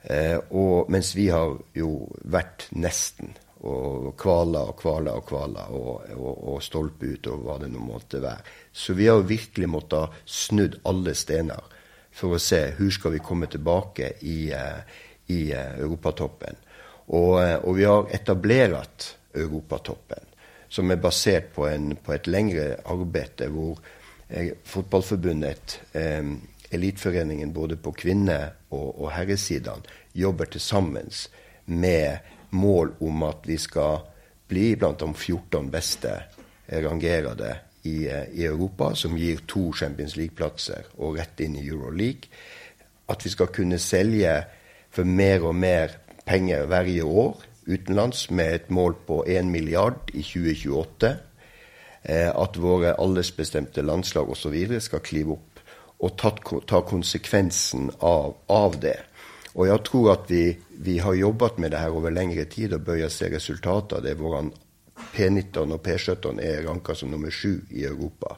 Eh, 0.03 0.37
og, 0.49 0.89
mens 0.89 1.15
vi 1.15 1.29
har 1.33 1.55
jo 1.77 1.91
vært 2.23 2.67
nesten. 2.77 3.33
Og 3.61 4.15
kvala 4.17 4.63
og 4.71 4.77
kvala 4.79 5.13
og 5.19 5.27
kvala 5.29 5.67
og, 5.77 6.07
og, 6.15 6.31
og 6.53 6.63
stolpe 6.65 7.11
ut 7.13 7.27
og 7.29 7.43
hva 7.45 7.59
det 7.61 7.69
nå 7.69 7.83
måtte 7.85 8.21
være. 8.23 8.41
Så 8.73 8.95
vi 8.97 9.05
har 9.05 9.21
virkelig 9.29 9.69
måttet 9.69 10.17
snudd 10.25 10.79
alle 10.89 11.13
stener 11.17 11.69
for 12.11 12.35
å 12.35 12.41
se 12.41 12.63
hvor 12.77 12.91
skal 12.93 13.15
vi 13.15 13.23
komme 13.23 13.49
tilbake 13.51 14.15
i, 14.25 14.51
eh, 14.51 14.81
i 15.29 15.39
eh, 15.53 15.77
europatoppen. 15.79 16.57
Og, 17.11 17.37
eh, 17.43 17.57
og, 17.61 17.75
vi 17.77 17.87
har 17.87 18.09
etablert 18.15 19.15
europatoppen, 19.37 20.25
som 20.69 20.91
er 20.91 21.01
basert 21.03 21.53
på, 21.55 21.67
en, 21.69 21.95
på 21.95 22.15
et 22.15 22.27
lengre 22.27 22.67
arbeid 22.89 23.45
hvor 23.51 23.79
eh, 24.31 24.51
Fotballforbundet, 24.63 25.81
eh, 25.93 26.23
elitföreningen 26.69 27.53
både 27.53 27.75
på 27.77 27.91
kvinne- 27.91 28.49
och, 28.69 29.01
och 29.01 29.11
herresidan 29.11 29.81
jobbar 30.13 30.45
tillsammans 30.45 31.29
med 31.65 32.19
mål 32.49 32.91
om 32.99 33.23
att 33.23 33.41
vi 33.43 33.57
ska 33.57 34.01
bli 34.47 34.75
bland 34.75 34.97
de 34.97 35.13
14 35.13 35.69
bästa 35.69 36.09
rangerade 36.67 37.57
i, 37.81 38.07
eh, 38.07 38.23
i 38.23 38.45
Europa, 38.45 38.95
som 38.95 39.17
ger 39.17 39.37
två 39.37 39.71
Champions 39.71 40.15
League-platser 40.15 40.85
och 40.95 41.17
rätt 41.17 41.39
in 41.39 41.55
i 41.55 41.67
Euroleague. 41.67 42.21
Att 43.05 43.25
vi 43.25 43.29
ska 43.29 43.45
kunna 43.45 43.77
sälja 43.77 44.43
för 44.89 45.03
mer 45.03 45.45
och 45.45 45.55
mer 45.55 45.91
pengar 46.25 46.65
varje 46.65 47.01
år 47.01 47.35
utomlands 47.65 48.29
med 48.29 48.55
ett 48.55 48.69
mål 48.69 48.93
på 49.05 49.27
en 49.27 49.51
miljard 49.51 50.11
i 50.13 50.23
2028. 50.23 51.13
Eh, 52.03 52.29
at 52.29 52.57
våre 52.57 52.95
aldersbestemte 52.97 53.81
landslag 53.85 54.29
osv. 54.29 54.57
skal 54.79 55.03
klive 55.05 55.37
opp 55.37 55.61
og 56.01 56.15
ta, 56.17 56.31
ta 56.65 56.81
konsekvensen 56.81 57.91
av, 57.99 58.33
av, 58.49 58.79
det. 58.81 58.97
Og 59.53 59.67
jeg 59.67 59.83
tror 59.85 60.07
at 60.15 60.31
vi, 60.31 60.45
vi 60.81 60.97
har 60.97 61.13
jobbet 61.13 61.59
med 61.61 61.75
det 61.75 61.83
her 61.83 61.93
over 61.93 62.13
lengre 62.13 62.47
tid 62.49 62.73
og 62.73 62.87
bør 62.87 63.05
se 63.13 63.29
resultater 63.29 63.99
av 63.99 64.07
det. 64.07 64.15
Våre 64.17 64.47
P19 65.13 65.75
og 65.75 65.81
P17 65.85 66.41
er 66.41 66.65
ranka 66.65 66.95
som 66.97 67.11
nummer 67.13 67.29
sju 67.29 67.59
i 67.69 67.85
Europa. 67.85 68.37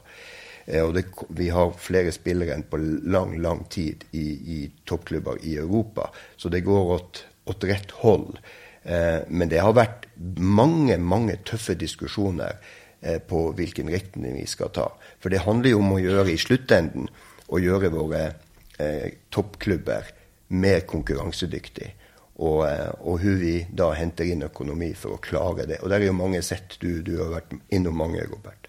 og 0.66 0.94
det, 0.94 1.04
vi 1.28 1.48
har 1.48 1.74
flere 1.76 2.12
spillere 2.12 2.54
enn 2.54 2.62
på 2.64 2.78
lang, 2.80 3.36
lang 3.42 3.64
tid 3.68 4.04
i, 4.16 4.28
i 4.56 4.60
toppklubber 4.88 5.42
i 5.44 5.56
Europa. 5.56 6.10
Så 6.36 6.48
det 6.48 6.64
går 6.64 6.92
åt, 6.94 7.24
åt 7.44 7.64
rett 7.64 7.90
hold. 7.90 8.38
Eh, 8.82 9.20
men 9.28 9.48
det 9.48 9.60
har 9.60 9.76
vært 9.76 10.06
mange, 10.40 10.96
mange 10.96 11.36
tøffe 11.44 11.76
diskusjoner 11.76 12.56
Eh, 13.04 13.18
på 13.18 13.52
vilken 13.52 13.88
riktning 13.88 14.34
vi 14.34 14.46
ska 14.46 14.68
ta. 14.68 14.92
För 15.20 15.30
det 15.30 15.38
handlar 15.38 15.68
ju 15.68 15.74
om 15.74 15.92
att 15.92 16.02
göra 16.02 16.28
i 16.28 16.38
slutändan 16.38 17.08
och 17.46 17.60
göra 17.60 17.88
våra 17.88 18.26
eh, 18.78 19.10
toppklubbar 19.30 20.04
mer 20.48 20.80
konkurrensduktiga. 20.80 21.88
Och, 22.36 22.68
eh, 22.68 22.88
och, 22.88 23.18
hur 23.18 23.36
vi 23.36 23.66
då 23.72 23.90
hämtar 23.90 24.24
in 24.24 24.42
ekonomi 24.42 24.94
för 24.94 25.14
att 25.14 25.20
klara 25.20 25.66
det. 25.66 25.76
Och 25.76 25.88
där 25.88 26.00
är 26.00 26.04
ju 26.04 26.12
många 26.12 26.42
sätt, 26.42 26.80
Du, 26.80 27.02
du 27.02 27.18
har 27.18 27.24
varit 27.24 27.50
inom 27.68 27.96
många, 27.96 28.22
Robert. 28.22 28.66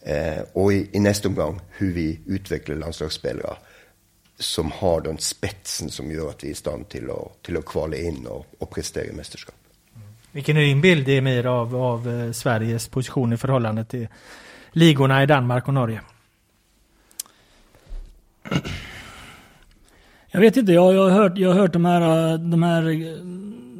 Eh, 0.00 0.42
och 0.52 0.72
i, 0.72 0.88
i, 0.92 1.00
nästa 1.00 1.28
omgång 1.28 1.60
hur 1.70 1.92
vi 1.92 2.20
utvecklar 2.26 2.76
landslagsspelare 2.76 3.56
som 4.38 4.72
har 4.72 5.00
den 5.00 5.18
spetsen 5.18 5.90
som 5.90 6.10
gör 6.10 6.28
att 6.28 6.44
vi 6.44 6.48
är 6.48 6.52
i 6.52 6.54
stånd 6.54 6.88
till 6.88 7.10
att, 7.10 7.42
till 7.42 7.56
att 7.56 7.64
kvala 7.64 7.96
in 7.96 8.26
och, 8.26 8.46
och 8.58 8.70
prestera 8.70 9.04
i 9.04 9.12
mästerskap. 9.12 9.61
Vilken 10.32 10.56
är 10.56 10.60
din 10.60 10.80
bild, 10.80 11.08
Emir, 11.08 11.46
av, 11.46 11.76
av 11.76 12.08
eh, 12.08 12.32
Sveriges 12.32 12.88
position 12.88 13.32
i 13.32 13.36
förhållande 13.36 13.84
till 13.84 14.08
ligorna 14.72 15.22
i 15.22 15.26
Danmark 15.26 15.68
och 15.68 15.74
Norge? 15.74 16.00
Jag 20.30 20.40
vet 20.40 20.56
inte, 20.56 20.72
jag, 20.72 20.94
jag, 20.94 21.02
har, 21.02 21.10
hört, 21.10 21.38
jag 21.38 21.48
har 21.48 21.60
hört 21.60 21.72
de 21.72 21.84
här, 21.84 22.38
de, 22.38 22.62
här, 22.62 22.82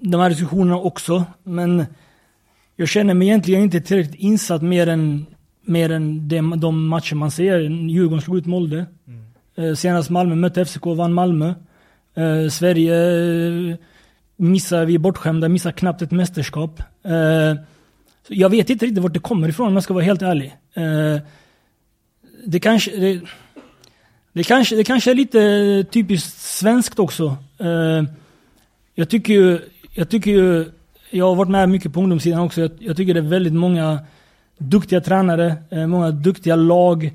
de 0.01 0.21
här 0.21 0.31
diskussionerna 0.31 0.77
också. 0.77 1.25
Men 1.43 1.85
jag 2.77 2.89
känner 2.89 3.15
mig 3.15 3.29
egentligen 3.29 3.63
inte 3.63 3.81
tillräckligt 3.81 4.21
insatt 4.21 4.63
mer 4.63 4.87
än, 4.87 5.27
mer 5.63 5.93
än 5.93 6.29
de, 6.29 6.61
de 6.61 6.87
matcher 6.87 7.15
man 7.15 7.31
ser. 7.31 7.59
Djurgården 7.61 8.23
slog 8.23 8.39
ut 8.39 8.47
Molde. 8.47 8.87
Mm. 9.07 9.25
Eh, 9.57 9.75
senast 9.75 10.11
Malmö 10.11 10.35
mötte 10.35 10.65
FCK 10.65 10.87
och 10.87 10.97
vann 10.97 11.13
Malmö. 11.13 11.55
Eh, 12.15 12.49
Sverige 12.51 12.95
missar, 14.43 14.85
vi 14.85 14.95
är 14.95 14.99
bortskämda, 14.99 15.49
missar 15.49 15.73
knappt 15.73 16.03
ett 16.03 16.11
mästerskap. 16.11 16.83
Eh, 17.05 17.55
jag 18.29 18.49
vet 18.49 18.71
inte 18.71 18.87
riktigt 18.87 19.03
vart 19.03 19.15
det 19.15 19.19
kommer 19.19 19.49
ifrån 19.49 19.67
om 19.67 19.75
jag 19.75 19.83
ska 19.83 19.95
vara 19.95 20.05
helt 20.05 20.23
ärlig. 20.23 20.57
Eh, 20.75 21.21
det 22.45 22.61
kanske... 22.61 22.97
Det, 22.97 23.21
det 24.35 24.43
kanske, 24.43 24.77
det 24.77 24.85
kanske 24.85 25.11
är 25.11 25.15
lite 25.15 25.85
typiskt 25.91 26.41
svenskt 26.41 26.99
också. 26.99 27.37
Eh, 27.59 28.03
jag 28.95 29.09
tycker 29.09 29.33
ju, 29.33 29.61
jag 29.95 30.09
tycker 30.09 30.31
ju, 30.31 30.71
jag 31.11 31.29
har 31.29 31.35
varit 31.35 31.51
med 31.51 31.69
mycket 31.69 31.93
på 31.93 32.01
ungdomssidan 32.01 32.41
också. 32.41 32.61
Jag, 32.61 32.71
jag 32.79 32.97
tycker 32.97 33.15
det 33.15 33.21
är 33.21 33.25
väldigt 33.25 33.53
många 33.53 33.99
duktiga 34.59 35.01
tränare, 35.01 35.57
många 35.87 36.11
duktiga 36.11 36.57
lag 36.57 37.11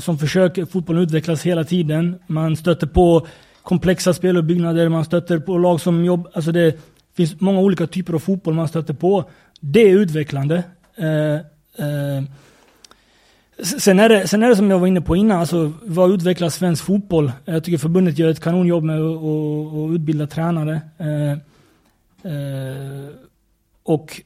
som 0.00 0.18
försöker, 0.18 0.64
fotbollen 0.64 1.02
utvecklas 1.02 1.42
hela 1.42 1.64
tiden. 1.64 2.18
Man 2.26 2.56
stöter 2.56 2.86
på 2.86 3.26
komplexa 3.64 4.14
speluppbyggnader, 4.14 4.88
man 4.88 5.04
stöter 5.04 5.38
på 5.38 5.58
lag 5.58 5.80
som 5.80 6.04
jobbar, 6.04 6.30
alltså 6.34 6.52
det 6.52 6.78
finns 7.16 7.40
många 7.40 7.60
olika 7.60 7.86
typer 7.86 8.12
av 8.12 8.18
fotboll 8.18 8.54
man 8.54 8.68
stöter 8.68 8.94
på. 8.94 9.24
Det 9.60 9.80
är 9.80 9.98
utvecklande. 9.98 10.62
Eh, 10.96 11.34
eh, 11.86 12.24
sen, 13.62 13.98
är 14.00 14.08
det, 14.08 14.28
sen 14.28 14.42
är 14.42 14.48
det 14.48 14.56
som 14.56 14.70
jag 14.70 14.78
var 14.78 14.86
inne 14.86 15.00
på 15.00 15.16
innan, 15.16 15.40
alltså 15.40 15.72
vad 15.82 16.10
utvecklar 16.10 16.48
svensk 16.48 16.84
fotboll? 16.84 17.32
Jag 17.44 17.64
tycker 17.64 17.78
förbundet 17.78 18.18
gör 18.18 18.28
ett 18.28 18.40
kanonjobb 18.40 18.84
med 18.84 19.00
att 19.00 19.94
utbilda 19.94 20.26
tränare. 20.26 20.80
Eh, 20.98 21.32
eh, 22.32 23.08
och 23.82 24.22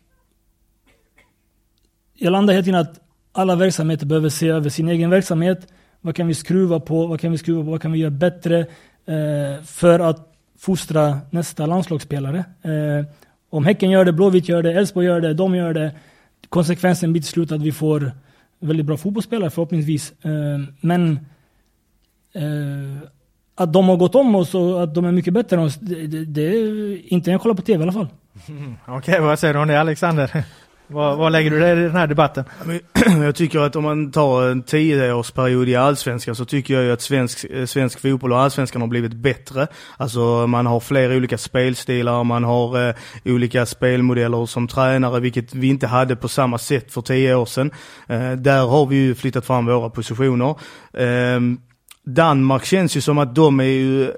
jag 2.14 2.30
landar 2.30 2.55
helt 2.55 2.66
enkelt 2.66 2.89
att 2.89 3.01
alla 3.32 3.57
verksamheter 3.57 4.07
behöver 4.07 4.28
se 4.28 4.49
över 4.49 4.70
sin 4.70 4.89
egen 4.89 5.11
verksamhet. 5.11 5.72
vad 6.01 6.16
kan 6.16 6.26
vi 6.26 6.34
skruva 6.34 6.80
på, 6.80 7.07
vad 7.07 7.20
kan 7.20 7.32
vi 7.32 7.39
skruva 7.39 7.64
på, 7.64 7.70
vad 7.70 7.82
kan 7.82 7.93
vi 7.93 7.99
göra 7.99 8.11
bättre 8.11 8.66
Eh, 9.09 9.62
för 9.64 10.00
att 10.00 10.34
fostra 10.59 11.20
nästa 11.30 11.66
landslagsspelare. 11.66 12.38
Eh, 12.62 13.06
om 13.50 13.64
Häcken 13.64 13.90
gör 13.90 14.04
det, 14.04 14.12
Blåvitt 14.12 14.48
gör 14.48 14.62
det, 14.62 14.72
Elfsborg 14.72 15.06
gör 15.06 15.20
det, 15.20 15.34
de 15.34 15.54
gör 15.54 15.74
det. 15.74 15.92
Konsekvensen 16.48 17.12
blir 17.12 17.22
till 17.22 17.30
slut 17.30 17.52
att 17.52 17.62
vi 17.62 17.72
får 17.72 18.12
väldigt 18.61 18.86
bra 18.86 18.96
fotbollsspelare 18.96 19.50
förhoppningsvis. 19.50 20.12
Eh, 20.22 20.30
men 20.80 21.11
eh, 22.32 23.09
att 23.54 23.72
de 23.72 23.88
har 23.88 23.96
gått 23.96 24.14
om 24.14 24.34
oss 24.34 24.54
och 24.54 24.82
att 24.82 24.94
de 24.94 25.04
är 25.04 25.12
mycket 25.12 25.34
bättre 25.34 25.56
än 25.56 25.62
oss, 25.62 25.76
det, 25.76 26.06
det, 26.06 26.24
det 26.24 26.42
är 26.42 27.12
inte 27.12 27.30
när 27.30 27.34
jag 27.34 27.40
kollar 27.40 27.54
på 27.54 27.62
TV 27.62 27.80
i 27.80 27.82
alla 27.82 27.92
fall. 27.92 28.09
Mm, 28.48 28.76
Okej, 28.86 28.96
okay, 28.96 29.20
vad 29.20 29.38
säger 29.38 29.54
du 29.54 29.61
om 29.61 29.68
det 29.68 29.80
Alexander? 29.80 30.44
Vad, 30.91 31.18
vad, 31.18 31.32
lägger 31.32 31.51
du 31.51 31.59
dig 31.59 31.72
i 31.72 31.82
den 31.82 31.97
här 31.97 32.07
debatten? 32.07 32.45
Jag 33.22 33.34
tycker 33.34 33.59
att 33.59 33.76
om 33.76 33.84
man 33.84 34.11
tar 34.11 34.51
en 34.51 34.62
tioårsperiod 34.62 35.68
i 35.68 35.76
Allsvenskan 35.76 36.34
så 36.34 36.45
tycker 36.45 36.74
jag 36.74 36.84
ju 36.84 36.93
att 36.93 37.01
svensk, 37.01 37.45
eh, 37.45 37.66
svensk 37.66 38.01
fotboll 38.01 38.32
och 38.32 38.41
Allsvenskan 38.41 38.82
har 38.82 38.89
blivit 38.89 39.12
bättre. 39.12 39.66
Alltså 39.97 40.47
man 40.47 40.66
har 40.66 40.80
flera 40.80 41.14
olika 41.14 41.39
spelstilar, 41.39 42.24
man 42.24 42.45
har 42.45 42.89
eh, 42.89 42.95
olika 43.24 43.66
spelmodeller 43.66 44.47
som 44.47 44.68
tränare, 44.68 45.20
vilket 45.20 45.55
vi 45.55 45.66
inte 45.66 45.86
hade 45.86 46.16
på 46.16 46.28
samma 46.28 46.59
sätt 46.59 46.93
för 46.93 47.01
tio 47.01 47.34
år 47.34 47.47
sedan. 47.47 47.70
Eh, 48.07 48.32
där 48.32 48.66
har 48.66 48.86
vi 48.86 48.97
ju 48.97 49.14
flyttat 49.14 49.47
fram 49.47 49.66
våra 49.66 49.91
positioner. 49.91 50.55
Eh, 50.93 51.41
Danmark 52.14 52.64
känns 52.64 52.96
ju 52.96 53.00
som 53.00 53.18
att 53.18 53.34
de 53.34 53.61
är 53.61 53.64
ju... 53.64 54.12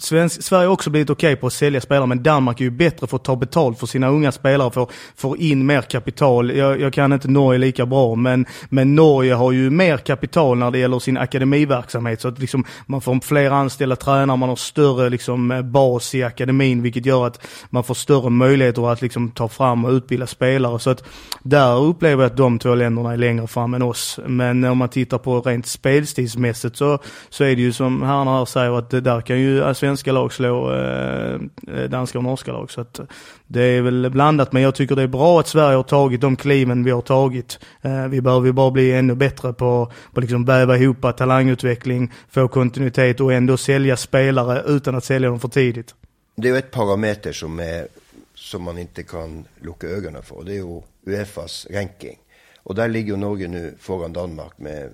Svensk, 0.00 0.42
Sverige 0.42 0.66
har 0.66 0.72
också 0.72 0.90
blivit 0.90 1.10
okej 1.10 1.32
okay 1.32 1.40
på 1.40 1.46
att 1.46 1.52
sälja 1.52 1.80
spelare, 1.80 2.06
men 2.06 2.22
Danmark 2.22 2.60
är 2.60 2.64
ju 2.64 2.70
bättre 2.70 3.06
för 3.06 3.16
att 3.16 3.24
ta 3.24 3.36
betalt 3.36 3.78
för 3.78 3.86
sina 3.86 4.08
unga 4.08 4.32
spelare, 4.32 4.70
för 4.70 4.82
att 4.82 4.90
få 5.16 5.36
in 5.36 5.66
mer 5.66 5.82
kapital. 5.82 6.56
Jag, 6.56 6.80
jag, 6.80 6.92
kan 6.92 7.12
inte 7.12 7.28
Norge 7.28 7.58
lika 7.58 7.86
bra, 7.86 8.14
men, 8.14 8.46
men 8.68 8.94
Norge 8.94 9.34
har 9.34 9.52
ju 9.52 9.70
mer 9.70 9.96
kapital 9.96 10.58
när 10.58 10.70
det 10.70 10.78
gäller 10.78 10.98
sin 10.98 11.16
akademiverksamhet, 11.16 12.20
så 12.20 12.28
att 12.28 12.38
liksom 12.38 12.64
man 12.86 13.00
får 13.00 13.20
fler 13.20 13.50
anställda 13.50 13.96
tränare, 13.96 14.36
man 14.36 14.48
har 14.48 14.56
större 14.56 15.10
liksom 15.10 15.50
eh, 15.50 15.62
bas 15.62 16.14
i 16.14 16.22
akademin, 16.22 16.82
vilket 16.82 17.06
gör 17.06 17.26
att 17.26 17.46
man 17.70 17.84
får 17.84 17.94
större 17.94 18.30
möjligheter 18.30 18.92
att 18.92 19.02
liksom 19.02 19.30
ta 19.30 19.48
fram 19.48 19.84
och 19.84 19.90
utbilda 19.90 20.26
spelare. 20.26 20.78
Så 20.78 20.90
att 20.90 21.04
där 21.42 21.78
upplever 21.78 22.22
jag 22.22 22.30
att 22.30 22.36
de 22.36 22.58
två 22.58 22.74
länderna 22.74 23.12
är 23.12 23.16
längre 23.16 23.46
fram 23.46 23.74
än 23.74 23.82
oss. 23.82 24.20
Men 24.26 24.64
om 24.64 24.78
man 24.78 24.88
tittar 24.88 25.18
på 25.18 25.40
rent 25.40 25.66
spelstilsmässigt 25.66 26.76
så 26.76 26.98
så 27.28 27.44
är 27.44 27.56
det 27.56 27.62
ju 27.62 27.72
som 27.72 28.02
herrarna 28.02 28.38
här 28.38 28.44
säger 28.44 28.78
att 28.78 28.90
där 28.90 29.20
kan 29.20 29.38
ju 29.38 29.62
äh, 29.62 29.72
svenska 29.72 30.12
lag 30.12 30.32
slå 30.32 30.74
eh, 30.74 31.40
danska 31.88 32.18
och 32.18 32.24
norska 32.24 32.52
lag. 32.52 32.70
Så 32.70 32.80
att 32.80 33.00
det 33.46 33.62
är 33.62 33.82
väl 33.82 34.10
blandat, 34.10 34.52
men 34.52 34.62
jag 34.62 34.74
tycker 34.74 34.96
det 34.96 35.02
är 35.02 35.06
bra 35.06 35.40
att 35.40 35.48
Sverige 35.48 35.76
har 35.76 35.82
tagit 35.82 36.20
de 36.20 36.36
kliven 36.36 36.84
vi 36.84 36.90
har 36.90 37.00
tagit. 37.00 37.58
Eh, 37.82 38.06
vi 38.06 38.20
behöver 38.20 38.46
ju 38.46 38.52
bara 38.52 38.70
bli 38.70 38.92
ännu 38.92 39.14
bättre 39.14 39.52
på 39.52 39.92
att 40.12 40.20
liksom 40.20 40.44
väva 40.44 40.76
ihop 40.76 41.16
talangutveckling, 41.16 42.12
få 42.28 42.48
kontinuitet 42.48 43.20
och 43.20 43.32
ändå 43.32 43.56
sälja 43.56 43.96
spelare 43.96 44.62
utan 44.66 44.94
att 44.94 45.04
sälja 45.04 45.28
dem 45.28 45.40
för 45.40 45.48
tidigt. 45.48 45.94
Det 46.36 46.48
är 46.48 46.52
ju 46.52 46.58
ett 46.58 46.70
parameter 46.70 47.32
som, 47.32 47.60
är, 47.60 47.86
som 48.34 48.62
man 48.62 48.78
inte 48.78 49.02
kan 49.02 49.44
locka 49.60 49.86
ögonen 49.86 50.22
för. 50.22 50.42
Det 50.44 50.52
är 50.52 50.54
ju 50.54 50.82
Uefas 51.06 51.66
ranking. 51.70 52.18
Och 52.62 52.74
där 52.74 52.88
ligger 52.88 53.16
Norge 53.16 53.48
nu 53.48 53.74
föran 53.78 54.12
Danmark 54.12 54.58
med 54.58 54.90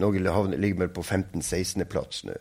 Norge 0.00 0.56
ligger 0.56 0.86
på 0.86 1.02
15-16 1.02 1.84
plats 1.84 2.24
nu. 2.24 2.38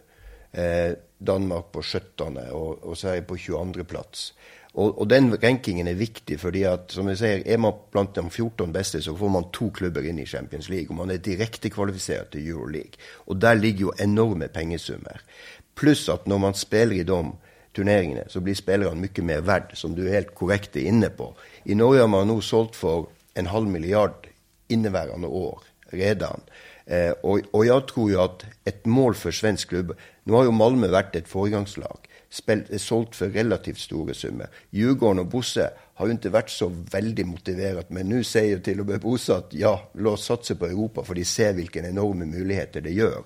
Eh, 0.61 0.93
Danmark 1.17 1.71
på 1.71 1.81
17 1.83 2.37
och, 2.37 2.83
och 2.83 2.97
Sverige 2.97 3.21
på 3.21 3.37
22 3.37 3.83
plats. 3.83 4.33
Och, 4.73 4.97
och, 4.97 5.07
den 5.07 5.37
rankingen 5.37 5.87
är 5.87 5.93
viktig 5.93 6.39
för 6.39 6.73
att 6.73 6.91
som 6.91 7.07
jag 7.07 7.17
säger, 7.17 7.47
är 7.47 7.57
man 7.57 7.73
bland 7.91 8.07
de 8.13 8.29
14 8.29 8.71
bästa 8.71 9.01
så 9.01 9.15
får 9.15 9.29
man 9.29 9.51
två 9.51 9.69
klubbar 9.69 10.01
in 10.01 10.19
i 10.19 10.25
Champions 10.25 10.69
League 10.69 10.87
och 10.87 10.95
man 10.95 11.09
är 11.09 11.17
direkt 11.17 11.73
kvalificerad 11.73 12.29
till 12.29 12.47
Euroleague. 12.47 12.91
Och 13.13 13.37
där 13.37 13.55
ligger 13.55 13.79
ju 13.79 13.91
enorma 13.97 14.47
pengesummor. 14.47 15.21
Plus 15.75 16.09
att 16.09 16.25
när 16.25 16.37
man 16.37 16.53
spelar 16.53 16.93
i 16.93 17.03
de 17.03 17.35
turneringarna 17.75 18.23
så 18.27 18.39
blir 18.39 18.55
spelaren 18.55 19.01
mycket 19.01 19.23
mer 19.23 19.41
värd, 19.41 19.71
som 19.73 19.95
du 19.95 20.09
är 20.09 20.13
helt 20.13 20.35
korrekt 20.35 20.75
är 20.75 20.81
inne 20.81 21.09
på. 21.09 21.35
I 21.63 21.75
Norge 21.75 22.01
har 22.01 22.07
man 22.07 22.27
nu 22.27 22.41
sålt 22.41 22.75
för 22.75 23.05
en 23.33 23.47
halv 23.47 23.67
miljard 23.67 24.27
innevarande 24.67 25.27
år 25.27 25.59
redan. 25.89 26.41
Eh, 26.89 27.11
och, 27.11 27.39
och, 27.51 27.65
jag 27.65 27.87
tror 27.87 28.11
ju 28.11 28.21
att 28.21 28.45
ett 28.65 28.85
mål 28.85 29.15
för 29.15 29.31
svensk 29.31 29.69
klubb 29.69 29.95
Nu 30.23 30.33
har 30.33 30.43
ju 30.43 30.51
Malmö 30.51 30.87
varit 30.87 31.15
ett 31.15 31.27
föregångslag, 31.27 31.97
sålt 32.77 33.15
för 33.15 33.29
relativt 33.29 33.77
stora 33.77 34.13
summor. 34.13 34.47
Djurgården 34.69 35.19
och 35.19 35.25
Bosse 35.25 35.69
har 35.93 36.05
ju 36.05 36.11
inte 36.11 36.29
varit 36.29 36.49
så 36.49 36.71
väldigt 36.91 37.27
motiverat, 37.27 37.89
men 37.89 38.09
nu 38.09 38.23
säger 38.23 38.59
till 38.59 38.79
och 38.79 38.85
med 38.85 38.99
Bosse 38.99 39.35
att 39.35 39.47
ja, 39.51 39.91
låt 39.93 40.19
satsa 40.19 40.55
på 40.55 40.65
Europa, 40.65 41.03
för 41.03 41.15
de 41.15 41.25
ser 41.25 41.53
vilka 41.53 41.79
enorma 41.79 42.25
möjligheter 42.25 42.81
det 42.81 42.91
gör. 42.91 43.23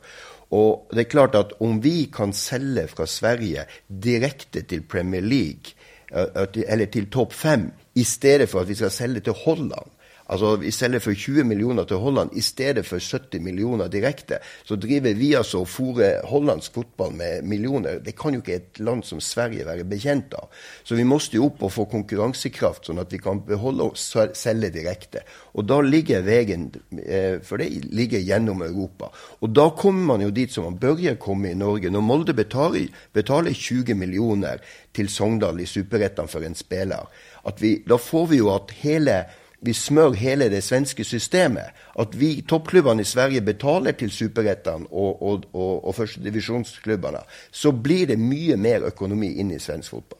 Och 0.49 0.89
det 0.91 0.99
är 0.99 1.03
klart 1.03 1.36
att 1.36 1.51
om 1.51 1.82
vi 1.82 2.05
kan 2.05 2.34
sälja 2.34 2.88
från 2.88 3.07
Sverige 3.07 3.66
direkt 3.88 4.68
till 4.68 4.84
Premier 4.84 5.22
League, 5.22 5.64
eh, 6.11 6.74
eller 6.74 6.86
till 6.86 7.09
topp 7.09 7.34
5, 7.34 7.72
istället 7.93 8.49
för 8.49 8.61
att 8.61 8.68
vi 8.68 8.76
ska 8.76 8.89
sälja 8.89 9.22
till 9.22 9.34
Holland, 9.45 9.89
Alltså 10.26 10.64
istället 10.64 11.04
för 11.04 11.14
20 11.14 11.44
miljoner 11.44 11.84
till 11.84 11.96
Holland, 11.96 12.30
istället 12.34 12.88
för 12.88 13.00
70 13.00 13.40
miljoner 13.40 13.88
direkt, 13.88 14.32
så 14.64 14.76
driver 14.76 15.14
vi 15.14 15.36
alltså 15.36 15.58
och 15.58 15.70
fore 15.70 16.22
holländsk 16.24 16.74
fotboll 16.74 17.14
med 17.14 17.44
miljoner. 17.44 18.02
Det 18.06 18.12
kan 18.12 18.32
ju 18.32 18.36
inte 18.36 18.54
ett 18.54 18.80
land 18.80 19.06
som 19.06 19.22
Sverige 19.22 19.66
vara 19.66 19.84
bekänt 19.84 20.34
av. 20.34 20.50
Så 20.84 20.96
vi 20.96 21.04
måste 21.04 21.36
ju 21.36 21.46
upp 21.46 21.64
och 21.64 21.74
få 21.74 21.86
konkurrenskraft 21.86 22.86
så 22.86 23.00
att 23.00 23.14
vi 23.14 23.18
kan 23.18 23.46
behålla 23.46 23.84
och 23.84 23.98
sälja 24.34 24.70
direkt. 24.70 25.16
Och 25.30 25.66
då 25.66 25.82
ligger 25.82 26.22
vägen, 26.22 26.72
eh, 26.92 27.40
för 27.42 27.58
det 27.58 27.70
ligger 27.70 28.20
genom 28.20 28.62
Europa. 28.62 29.12
Och 29.16 29.50
då 29.50 29.70
kommer 29.70 30.06
man 30.06 30.22
ju 30.22 30.32
dit 30.32 30.52
som 30.52 30.64
man 30.64 30.78
börjar 30.78 31.16
komma 31.16 31.48
i 31.48 31.56
Norge. 31.56 31.90
När 31.90 32.02
Molde 32.02 32.34
betalar, 32.34 32.88
betalar 33.14 33.52
20 33.52 33.94
miljoner 33.94 34.62
till 34.92 35.10
Sogndal 35.10 35.60
i 35.60 35.66
Superettan 35.66 36.28
för 36.28 36.42
en 36.42 36.56
spelare, 36.56 37.08
att 37.44 37.62
vi, 37.62 37.84
då 37.86 37.98
får 37.98 38.28
vi 38.28 38.36
ju 38.36 38.50
att 38.50 38.72
hela 38.72 39.26
vi 39.64 39.74
smör 39.74 40.14
hela 40.14 40.49
det 40.49 40.61
svenska 40.61 41.03
systemet. 41.03 41.66
Att 41.95 42.16
vi 42.16 42.41
toppklubbarna 42.41 43.01
i 43.01 43.05
Sverige 43.05 43.41
betalar 43.41 43.91
till 43.91 44.11
superettan 44.11 44.86
och, 44.86 45.34
och, 45.34 45.41
och, 45.51 45.88
och 45.88 45.95
första 45.95 46.22
divisionsklubbarna, 46.22 47.20
så 47.51 47.72
blir 47.72 48.07
det 48.07 48.18
mycket 48.18 48.59
mer 48.59 48.88
ekonomi 48.88 49.39
in 49.39 49.51
i 49.51 49.59
svensk 49.59 49.89
fotboll. 49.89 50.20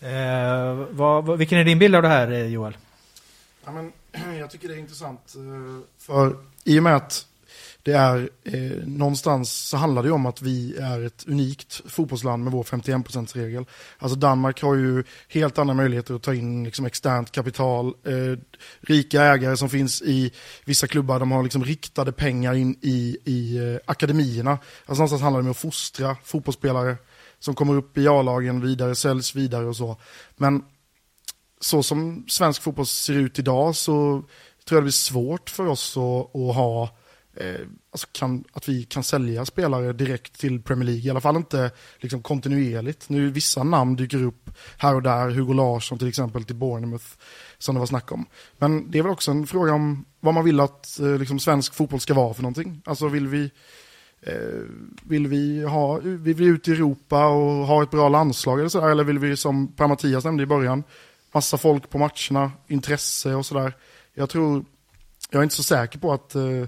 Eh, 0.00 0.74
vad, 0.90 1.38
vilken 1.38 1.58
är 1.58 1.64
din 1.64 1.78
bild 1.78 1.94
av 1.94 2.02
det 2.02 2.08
här, 2.08 2.30
eh, 2.30 2.46
Joel? 2.46 2.76
Ja, 3.64 3.72
men, 3.72 3.92
jag 4.38 4.50
tycker 4.50 4.68
det 4.68 4.74
är 4.74 4.78
intressant, 4.78 5.34
eh, 5.36 5.84
för 5.98 6.36
i 6.64 6.78
och 6.78 6.82
med 6.82 6.96
att 6.96 7.26
det 7.82 7.92
är 7.92 8.30
eh, 8.44 8.86
någonstans 8.86 9.52
så 9.52 9.76
handlar 9.76 10.02
det 10.02 10.10
om 10.10 10.26
att 10.26 10.42
vi 10.42 10.76
är 10.76 11.06
ett 11.06 11.24
unikt 11.26 11.82
fotbollsland 11.86 12.44
med 12.44 12.52
vår 12.52 12.62
51%-regel. 12.62 13.64
Alltså 13.98 14.18
Danmark 14.18 14.62
har 14.62 14.74
ju 14.74 15.04
helt 15.28 15.58
andra 15.58 15.74
möjligheter 15.74 16.14
att 16.14 16.22
ta 16.22 16.34
in 16.34 16.64
liksom 16.64 16.86
externt 16.86 17.32
kapital. 17.32 17.86
Eh, 17.86 18.38
rika 18.80 19.22
ägare 19.22 19.56
som 19.56 19.68
finns 19.68 20.02
i 20.02 20.32
vissa 20.64 20.86
klubbar, 20.86 21.18
de 21.20 21.30
har 21.30 21.42
liksom 21.42 21.64
riktade 21.64 22.12
pengar 22.12 22.54
in 22.54 22.76
i, 22.80 23.16
i 23.24 23.56
eh, 23.56 23.80
akademierna. 23.84 24.50
Alltså 24.50 25.00
någonstans 25.00 25.22
handlar 25.22 25.40
det 25.40 25.46
om 25.46 25.50
att 25.50 25.56
fostra 25.56 26.16
fotbollsspelare 26.24 26.96
som 27.38 27.54
kommer 27.54 27.74
upp 27.74 27.98
i 27.98 28.08
A-lagen 28.08 28.60
vidare, 28.60 28.94
säljs 28.94 29.34
vidare 29.34 29.66
och 29.66 29.76
så. 29.76 29.96
Men 30.36 30.62
så 31.60 31.82
som 31.82 32.24
svensk 32.28 32.62
fotboll 32.62 32.86
ser 32.86 33.14
ut 33.14 33.38
idag 33.38 33.76
så 33.76 33.92
tror 34.64 34.76
jag 34.76 34.82
det 34.82 34.82
blir 34.82 34.92
svårt 34.92 35.50
för 35.50 35.66
oss 35.66 35.96
att, 35.96 36.36
att 36.36 36.54
ha 36.54 36.96
eh, 37.34 37.60
alltså 37.90 38.06
kan, 38.12 38.44
att 38.52 38.68
vi 38.68 38.84
kan 38.84 39.02
sälja 39.02 39.44
spelare 39.44 39.92
direkt 39.92 40.40
till 40.40 40.62
Premier 40.62 40.86
League. 40.86 41.02
I 41.02 41.10
alla 41.10 41.20
fall 41.20 41.36
inte 41.36 41.70
liksom, 41.98 42.22
kontinuerligt. 42.22 43.08
Nu 43.08 43.30
vissa 43.30 43.62
namn 43.62 43.96
dyker 43.96 44.22
upp 44.22 44.50
här 44.78 44.94
och 44.94 45.02
där. 45.02 45.30
Hugo 45.30 45.52
Larsson 45.52 45.98
till 45.98 46.08
exempel 46.08 46.44
till 46.44 46.56
Bournemouth 46.56 47.06
som 47.58 47.74
det 47.74 47.78
var 47.78 47.86
snack 47.86 48.12
om. 48.12 48.26
Men 48.58 48.90
det 48.90 48.98
är 48.98 49.02
väl 49.02 49.12
också 49.12 49.30
en 49.30 49.46
fråga 49.46 49.72
om 49.72 50.04
vad 50.20 50.34
man 50.34 50.44
vill 50.44 50.60
att 50.60 50.98
eh, 50.98 51.18
liksom, 51.18 51.38
svensk 51.38 51.74
fotboll 51.74 52.00
ska 52.00 52.14
vara 52.14 52.34
för 52.34 52.42
någonting. 52.42 52.82
Alltså 52.84 53.08
vill 53.08 53.28
vi 53.28 53.50
eh, 54.20 54.34
vill 55.02 55.26
vi, 55.26 55.62
ha, 55.64 55.98
vill 55.98 56.34
vi 56.34 56.44
ut 56.44 56.68
i 56.68 56.72
Europa 56.72 57.26
och 57.26 57.66
ha 57.66 57.82
ett 57.82 57.90
bra 57.90 58.08
landslag 58.08 58.58
eller 58.58 58.68
sådär? 58.68 58.88
Eller 58.88 59.04
vill 59.04 59.18
vi 59.18 59.36
som 59.36 59.72
Per-Mattias 59.72 60.24
nämnde 60.24 60.42
i 60.42 60.46
början, 60.46 60.84
massa 61.32 61.58
folk 61.58 61.90
på 61.90 61.98
matcherna, 61.98 62.52
intresse 62.66 63.34
och 63.34 63.46
sådär. 63.46 63.76
Jag 64.14 64.30
tror, 64.30 64.64
jag 65.30 65.38
är 65.38 65.42
inte 65.42 65.54
så 65.54 65.62
säker 65.62 65.98
på 65.98 66.12
att 66.12 66.34
eh, 66.34 66.64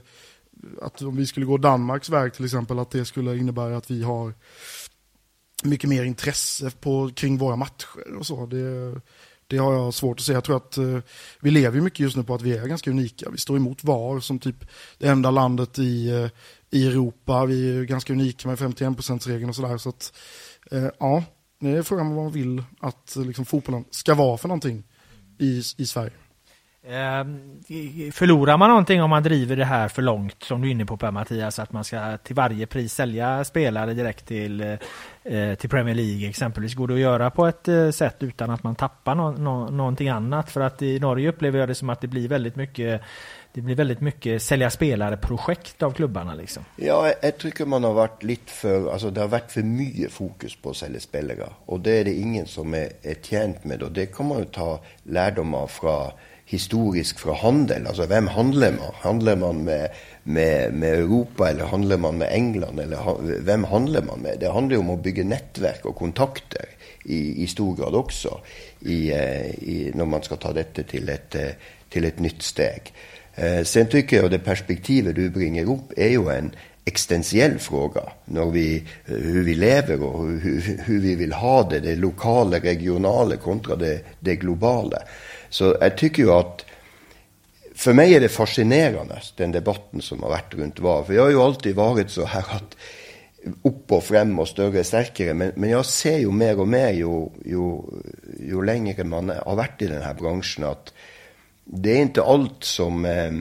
att 0.83 1.03
om 1.03 1.17
vi 1.17 1.27
skulle 1.27 1.47
gå 1.47 1.57
Danmarks 1.57 2.11
väg 2.11 2.35
till 2.35 2.45
exempel, 2.45 2.79
att 2.79 2.91
det 2.91 3.05
skulle 3.05 3.37
innebära 3.37 3.77
att 3.77 3.91
vi 3.91 4.03
har 4.03 4.35
mycket 5.63 5.91
mer 5.91 6.05
intresse 6.05 6.71
på, 6.71 7.11
kring 7.15 7.39
våra 7.39 7.57
matcher 7.57 8.17
och 8.19 8.27
så. 8.27 8.47
Det, 8.47 9.01
det 9.47 9.57
har 9.57 9.73
jag 9.73 9.95
svårt 9.95 10.19
att 10.19 10.25
säga. 10.25 10.37
Jag 10.37 10.45
tror 10.45 10.57
att 10.57 10.77
eh, 10.77 10.99
vi 11.41 11.51
lever 11.51 11.81
mycket 11.81 12.01
just 12.01 12.17
nu 12.17 12.25
på 12.25 12.35
att 12.35 12.43
vi 12.43 12.57
är 12.57 12.67
ganska 12.67 12.91
unika. 12.91 13.31
Vi 13.31 13.39
står 13.39 13.57
emot 13.57 13.85
VAR 13.85 14.21
som 14.21 14.39
typ 14.39 14.65
det 14.99 15.09
enda 15.09 15.31
landet 15.31 15.79
i, 15.79 16.11
eh, 16.11 16.29
i 16.71 16.87
Europa. 16.87 17.47
Vi 17.47 17.79
är 17.79 17.83
ganska 17.83 18.13
unika 18.13 18.49
med 18.49 18.59
51%-regeln 18.59 19.49
och 19.49 19.57
sådär. 19.57 19.79
Så 19.79 19.89
att, 19.89 20.13
eh, 20.71 20.89
ja, 20.99 21.25
det 21.61 21.69
är 21.69 21.83
frågan 21.83 22.15
vad 22.15 22.25
man 22.25 22.33
vill 22.33 22.65
att 22.81 23.17
eh, 23.17 23.25
liksom, 23.25 23.45
fotbollen 23.45 23.85
ska 23.91 24.15
vara 24.15 24.39
för 24.39 24.49
någonting 24.49 24.85
i, 25.39 25.63
i 25.77 25.87
Sverige. 25.87 26.13
Ehm, 26.87 27.61
förlorar 28.12 28.57
man 28.57 28.68
någonting 28.68 29.03
om 29.03 29.11
man 29.11 29.22
driver 29.22 29.57
det 29.57 29.64
här 29.64 29.89
för 29.89 30.03
långt 30.03 30.43
som 30.43 30.61
du 30.61 30.68
är 30.68 30.72
inne 30.72 30.87
på 30.87 30.97
Per 30.97 31.11
Mattias, 31.11 31.59
att 31.59 31.72
man 31.72 31.85
ska 31.85 32.16
till 32.16 32.35
varje 32.35 32.66
pris 32.66 32.95
sälja 32.95 33.45
spelare 33.45 33.95
direkt 33.95 34.26
till, 34.26 34.61
eh, 35.22 35.55
till 35.55 35.70
Premier 35.70 35.95
League 35.95 36.28
exempelvis? 36.28 36.74
Går 36.74 36.89
det 36.89 36.95
att 36.95 37.01
göra 37.01 37.30
på 37.30 37.47
ett 37.47 37.68
eh, 37.68 37.91
sätt 37.91 38.16
utan 38.18 38.51
att 38.51 38.62
man 38.62 38.74
tappar 38.74 39.14
no 39.14 39.39
no 39.39 39.70
någonting 39.70 40.09
annat? 40.09 40.51
För 40.51 40.61
att 40.61 40.83
i 40.83 40.99
Norge 40.99 41.28
upplever 41.28 41.59
jag 41.59 41.68
det 41.68 41.74
som 41.74 41.91
att 41.91 42.01
det 42.01 42.09
blir 42.09 42.28
väldigt 42.28 42.57
mycket 42.57 43.03
det 43.55 43.61
blir 43.61 43.74
väldigt 43.74 44.01
mycket 44.01 44.43
sälja 44.43 44.70
spelare-projekt 44.70 45.83
av 45.83 45.93
klubbarna 45.93 46.35
liksom. 46.35 46.64
Ja, 46.76 47.12
jag 47.22 47.39
tycker 47.39 47.66
man 47.66 47.85
har 47.85 47.93
varit 47.93 48.22
lite 48.22 48.53
för, 48.53 48.93
alltså 48.93 49.11
det 49.11 49.20
har 49.20 49.28
varit 49.28 49.53
för 49.53 49.62
mycket 49.62 50.12
fokus 50.12 50.57
på 50.57 50.70
att 50.70 50.76
sälja 50.76 51.01
spelare. 51.01 51.49
Och 51.66 51.80
det 51.80 51.91
är 51.91 52.05
det 52.05 52.14
ingen 52.14 52.47
som 52.47 52.74
är, 52.74 52.89
är 53.03 53.14
tjänt 53.22 53.64
med. 53.64 53.83
Och 53.83 53.93
det 53.93 54.07
kan 54.07 54.28
man 54.28 54.39
ju 54.39 54.45
ta 54.45 54.80
lärdom 55.03 55.55
av 55.55 55.66
från 55.66 56.11
historisk 56.53 57.19
fra 57.19 57.35
handel. 57.35 57.87
Altså 57.87 58.07
vem 58.07 58.27
handlar 58.27 58.75
man? 58.77 58.95
Handlar 59.01 59.37
man 59.37 59.65
med, 59.65 59.89
med, 60.25 60.73
med 60.73 60.99
Europa 60.99 61.49
eller 61.51 61.65
handler 61.65 61.97
man 61.97 62.19
med 62.19 62.29
England? 62.33 62.81
Eller 62.81 63.21
vem 63.41 63.65
handlar 63.65 64.03
man 64.03 64.21
med? 64.21 64.41
Det 64.41 64.53
handlar 64.53 64.77
jo 64.77 64.81
om 64.81 64.91
att 64.91 65.03
bygga 65.03 65.25
nätverk 65.25 65.85
och 65.85 65.97
kontakter 65.97 66.67
i, 67.05 67.43
i 67.43 67.47
stor 67.47 67.77
grad 67.77 67.95
också. 67.95 68.41
I, 68.81 69.11
eh, 69.11 69.47
i, 69.47 69.93
när 69.95 70.05
man 70.05 70.23
ska 70.23 70.37
ta 70.37 70.53
detta 70.53 70.83
till 70.83 71.09
ett, 71.09 71.35
eh, 71.35 71.57
til 71.89 72.05
et 72.05 72.21
nytt 72.21 72.43
steg. 72.43 72.93
Eh, 73.35 73.65
sen 73.65 73.87
tycker 73.87 74.17
jag 74.17 74.31
det 74.31 74.45
perspektivet 74.45 75.17
du 75.17 75.31
bringer 75.31 75.71
upp 75.73 75.93
är 75.97 76.09
jo 76.09 76.29
en 76.29 76.53
existentiell 76.85 77.59
fråga. 77.59 78.03
Når 78.25 78.51
vi, 78.51 78.77
eh, 79.07 79.15
hur 79.15 79.45
vi 79.45 79.55
lever 79.55 80.03
och 80.03 80.27
hur, 80.27 80.79
hur 80.85 81.01
vi 81.01 81.15
vill 81.15 81.33
ha 81.33 81.63
det, 81.71 81.81
det 81.81 81.97
lokala, 81.97 82.59
regionala 82.59 83.37
kontra 83.37 83.77
det, 83.77 84.01
det 84.21 84.37
globala. 84.37 84.99
Så 85.53 85.77
jag 85.81 85.99
tycker 85.99 86.23
ju 86.23 86.31
att 86.31 86.65
för 87.75 87.93
mig 87.93 88.15
är 88.15 88.21
det 88.21 88.29
fascinerande, 88.29 89.23
den 89.37 89.53
debatten 89.53 90.03
som 90.03 90.23
har 90.23 90.29
varit 90.31 90.55
runt 90.55 90.81
VAR. 90.81 91.05
För 91.05 91.15
jag 91.15 91.23
har 91.23 91.31
ju 91.31 91.41
alltid 91.41 91.75
varit 91.75 92.11
så 92.11 92.25
här 92.25 92.45
att 92.51 92.77
upp 93.63 93.93
och 93.93 94.05
fram 94.05 94.39
och 94.39 94.49
större 94.49 94.81
och 94.81 94.87
starkare. 94.87 95.35
Men, 95.35 95.53
men 95.57 95.71
jag 95.71 95.87
ser 95.87 96.19
ju 96.19 96.31
mer 96.31 96.61
och 96.61 96.69
mer 96.69 96.91
ju, 96.91 97.29
ju, 97.45 97.83
ju 98.41 98.65
längre 98.65 99.05
man 99.05 99.33
har 99.47 99.57
varit 99.57 99.83
i 99.83 99.87
den 99.87 100.03
här 100.03 100.15
branschen 100.15 100.65
att 100.65 100.93
det 101.65 101.93
är 101.93 102.03
inte 102.03 102.23
allt 102.23 102.65
som, 102.65 103.05
eh, 103.05 103.33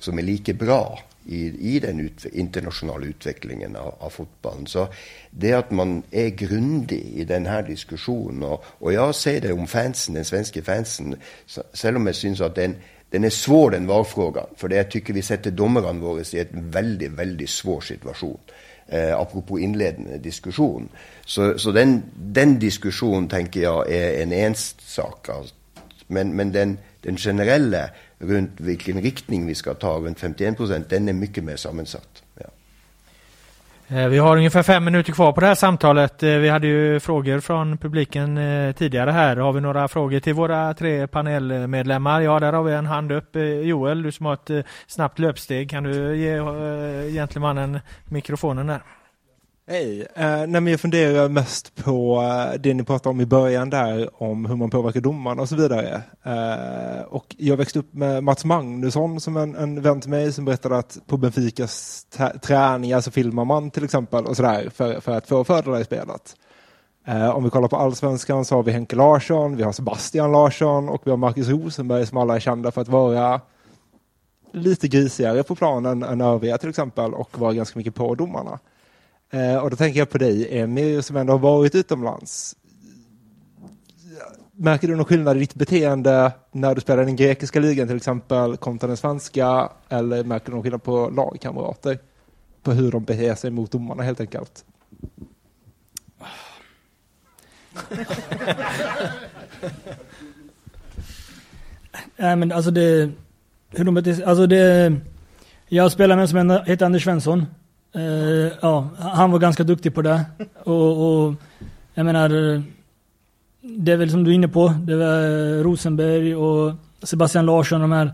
som 0.00 0.18
är 0.18 0.22
lika 0.22 0.52
bra 0.52 0.98
i, 1.26 1.74
i 1.76 1.80
den 1.80 2.00
ut, 2.00 2.24
internationella 2.24 3.06
utvecklingen 3.06 3.76
av, 3.76 3.94
av 3.98 4.10
fotbollen. 4.10 4.66
Så 4.66 4.88
det 5.30 5.52
att 5.52 5.70
man 5.70 6.02
är 6.10 6.28
grundig 6.28 7.12
i 7.14 7.24
den 7.24 7.46
här 7.46 7.62
diskussionen 7.62 8.42
och, 8.42 8.64
och 8.66 8.92
jag 8.92 9.14
säger 9.14 9.40
det 9.40 9.52
om 9.52 9.66
fansen, 9.66 10.14
den 10.14 10.24
svenska 10.24 10.62
fansen, 10.62 11.16
även 11.84 11.96
om 11.96 12.06
jag 12.06 12.14
syns 12.16 12.40
att 12.40 12.54
den, 12.54 12.76
den 13.10 13.24
är 13.24 13.30
svår 13.30 13.70
den 13.70 13.86
valfrågan. 13.86 14.46
För 14.56 14.68
det 14.68 14.76
jag 14.76 14.90
tycker 14.90 15.12
vi 15.12 15.22
sätter 15.22 15.50
domarna 15.50 15.92
våra 15.92 16.20
i 16.20 16.46
en 16.52 16.70
väldigt, 16.70 17.10
väldigt 17.10 17.50
svår 17.50 17.80
situation. 17.80 18.38
Eh, 18.86 19.20
apropå 19.20 19.58
inledande 19.58 20.18
diskussion. 20.18 20.88
Så, 21.26 21.58
så 21.58 21.72
den, 21.72 22.02
den 22.16 22.58
diskussionen 22.58 23.28
tänker 23.28 23.60
jag 23.60 23.92
är 23.92 24.22
en 24.22 24.32
ensak. 24.32 25.28
Alltså. 25.28 25.54
Men, 26.06 26.36
men 26.36 26.52
den, 26.52 26.78
den 27.00 27.16
generella 27.16 27.88
runt 28.18 28.60
vilken 28.60 29.00
riktning 29.00 29.46
vi 29.46 29.54
ska 29.54 29.74
ta, 29.74 29.98
runt 29.98 30.20
51 30.20 30.56
procent, 30.56 30.90
den 30.90 31.08
är 31.08 31.12
mycket 31.12 31.44
mer 31.44 31.56
sammansatt. 31.56 32.22
Ja. 32.34 32.46
Eh, 33.88 34.08
vi 34.08 34.18
har 34.18 34.36
ungefär 34.36 34.62
fem 34.62 34.84
minuter 34.84 35.12
kvar 35.12 35.32
på 35.32 35.40
det 35.40 35.46
här 35.46 35.54
samtalet. 35.54 36.22
Eh, 36.22 36.28
vi 36.28 36.48
hade 36.48 36.66
ju 36.66 37.00
frågor 37.00 37.40
från 37.40 37.78
publiken 37.78 38.38
eh, 38.38 38.72
tidigare 38.72 39.10
här. 39.10 39.36
Har 39.36 39.52
vi 39.52 39.60
några 39.60 39.88
frågor 39.88 40.20
till 40.20 40.34
våra 40.34 40.74
tre 40.74 41.06
panelmedlemmar? 41.06 42.20
Ja, 42.20 42.40
där 42.40 42.52
har 42.52 42.62
vi 42.62 42.72
en 42.72 42.86
hand 42.86 43.12
upp. 43.12 43.36
Joel, 43.62 44.02
du 44.02 44.12
som 44.12 44.26
har 44.26 44.34
ett 44.34 44.66
snabbt 44.86 45.18
löpsteg. 45.18 45.70
Kan 45.70 45.82
du 45.82 46.16
ge 46.16 46.40
gentlemannen 47.10 47.80
mikrofonen 48.04 48.66
där? 48.66 48.82
Hej! 49.66 50.06
Eh, 50.14 50.46
nej, 50.46 50.70
jag 50.70 50.80
funderar 50.80 51.28
mest 51.28 51.74
på 51.74 52.22
eh, 52.22 52.60
det 52.60 52.74
ni 52.74 52.84
pratade 52.84 53.10
om 53.10 53.20
i 53.20 53.26
början 53.26 53.70
där, 53.70 54.22
om 54.22 54.46
hur 54.46 54.56
man 54.56 54.70
påverkar 54.70 55.00
domarna 55.00 55.42
och 55.42 55.48
så 55.48 55.56
vidare. 55.56 56.02
Eh, 56.22 57.02
och 57.02 57.36
jag 57.38 57.56
växte 57.56 57.78
upp 57.78 57.94
med 57.94 58.24
Mats 58.24 58.44
Magnusson 58.44 59.20
som 59.20 59.36
en, 59.36 59.54
en 59.54 59.82
vän 59.82 60.00
till 60.00 60.10
mig 60.10 60.32
som 60.32 60.44
berättade 60.44 60.76
att 60.76 60.98
på 61.06 61.16
Benficas 61.16 62.06
träningar 62.42 63.00
så 63.00 63.10
filmar 63.10 63.44
man 63.44 63.70
till 63.70 63.84
exempel 63.84 64.26
och 64.26 64.36
sådär 64.36 64.70
för, 64.74 65.00
för 65.00 65.12
att 65.12 65.28
få 65.28 65.44
fördelar 65.44 65.80
i 65.80 65.84
spelet. 65.84 66.36
Eh, 67.06 67.30
om 67.30 67.44
vi 67.44 67.50
kollar 67.50 67.68
på 67.68 67.76
allsvenskan 67.76 68.44
så 68.44 68.54
har 68.54 68.62
vi 68.62 68.72
Henke 68.72 68.96
Larsson, 68.96 69.56
vi 69.56 69.62
har 69.62 69.72
Sebastian 69.72 70.32
Larsson 70.32 70.88
och 70.88 71.02
vi 71.04 71.10
har 71.10 71.18
Marcus 71.18 71.48
Rosenberg 71.48 72.06
som 72.06 72.18
alla 72.18 72.36
är 72.36 72.40
kända 72.40 72.70
för 72.70 72.80
att 72.80 72.88
vara 72.88 73.40
lite 74.52 74.88
grisigare 74.88 75.42
på 75.42 75.54
planen 75.54 76.02
än 76.02 76.20
övriga 76.20 76.58
till 76.58 76.68
exempel 76.68 77.14
och 77.14 77.38
vara 77.38 77.52
ganska 77.52 77.78
mycket 77.78 77.94
på 77.94 78.14
domarna. 78.14 78.58
Eh, 79.30 79.56
och 79.56 79.70
då 79.70 79.76
tänker 79.76 79.98
jag 79.98 80.10
på 80.10 80.18
dig, 80.18 80.58
Emir, 80.58 81.00
som 81.00 81.16
ändå 81.16 81.32
har 81.32 81.38
varit 81.38 81.74
utomlands. 81.74 82.56
Märker 84.56 84.88
du 84.88 84.96
någon 84.96 85.04
skillnad 85.04 85.36
i 85.36 85.40
ditt 85.40 85.54
beteende 85.54 86.32
när 86.52 86.74
du 86.74 86.80
spelar 86.80 87.02
i 87.02 87.06
den 87.06 87.16
grekiska 87.16 87.60
ligan 87.60 87.86
till 87.86 87.96
exempel 87.96 88.56
kontra 88.56 88.86
den 88.86 88.96
svenska? 88.96 89.68
Eller 89.88 90.24
märker 90.24 90.46
du 90.46 90.52
någon 90.52 90.62
skillnad 90.62 90.82
på 90.82 91.10
lagkamrater? 91.10 91.98
På 92.62 92.72
hur 92.72 92.92
de 92.92 93.04
beter 93.04 93.34
sig 93.34 93.50
mot 93.50 93.72
domarna 93.72 94.02
helt 94.02 94.20
enkelt? 94.20 94.64
Nej 102.16 102.36
men 102.36 102.52
alltså 102.52 102.70
det, 102.70 103.10
hur 103.70 103.84
de 103.84 103.94
beter 103.94 104.14
sig, 104.14 104.24
alltså 104.24 104.46
det, 104.46 104.94
jag 105.68 105.92
spelar 105.92 106.16
med 106.16 106.22
en 106.22 106.28
som 106.28 106.50
heter 106.66 106.86
Anders 106.86 107.04
Svensson. 107.04 107.46
Uh, 107.96 108.52
ja, 108.62 108.88
han 108.98 109.30
var 109.30 109.38
ganska 109.38 109.64
duktig 109.64 109.94
på 109.94 110.02
det. 110.02 110.24
Och, 110.64 111.24
och, 111.26 111.34
jag 111.94 112.06
menar, 112.06 112.28
det 113.62 113.92
är 113.92 113.96
väl 113.96 114.10
som 114.10 114.24
du 114.24 114.30
är 114.30 114.34
inne 114.34 114.48
på, 114.48 114.74
det 114.86 114.96
var 114.96 115.22
eh, 115.22 115.62
Rosenberg 115.62 116.36
och 116.36 116.72
Sebastian 117.02 117.46
Larsson, 117.46 117.80
de 117.80 117.92
här. 117.92 118.12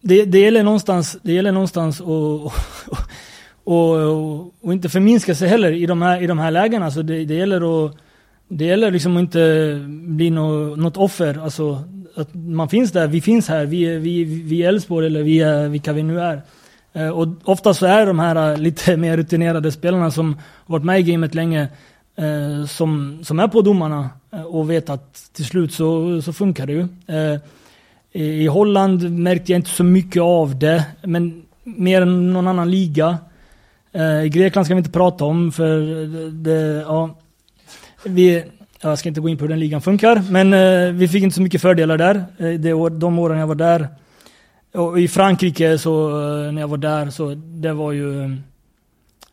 Det, 0.00 0.24
det 0.24 0.38
gäller 0.40 0.62
någonstans, 0.62 1.18
det 1.22 1.32
gäller 1.32 1.52
någonstans 1.52 2.00
och, 2.00 2.44
och, 3.64 3.92
och, 3.94 4.54
och, 4.60 4.72
inte 4.72 4.88
förminska 4.88 5.34
sig 5.34 5.48
heller 5.48 5.72
i 5.72 5.86
de 5.86 6.02
här, 6.02 6.22
i 6.22 6.26
de 6.26 6.38
här 6.38 6.50
lägena. 6.50 6.90
Så 6.90 7.02
det, 7.02 7.24
det 7.24 7.34
gäller 7.34 7.86
att 7.86 7.96
det 8.48 8.64
gäller 8.64 8.90
liksom 8.90 9.16
att 9.16 9.20
inte 9.20 9.84
bli 9.88 10.30
no, 10.30 10.76
något 10.76 10.96
offer. 10.96 11.38
Alltså, 11.42 11.84
att 12.14 12.34
man 12.34 12.68
finns 12.68 12.92
där, 12.92 13.06
vi 13.06 13.20
finns 13.20 13.48
här, 13.48 13.66
vi, 13.66 13.98
vi, 13.98 14.24
vi 14.24 14.62
är 14.62 14.68
Elfsborg 14.68 15.06
eller 15.06 15.22
vi 15.22 15.40
är 15.40 15.68
vilka 15.68 15.92
vi 15.92 16.02
nu 16.02 16.20
är. 16.20 16.42
Eh, 16.96 17.08
och 17.08 17.28
ofta 17.44 17.74
så 17.74 17.86
är 17.86 18.06
de 18.06 18.18
här 18.18 18.52
eh, 18.52 18.58
lite 18.58 18.96
mer 18.96 19.16
rutinerade 19.16 19.72
spelarna 19.72 20.10
som 20.10 20.36
varit 20.66 20.84
med 20.84 21.00
i 21.00 21.02
gamet 21.02 21.34
länge, 21.34 21.68
eh, 22.16 22.66
som, 22.66 23.18
som 23.24 23.38
är 23.38 23.48
på 23.48 23.62
domarna 23.62 24.10
och 24.46 24.70
vet 24.70 24.90
att 24.90 25.30
till 25.32 25.44
slut 25.44 25.72
så, 25.72 26.22
så 26.22 26.32
funkar 26.32 26.66
det 26.66 26.72
ju. 26.72 26.88
I 28.12 28.46
Holland 28.46 29.10
märkte 29.10 29.52
jag 29.52 29.58
inte 29.58 29.70
så 29.70 29.84
mycket 29.84 30.22
av 30.22 30.58
det, 30.58 30.84
men 31.02 31.42
mer 31.64 32.02
än 32.02 32.32
någon 32.32 32.46
annan 32.46 32.70
liga. 32.70 33.18
I 34.24 34.28
Grekland 34.28 34.66
ska 34.66 34.74
vi 34.74 34.78
inte 34.78 34.90
prata 34.90 35.24
om 35.24 35.52
för 35.52 35.80
det, 36.30 36.82
ja, 36.86 37.18
vi, 38.04 38.44
jag 38.80 38.98
ska 38.98 39.08
inte 39.08 39.20
gå 39.20 39.28
in 39.28 39.38
på 39.38 39.44
hur 39.44 39.48
den 39.48 39.60
ligan 39.60 39.80
funkar, 39.80 40.22
men 40.30 40.98
vi 40.98 41.08
fick 41.08 41.22
inte 41.22 41.36
så 41.36 41.42
mycket 41.42 41.62
fördelar 41.62 41.98
där. 41.98 42.90
de 42.90 43.18
åren 43.18 43.38
jag 43.38 43.46
var 43.46 43.54
där 43.54 43.88
och 44.76 45.00
I 45.00 45.08
Frankrike, 45.08 45.78
så, 45.78 46.08
eh, 46.08 46.52
när 46.52 46.60
jag 46.60 46.68
var 46.68 46.76
där, 46.76 47.10
så 47.10 47.34
det 47.34 47.72
var 47.72 47.92
ju 47.92 48.24
eh, 48.24 48.30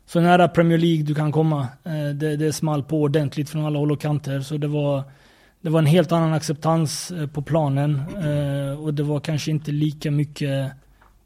så 0.05 0.19
nära 0.21 0.47
Premier 0.47 0.77
League 0.77 1.03
du 1.03 1.15
kan 1.15 1.31
komma. 1.31 1.67
Eh, 1.83 2.09
det, 2.15 2.37
det 2.37 2.53
small 2.53 2.83
på 2.83 3.01
ordentligt 3.01 3.49
från 3.49 3.65
alla 3.65 3.79
håll 3.79 3.91
och 3.91 4.01
kanter. 4.01 4.41
Så 4.41 4.57
det 4.57 4.67
var, 4.67 5.03
det 5.61 5.69
var 5.69 5.79
en 5.79 5.85
helt 5.85 6.11
annan 6.11 6.33
acceptans 6.33 7.11
på 7.33 7.41
planen. 7.41 8.01
Och 8.79 8.93
det 8.93 9.03
var 9.03 9.19
kanske 9.19 9.51
inte 9.51 9.71
lika 9.71 10.11
mycket 10.11 10.71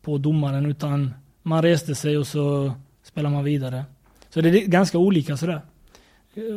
på 0.01 0.18
domaren, 0.18 0.65
utan 0.65 1.13
man 1.43 1.61
reste 1.61 1.95
sig 1.95 2.18
och 2.18 2.28
så 2.28 2.74
spelade 3.03 3.36
man 3.36 3.43
vidare. 3.43 3.86
Så 4.30 4.41
det 4.41 4.49
är 4.49 4.68
ganska 4.68 4.97
olika 4.97 5.38
sådär. 5.38 5.61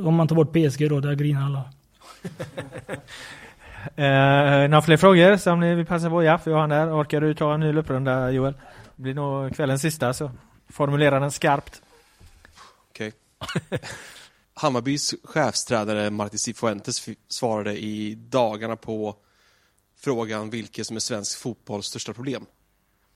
Om 0.04 0.14
man 0.14 0.28
tar 0.28 0.36
bort 0.36 0.52
PSG 0.52 0.88
då, 0.88 1.00
där 1.00 1.14
grinar 1.14 1.46
alla. 1.46 1.64
Eh, 3.96 4.68
några 4.68 4.82
fler 4.82 4.96
frågor 4.96 5.36
som 5.36 5.60
ni 5.60 5.74
vill 5.74 5.86
passa 5.86 6.10
på? 6.10 6.22
Ja, 6.22 6.38
för 6.38 6.50
jag 6.50 6.58
har 6.58 6.68
där. 6.68 7.00
Orkar 7.00 7.20
du 7.20 7.34
ta 7.34 7.54
en 7.54 7.60
ny 7.60 7.72
lupprunda 7.72 8.30
Joel? 8.30 8.52
Det 8.96 9.02
blir 9.02 9.14
nog 9.14 9.56
kvällens 9.56 9.82
sista 9.82 10.12
så 10.12 10.30
formulera 10.68 11.20
den 11.20 11.30
skarpt. 11.30 11.82
Okej. 12.90 13.12
Okay. 13.38 13.78
Hammarbys 14.54 15.14
chefstränare 15.24 16.10
Martin 16.10 16.38
Cifuentes 16.38 17.08
svarade 17.28 17.78
i 17.78 18.14
dagarna 18.14 18.76
på 18.76 19.16
frågan 19.96 20.50
vilket 20.50 20.86
som 20.86 20.96
är 20.96 21.00
svensk 21.00 21.38
fotbolls 21.38 21.86
största 21.86 22.12
problem. 22.12 22.46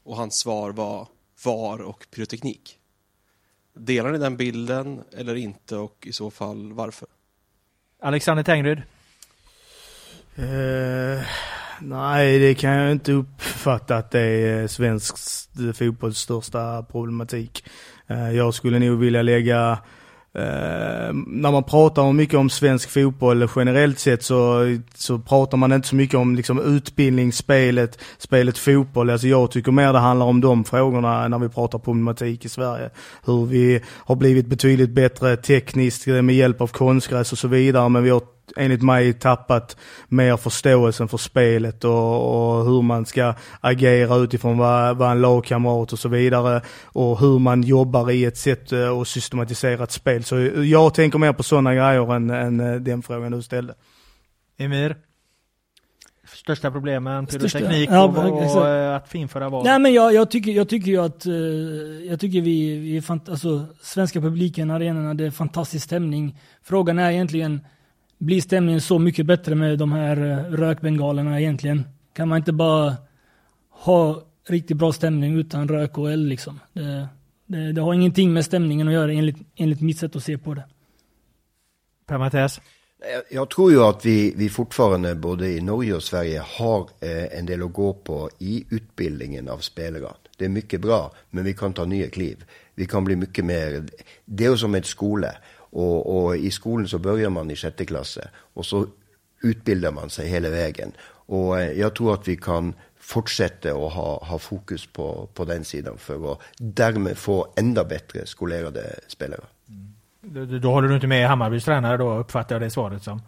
Och 0.02 0.16
hans 0.16 0.38
svar 0.38 0.72
var 0.72 1.08
VAR 1.44 1.80
och 1.80 2.06
pyroteknik. 2.10 2.78
Delar 3.74 4.12
ni 4.12 4.18
den 4.18 4.36
bilden 4.36 5.04
eller 5.12 5.34
inte 5.34 5.76
och 5.76 6.06
i 6.06 6.12
så 6.12 6.30
fall 6.30 6.72
varför? 6.72 7.08
Alexander 8.00 8.42
Tengryd? 8.42 8.82
Uh, 10.38 11.22
Nej, 11.80 12.38
det 12.38 12.54
kan 12.54 12.70
jag 12.70 12.92
inte 12.92 13.12
uppfatta 13.12 13.96
att 13.96 14.10
det 14.10 14.20
är 14.20 14.66
svensk 14.66 15.16
fotbolls 15.74 16.18
största 16.18 16.82
problematik. 16.82 17.64
Uh, 18.10 18.36
jag 18.36 18.54
skulle 18.54 18.78
nog 18.78 18.98
vilja 18.98 19.22
lägga 19.22 19.78
Uh, 20.38 21.14
när 21.26 21.52
man 21.52 21.64
pratar 21.64 22.12
mycket 22.12 22.38
om 22.38 22.50
svensk 22.50 22.90
fotboll 22.90 23.48
generellt 23.56 23.98
sett 23.98 24.22
så, 24.22 24.62
så 24.94 25.18
pratar 25.18 25.56
man 25.56 25.72
inte 25.72 25.88
så 25.88 25.96
mycket 25.96 26.14
om 26.14 26.34
liksom, 26.34 26.76
utbildningsspelet, 26.76 27.98
spelet 28.18 28.58
fotboll. 28.58 29.10
Alltså 29.10 29.26
jag 29.26 29.50
tycker 29.50 29.72
mer 29.72 29.92
det 29.92 29.98
handlar 29.98 30.26
om 30.26 30.40
de 30.40 30.64
frågorna 30.64 31.28
när 31.28 31.38
vi 31.38 31.48
pratar 31.48 31.78
problematik 31.78 32.44
i 32.44 32.48
Sverige. 32.48 32.90
Hur 33.24 33.46
vi 33.46 33.80
har 33.88 34.16
blivit 34.16 34.46
betydligt 34.46 34.90
bättre 34.90 35.36
tekniskt 35.36 36.06
med 36.06 36.34
hjälp 36.34 36.60
av 36.60 36.66
konstgräs 36.66 37.32
och 37.32 37.38
så 37.38 37.48
vidare 37.48 37.88
men 37.88 38.02
vi 38.02 38.10
har 38.10 38.22
enligt 38.56 38.82
mig 38.82 39.12
tappat 39.12 39.76
mer 40.08 40.36
förståelsen 40.36 41.08
för 41.08 41.16
spelet 41.16 41.84
och, 41.84 42.58
och 42.58 42.64
hur 42.64 42.82
man 42.82 43.06
ska 43.06 43.34
agera 43.60 44.16
utifrån 44.16 44.58
vad, 44.58 44.96
vad 44.96 45.10
en 45.10 45.20
lagkamrat 45.20 45.92
och 45.92 45.98
så 45.98 46.08
vidare 46.08 46.60
och 46.84 47.20
hur 47.20 47.38
man 47.38 47.62
jobbar 47.62 48.10
i 48.10 48.24
ett 48.24 48.36
sätt 48.36 48.72
eh, 48.72 48.98
och 48.98 49.08
systematiserat 49.08 49.92
spel. 49.92 50.24
Så 50.24 50.36
jag 50.64 50.94
tänker 50.94 51.18
mer 51.18 51.32
på 51.32 51.42
sådana 51.42 51.74
grejer 51.74 52.14
än, 52.14 52.30
än 52.30 52.60
eh, 52.60 52.74
den 52.74 53.02
frågan 53.02 53.32
du 53.32 53.42
ställde. 53.42 53.74
Emir? 54.58 54.96
Största 56.34 56.70
problemen, 56.70 57.26
pyroteknik 57.26 57.90
ja, 57.90 58.04
och, 58.04 58.56
och, 58.56 58.68
eh, 58.68 58.96
att 58.96 59.14
införa 59.14 59.48
val? 59.48 59.64
Nej 59.64 59.78
men 59.78 59.92
jag, 59.92 60.14
jag, 60.14 60.30
tycker, 60.30 60.52
jag 60.52 60.68
tycker 60.68 60.90
ju 60.90 60.98
att, 60.98 61.26
jag 62.08 62.20
tycker 62.20 62.40
vi, 62.40 62.78
vi 62.78 62.96
är 62.96 63.00
fant- 63.00 63.30
alltså, 63.30 63.66
svenska 63.82 64.20
publiken, 64.20 64.70
arenorna, 64.70 65.14
det 65.14 65.26
är 65.26 65.30
fantastisk 65.30 65.84
stämning. 65.84 66.40
Frågan 66.62 66.98
är 66.98 67.10
egentligen, 67.10 67.60
blir 68.18 68.40
stämningen 68.40 68.80
så 68.80 68.98
mycket 68.98 69.26
bättre 69.26 69.54
med 69.54 69.78
de 69.78 69.92
här 69.92 70.16
eh, 70.30 70.52
rökbengalerna 70.52 71.40
egentligen? 71.40 71.84
Kan 72.12 72.28
man 72.28 72.38
inte 72.38 72.52
bara 72.52 72.96
ha 73.70 74.22
riktigt 74.48 74.76
bra 74.76 74.92
stämning 74.92 75.38
utan 75.38 75.68
rök 75.68 75.98
och 75.98 76.10
eld 76.12 76.28
liksom? 76.28 76.60
Det, 76.72 77.08
det, 77.46 77.72
det 77.72 77.80
har 77.80 77.94
ingenting 77.94 78.32
med 78.32 78.44
stämningen 78.44 78.88
att 78.88 78.94
göra 78.94 79.12
enligt, 79.12 79.36
enligt 79.56 79.80
mitt 79.80 79.98
sätt 79.98 80.16
att 80.16 80.24
se 80.24 80.38
på 80.38 80.54
det. 80.54 80.64
Per 82.06 82.18
Mathias? 82.18 82.60
Jag- 83.12 83.22
Jag 83.40 83.50
tror 83.50 83.70
ju 83.72 83.82
att 83.82 84.04
vi, 84.06 84.34
vi 84.36 84.48
fortfarande 84.48 85.14
både 85.14 85.48
i 85.50 85.60
Norge 85.60 85.94
och 85.94 86.02
Sverige 86.02 86.42
har 86.58 86.80
eh, 87.00 87.38
en 87.38 87.46
del 87.46 87.62
att 87.62 87.72
gå 87.72 87.92
på 87.94 88.30
i 88.38 88.64
utbildningen 88.70 89.48
av 89.48 89.58
spelare. 89.58 90.12
Det 90.38 90.44
är 90.44 90.48
mycket 90.48 90.80
bra, 90.80 91.12
men 91.30 91.44
vi 91.44 91.54
kan 91.54 91.72
ta 91.72 91.84
nya 91.84 92.08
kliv. 92.10 92.44
Vi 92.74 92.86
kan 92.86 93.04
bli 93.04 93.16
mycket 93.16 93.44
mer, 93.44 93.84
det 94.24 94.44
är 94.44 94.50
ju 94.50 94.56
som 94.56 94.74
en 94.74 94.82
skola. 94.82 95.28
Och, 95.74 96.24
och 96.24 96.36
i 96.36 96.50
skolan 96.50 96.88
så 96.88 96.98
börjar 96.98 97.30
man 97.30 97.50
i 97.50 97.56
sjätte 97.56 97.84
klasse 97.84 98.28
och 98.54 98.66
så 98.66 98.86
utbildar 99.42 99.92
man 99.92 100.10
sig 100.10 100.28
hela 100.28 100.50
vägen. 100.50 100.92
Och 101.26 101.60
eh, 101.60 101.72
jag 101.72 101.94
tror 101.94 102.14
att 102.14 102.28
vi 102.28 102.36
kan 102.36 102.74
fortsätta 102.98 103.70
att 103.70 103.92
ha, 103.92 104.24
ha 104.24 104.38
fokus 104.38 104.86
på, 104.86 105.28
på 105.34 105.44
den 105.44 105.64
sidan 105.64 105.98
för 105.98 106.32
att 106.32 106.38
därmed 106.58 107.18
få 107.18 107.52
ända 107.56 107.84
bättre 107.84 108.26
skolerade 108.26 109.00
spelare. 109.08 109.40
Då, 110.20 110.44
då 110.44 110.70
håller 110.70 110.88
du 110.88 110.94
inte 110.94 111.06
med 111.06 111.28
Hammarbys 111.28 111.64
tränare 111.64 111.96
då, 111.96 112.18
uppfattar 112.18 112.54
jag 112.54 112.62
det 112.62 112.70
svaret 112.70 113.02
som? 113.02 113.22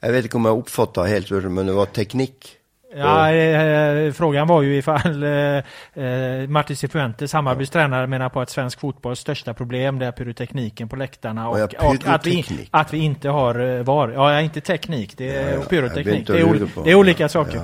Jag 0.00 0.12
vet 0.12 0.24
inte 0.24 0.36
om 0.36 0.44
jag 0.44 0.58
uppfattar 0.58 1.04
helt, 1.04 1.30
men 1.30 1.66
det 1.66 1.72
var 1.72 1.86
teknik. 1.86 2.56
Ja, 2.94 3.32
eh, 3.32 4.12
frågan 4.12 4.48
var 4.48 4.62
ju 4.62 4.76
ifall 4.76 5.22
eh, 5.94 6.04
eh, 6.04 6.48
Martin 6.48 6.76
Cifuentes, 6.76 7.32
Hammarbys 7.32 7.70
tränare, 7.70 8.06
menar 8.06 8.28
på 8.28 8.40
att 8.40 8.50
svensk 8.50 8.80
fotbolls 8.80 9.20
största 9.20 9.54
problem 9.54 9.98
det 9.98 10.06
är 10.06 10.12
pyrotekniken 10.12 10.88
på 10.88 10.96
läktarna 10.96 11.48
och, 11.48 11.58
Ja, 11.58 11.64
och 11.64 11.96
att, 12.06 12.26
vi, 12.26 12.68
att 12.70 12.94
vi 12.94 12.98
inte 12.98 13.28
har 13.28 13.78
eh, 13.78 13.82
VAR. 13.82 14.08
Ja, 14.08 14.40
inte 14.40 14.60
teknik, 14.60 15.16
det 15.16 15.36
är 15.36 15.54
Ja, 15.54 15.62
pyroteknik. 15.62 16.26
Det 16.26 16.40
är, 16.40 16.84
det 16.84 16.90
är 16.90 16.94
olika 16.94 17.28
saker. 17.28 17.62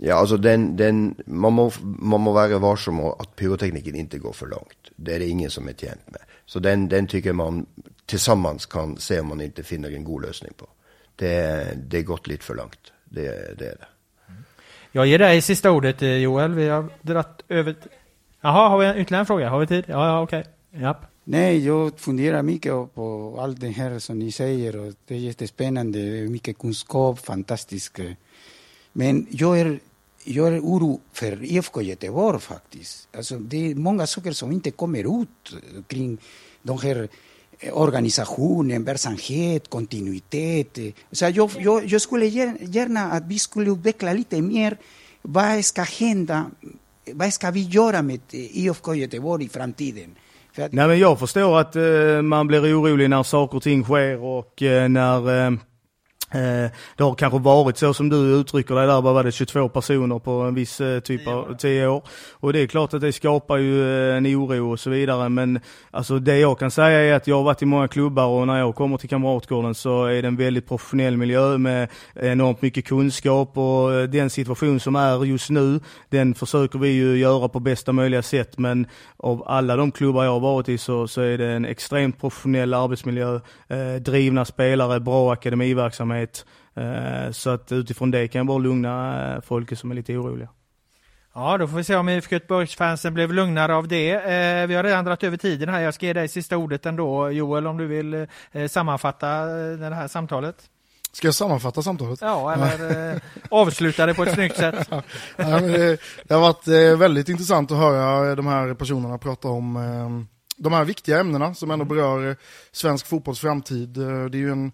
Ja, 0.00 0.14
alltså 0.14 0.36
den, 0.36 0.76
den, 0.76 1.14
man, 1.26 1.52
må, 1.52 1.72
man 1.82 2.20
må 2.20 2.32
vara 2.32 2.58
varsam 2.58 3.00
att 3.00 3.36
pyrotekniken 3.36 3.94
inte 3.94 4.18
går 4.18 4.32
för 4.32 4.46
långt. 4.46 4.90
Det 4.96 5.14
är 5.14 5.18
det 5.18 5.28
ingen 5.28 5.50
som 5.50 5.68
är 5.68 5.72
tjänt 5.72 6.00
med. 6.06 6.20
Så 6.46 6.58
den, 6.58 6.88
den 6.88 7.06
tycker 7.06 7.32
man 7.32 7.66
tillsammans 8.06 8.66
kan 8.66 8.96
se 8.96 9.20
om 9.20 9.28
man 9.28 9.40
inte 9.40 9.62
finner 9.62 9.90
en 9.90 10.04
god 10.04 10.22
lösning 10.22 10.52
på. 10.56 10.66
Det, 11.16 11.68
det 11.76 11.98
är 11.98 12.02
gått 12.02 12.26
lite 12.26 12.44
för 12.44 12.54
långt. 12.54 12.92
Det, 13.08 13.58
det 13.58 13.64
är 13.64 13.76
det. 13.78 13.86
Jag 14.92 15.06
ger 15.06 15.18
dig 15.18 15.42
sista 15.42 15.70
ordet 15.70 16.02
eh, 16.02 16.16
Joel, 16.16 16.54
vi 16.54 16.68
har 16.68 16.88
dratt 17.02 17.42
över... 17.48 17.74
Jaha, 18.40 18.68
har 18.68 18.78
vi 18.78 18.86
en 18.86 18.96
ytterligare 18.98 19.22
en 19.22 19.26
fråga? 19.26 19.48
Har 19.48 19.58
vi 19.58 19.66
tid? 19.66 19.84
Ja, 19.88 20.06
ja 20.06 20.22
okej. 20.22 20.44
Japp. 20.70 21.06
Nej, 21.24 21.66
jag 21.66 22.00
funderar 22.00 22.42
mycket 22.42 22.72
på 22.94 23.36
allt 23.40 23.60
det 23.60 23.68
här 23.68 23.98
som 23.98 24.18
ni 24.18 24.32
säger 24.32 24.76
och 24.76 24.94
det 25.06 25.14
är 25.14 25.18
jättespännande, 25.18 25.98
mycket 26.28 26.58
kunskap, 26.58 27.18
fantastiskt. 27.18 27.98
Men 28.92 29.26
jag 29.30 29.60
är, 29.60 29.80
jag 30.24 30.48
är 30.48 30.60
oro 30.60 31.00
för 31.12 31.44
IFK 31.44 31.82
Göteborg 31.82 32.40
faktiskt. 32.40 33.08
Alltså, 33.16 33.38
det 33.38 33.70
är 33.70 33.74
många 33.74 34.06
saker 34.06 34.32
som 34.32 34.52
inte 34.52 34.70
kommer 34.70 35.22
ut 35.22 35.54
kring 35.86 36.18
de 36.62 36.78
här 36.78 37.08
organisation, 37.72 38.48
organisationen, 38.48 38.84
verksamhet, 38.84 39.70
kontinuitet. 39.70 40.78
Så 41.12 41.24
jag, 41.24 41.50
jag, 41.58 41.84
jag 41.86 42.00
skulle 42.00 42.26
gärna 42.26 43.12
att 43.12 43.26
vi 43.26 43.38
skulle 43.38 43.70
utveckla 43.70 44.12
lite 44.12 44.42
mer 44.42 44.76
vad 45.22 45.64
ska 45.64 45.82
hända, 45.82 46.50
vad 47.12 47.32
ska 47.32 47.50
vi 47.50 47.62
göra 47.62 48.02
med 48.02 48.20
IFK 48.30 48.94
Göteborg 48.94 49.44
i 49.44 49.48
framtiden? 49.48 50.14
För 50.52 50.62
att, 50.62 50.72
Nej 50.72 50.88
men 50.88 50.98
jag 50.98 51.18
förstår 51.18 51.60
att 51.60 51.76
eh, 51.76 52.22
man 52.22 52.46
blir 52.46 52.60
orolig 52.60 53.10
när 53.10 53.22
saker 53.22 53.56
och 53.56 53.62
ting 53.62 53.84
sker 53.84 54.22
och 54.22 54.62
eh, 54.62 54.88
när 54.88 55.46
eh, 55.46 55.52
det 56.32 57.02
har 57.04 57.14
kanske 57.14 57.38
varit 57.38 57.76
så 57.76 57.94
som 57.94 58.08
du 58.08 58.16
uttrycker 58.16 58.74
det 58.74 58.86
där, 58.86 59.00
vad 59.00 59.14
var 59.14 59.24
det, 59.24 59.32
22 59.32 59.68
personer 59.68 60.18
på 60.18 60.30
en 60.30 60.54
viss 60.54 60.80
eh, 60.80 61.00
typ 61.00 61.28
av 61.28 61.56
10 61.58 61.86
år. 61.86 62.02
Och 62.32 62.52
det 62.52 62.58
är 62.58 62.66
klart 62.66 62.94
att 62.94 63.00
det 63.00 63.12
skapar 63.12 63.56
ju 63.56 64.10
eh, 64.10 64.16
en 64.16 64.26
oro 64.26 64.72
och 64.72 64.80
så 64.80 64.90
vidare 64.90 65.28
men 65.28 65.60
alltså 65.90 66.18
det 66.18 66.38
jag 66.38 66.58
kan 66.58 66.70
säga 66.70 67.00
är 67.00 67.14
att 67.14 67.26
jag 67.26 67.36
har 67.36 67.42
varit 67.42 67.62
i 67.62 67.66
många 67.66 67.88
klubbar 67.88 68.26
och 68.26 68.46
när 68.46 68.58
jag 68.58 68.74
kommer 68.74 68.96
till 68.96 69.08
Kamratgården 69.08 69.74
så 69.74 70.04
är 70.04 70.22
det 70.22 70.28
en 70.28 70.36
väldigt 70.36 70.68
professionell 70.68 71.16
miljö 71.16 71.58
med 71.58 71.88
enormt 72.14 72.62
mycket 72.62 72.84
kunskap 72.84 73.58
och 73.58 73.94
eh, 73.94 74.08
den 74.08 74.30
situation 74.30 74.80
som 74.80 74.96
är 74.96 75.24
just 75.24 75.50
nu 75.50 75.80
den 76.08 76.34
försöker 76.34 76.78
vi 76.78 76.88
ju 76.88 77.18
göra 77.18 77.48
på 77.48 77.60
bästa 77.60 77.92
möjliga 77.92 78.22
sätt 78.22 78.58
men 78.58 78.86
av 79.16 79.44
alla 79.46 79.76
de 79.76 79.90
klubbar 79.90 80.24
jag 80.24 80.32
har 80.32 80.40
varit 80.40 80.68
i 80.68 80.78
så, 80.78 81.08
så 81.08 81.20
är 81.20 81.38
det 81.38 81.48
en 81.48 81.64
extremt 81.64 82.20
professionell 82.20 82.74
arbetsmiljö, 82.74 83.40
eh, 83.68 83.94
drivna 84.00 84.44
spelare, 84.44 85.00
bra 85.00 85.32
akademiverksamhet. 85.32 86.17
Eh, 86.22 87.30
så 87.30 87.50
att 87.50 87.72
utifrån 87.72 88.10
det 88.10 88.28
kan 88.28 88.38
jag 88.38 88.46
bara 88.46 88.58
lugna 88.58 89.34
eh, 89.34 89.40
folk 89.40 89.78
som 89.78 89.90
är 89.90 89.94
lite 89.94 90.16
oroliga. 90.16 90.48
Ja, 91.34 91.58
då 91.58 91.68
får 91.68 91.76
vi 91.76 91.84
se 91.84 91.96
om 91.96 92.08
IFK 92.08 92.34
Göteborgsfansen 92.34 93.14
blev 93.14 93.32
lugnare 93.32 93.74
av 93.74 93.88
det. 93.88 94.10
Eh, 94.10 94.66
vi 94.66 94.74
har 94.74 94.82
redan 94.82 95.04
dragit 95.04 95.24
över 95.24 95.36
tiden 95.36 95.68
här. 95.68 95.80
Jag 95.80 95.94
ska 95.94 96.06
ge 96.06 96.12
dig 96.12 96.28
sista 96.28 96.56
ordet 96.56 96.86
ändå, 96.86 97.30
Joel, 97.30 97.66
om 97.66 97.76
du 97.76 97.86
vill 97.86 98.26
eh, 98.52 98.68
sammanfatta 98.68 99.44
det 99.76 99.94
här 99.94 100.08
samtalet. 100.08 100.56
Ska 101.12 101.26
jag 101.26 101.34
sammanfatta 101.34 101.82
samtalet? 101.82 102.20
Ja, 102.20 102.52
eller 102.52 103.12
eh, 103.14 103.20
avsluta 103.50 104.06
det 104.06 104.14
på 104.14 104.22
ett 104.22 104.34
snyggt 104.34 104.56
sätt. 104.56 104.88
Ja, 105.36 105.60
det, 105.60 106.00
det 106.24 106.34
har 106.34 106.40
varit 106.40 106.98
väldigt 106.98 107.28
intressant 107.28 107.70
att 107.70 107.78
höra 107.78 108.34
de 108.34 108.46
här 108.46 108.74
personerna 108.74 109.18
prata 109.18 109.48
om 109.48 110.28
de 110.58 110.72
här 110.72 110.84
viktiga 110.84 111.20
ämnena 111.20 111.54
som 111.54 111.70
ändå 111.70 111.84
berör 111.84 112.30
eh, 112.30 112.36
svensk 112.72 113.06
fotbolls 113.06 113.40
framtid. 113.40 113.96
Eh, 113.96 114.24
Det 114.24 114.38
är 114.38 114.40
ju 114.40 114.50
en, 114.50 114.72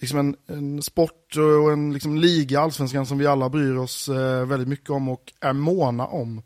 liksom 0.00 0.18
en, 0.18 0.36
en 0.46 0.82
sport 0.82 1.36
och 1.36 1.72
en 1.72 1.92
liksom 1.92 2.18
liga, 2.18 2.60
allsvenskan, 2.60 3.06
som 3.06 3.18
vi 3.18 3.26
alla 3.26 3.48
bryr 3.48 3.76
oss 3.76 4.08
eh, 4.08 4.46
väldigt 4.46 4.68
mycket 4.68 4.90
om 4.90 5.08
och 5.08 5.32
är 5.40 5.52
måna 5.52 6.06
om. 6.06 6.42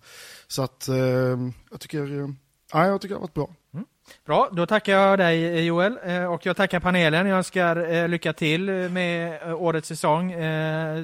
Så 0.47 0.63
att 0.63 0.89
jag 1.71 1.81
tycker, 1.81 2.35
ja, 2.73 2.87
jag 2.87 3.01
tycker 3.01 3.15
det 3.15 3.19
har 3.19 3.27
varit 3.27 3.35
bra. 3.35 3.55
Bra, 4.27 4.49
då 4.53 4.67
tackar 4.67 4.93
jag 4.93 5.19
dig 5.19 5.45
eh, 5.45 5.61
Joel 5.61 5.99
eh, 6.05 6.25
och 6.25 6.47
jag 6.47 6.57
tackar 6.57 6.81
panelen. 6.81 7.27
Jag 7.27 7.37
önskar 7.37 7.93
eh, 7.93 8.09
lycka 8.09 8.33
till 8.33 8.71
med 8.71 9.39
årets 9.55 9.89
säsong 9.89 10.31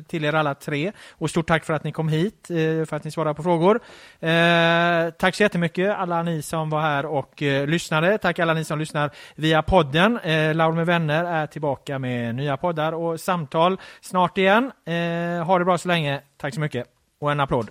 till 0.08 0.24
er 0.24 0.34
alla 0.34 0.54
tre. 0.54 0.92
Och 1.10 1.30
stort 1.30 1.46
tack 1.46 1.64
för 1.64 1.74
att 1.74 1.84
ni 1.84 1.92
kom 1.92 2.08
hit, 2.08 2.46
för 2.88 2.94
att 2.94 3.04
ni 3.04 3.10
svarade 3.10 3.34
på 3.34 3.42
frågor. 3.42 3.80
Tack 5.10 5.34
så 5.34 5.42
jättemycket 5.42 5.96
alla 5.96 6.22
ni 6.22 6.42
som 6.42 6.70
var 6.70 6.80
här 6.80 7.06
och 7.06 7.42
lyssnade. 7.66 8.18
Tack 8.18 8.38
alla 8.38 8.54
ni 8.54 8.64
som 8.64 8.78
lyssnar 8.78 9.10
via 9.34 9.62
podden. 9.62 10.18
Laul 10.54 10.74
med 10.74 10.86
vänner 10.86 11.24
är 11.24 11.46
tillbaka 11.46 11.98
med 11.98 12.34
nya 12.34 12.56
poddar 12.56 12.92
och 12.92 13.20
samtal 13.20 13.80
snart 14.00 14.38
igen. 14.38 14.72
Ha 15.46 15.58
det 15.58 15.64
bra 15.64 15.78
så 15.78 15.88
länge. 15.88 16.20
Tack 16.36 16.54
så 16.54 16.60
mycket. 16.60 16.86
Och 17.20 17.32
en 17.32 17.40
applåd. 17.40 17.70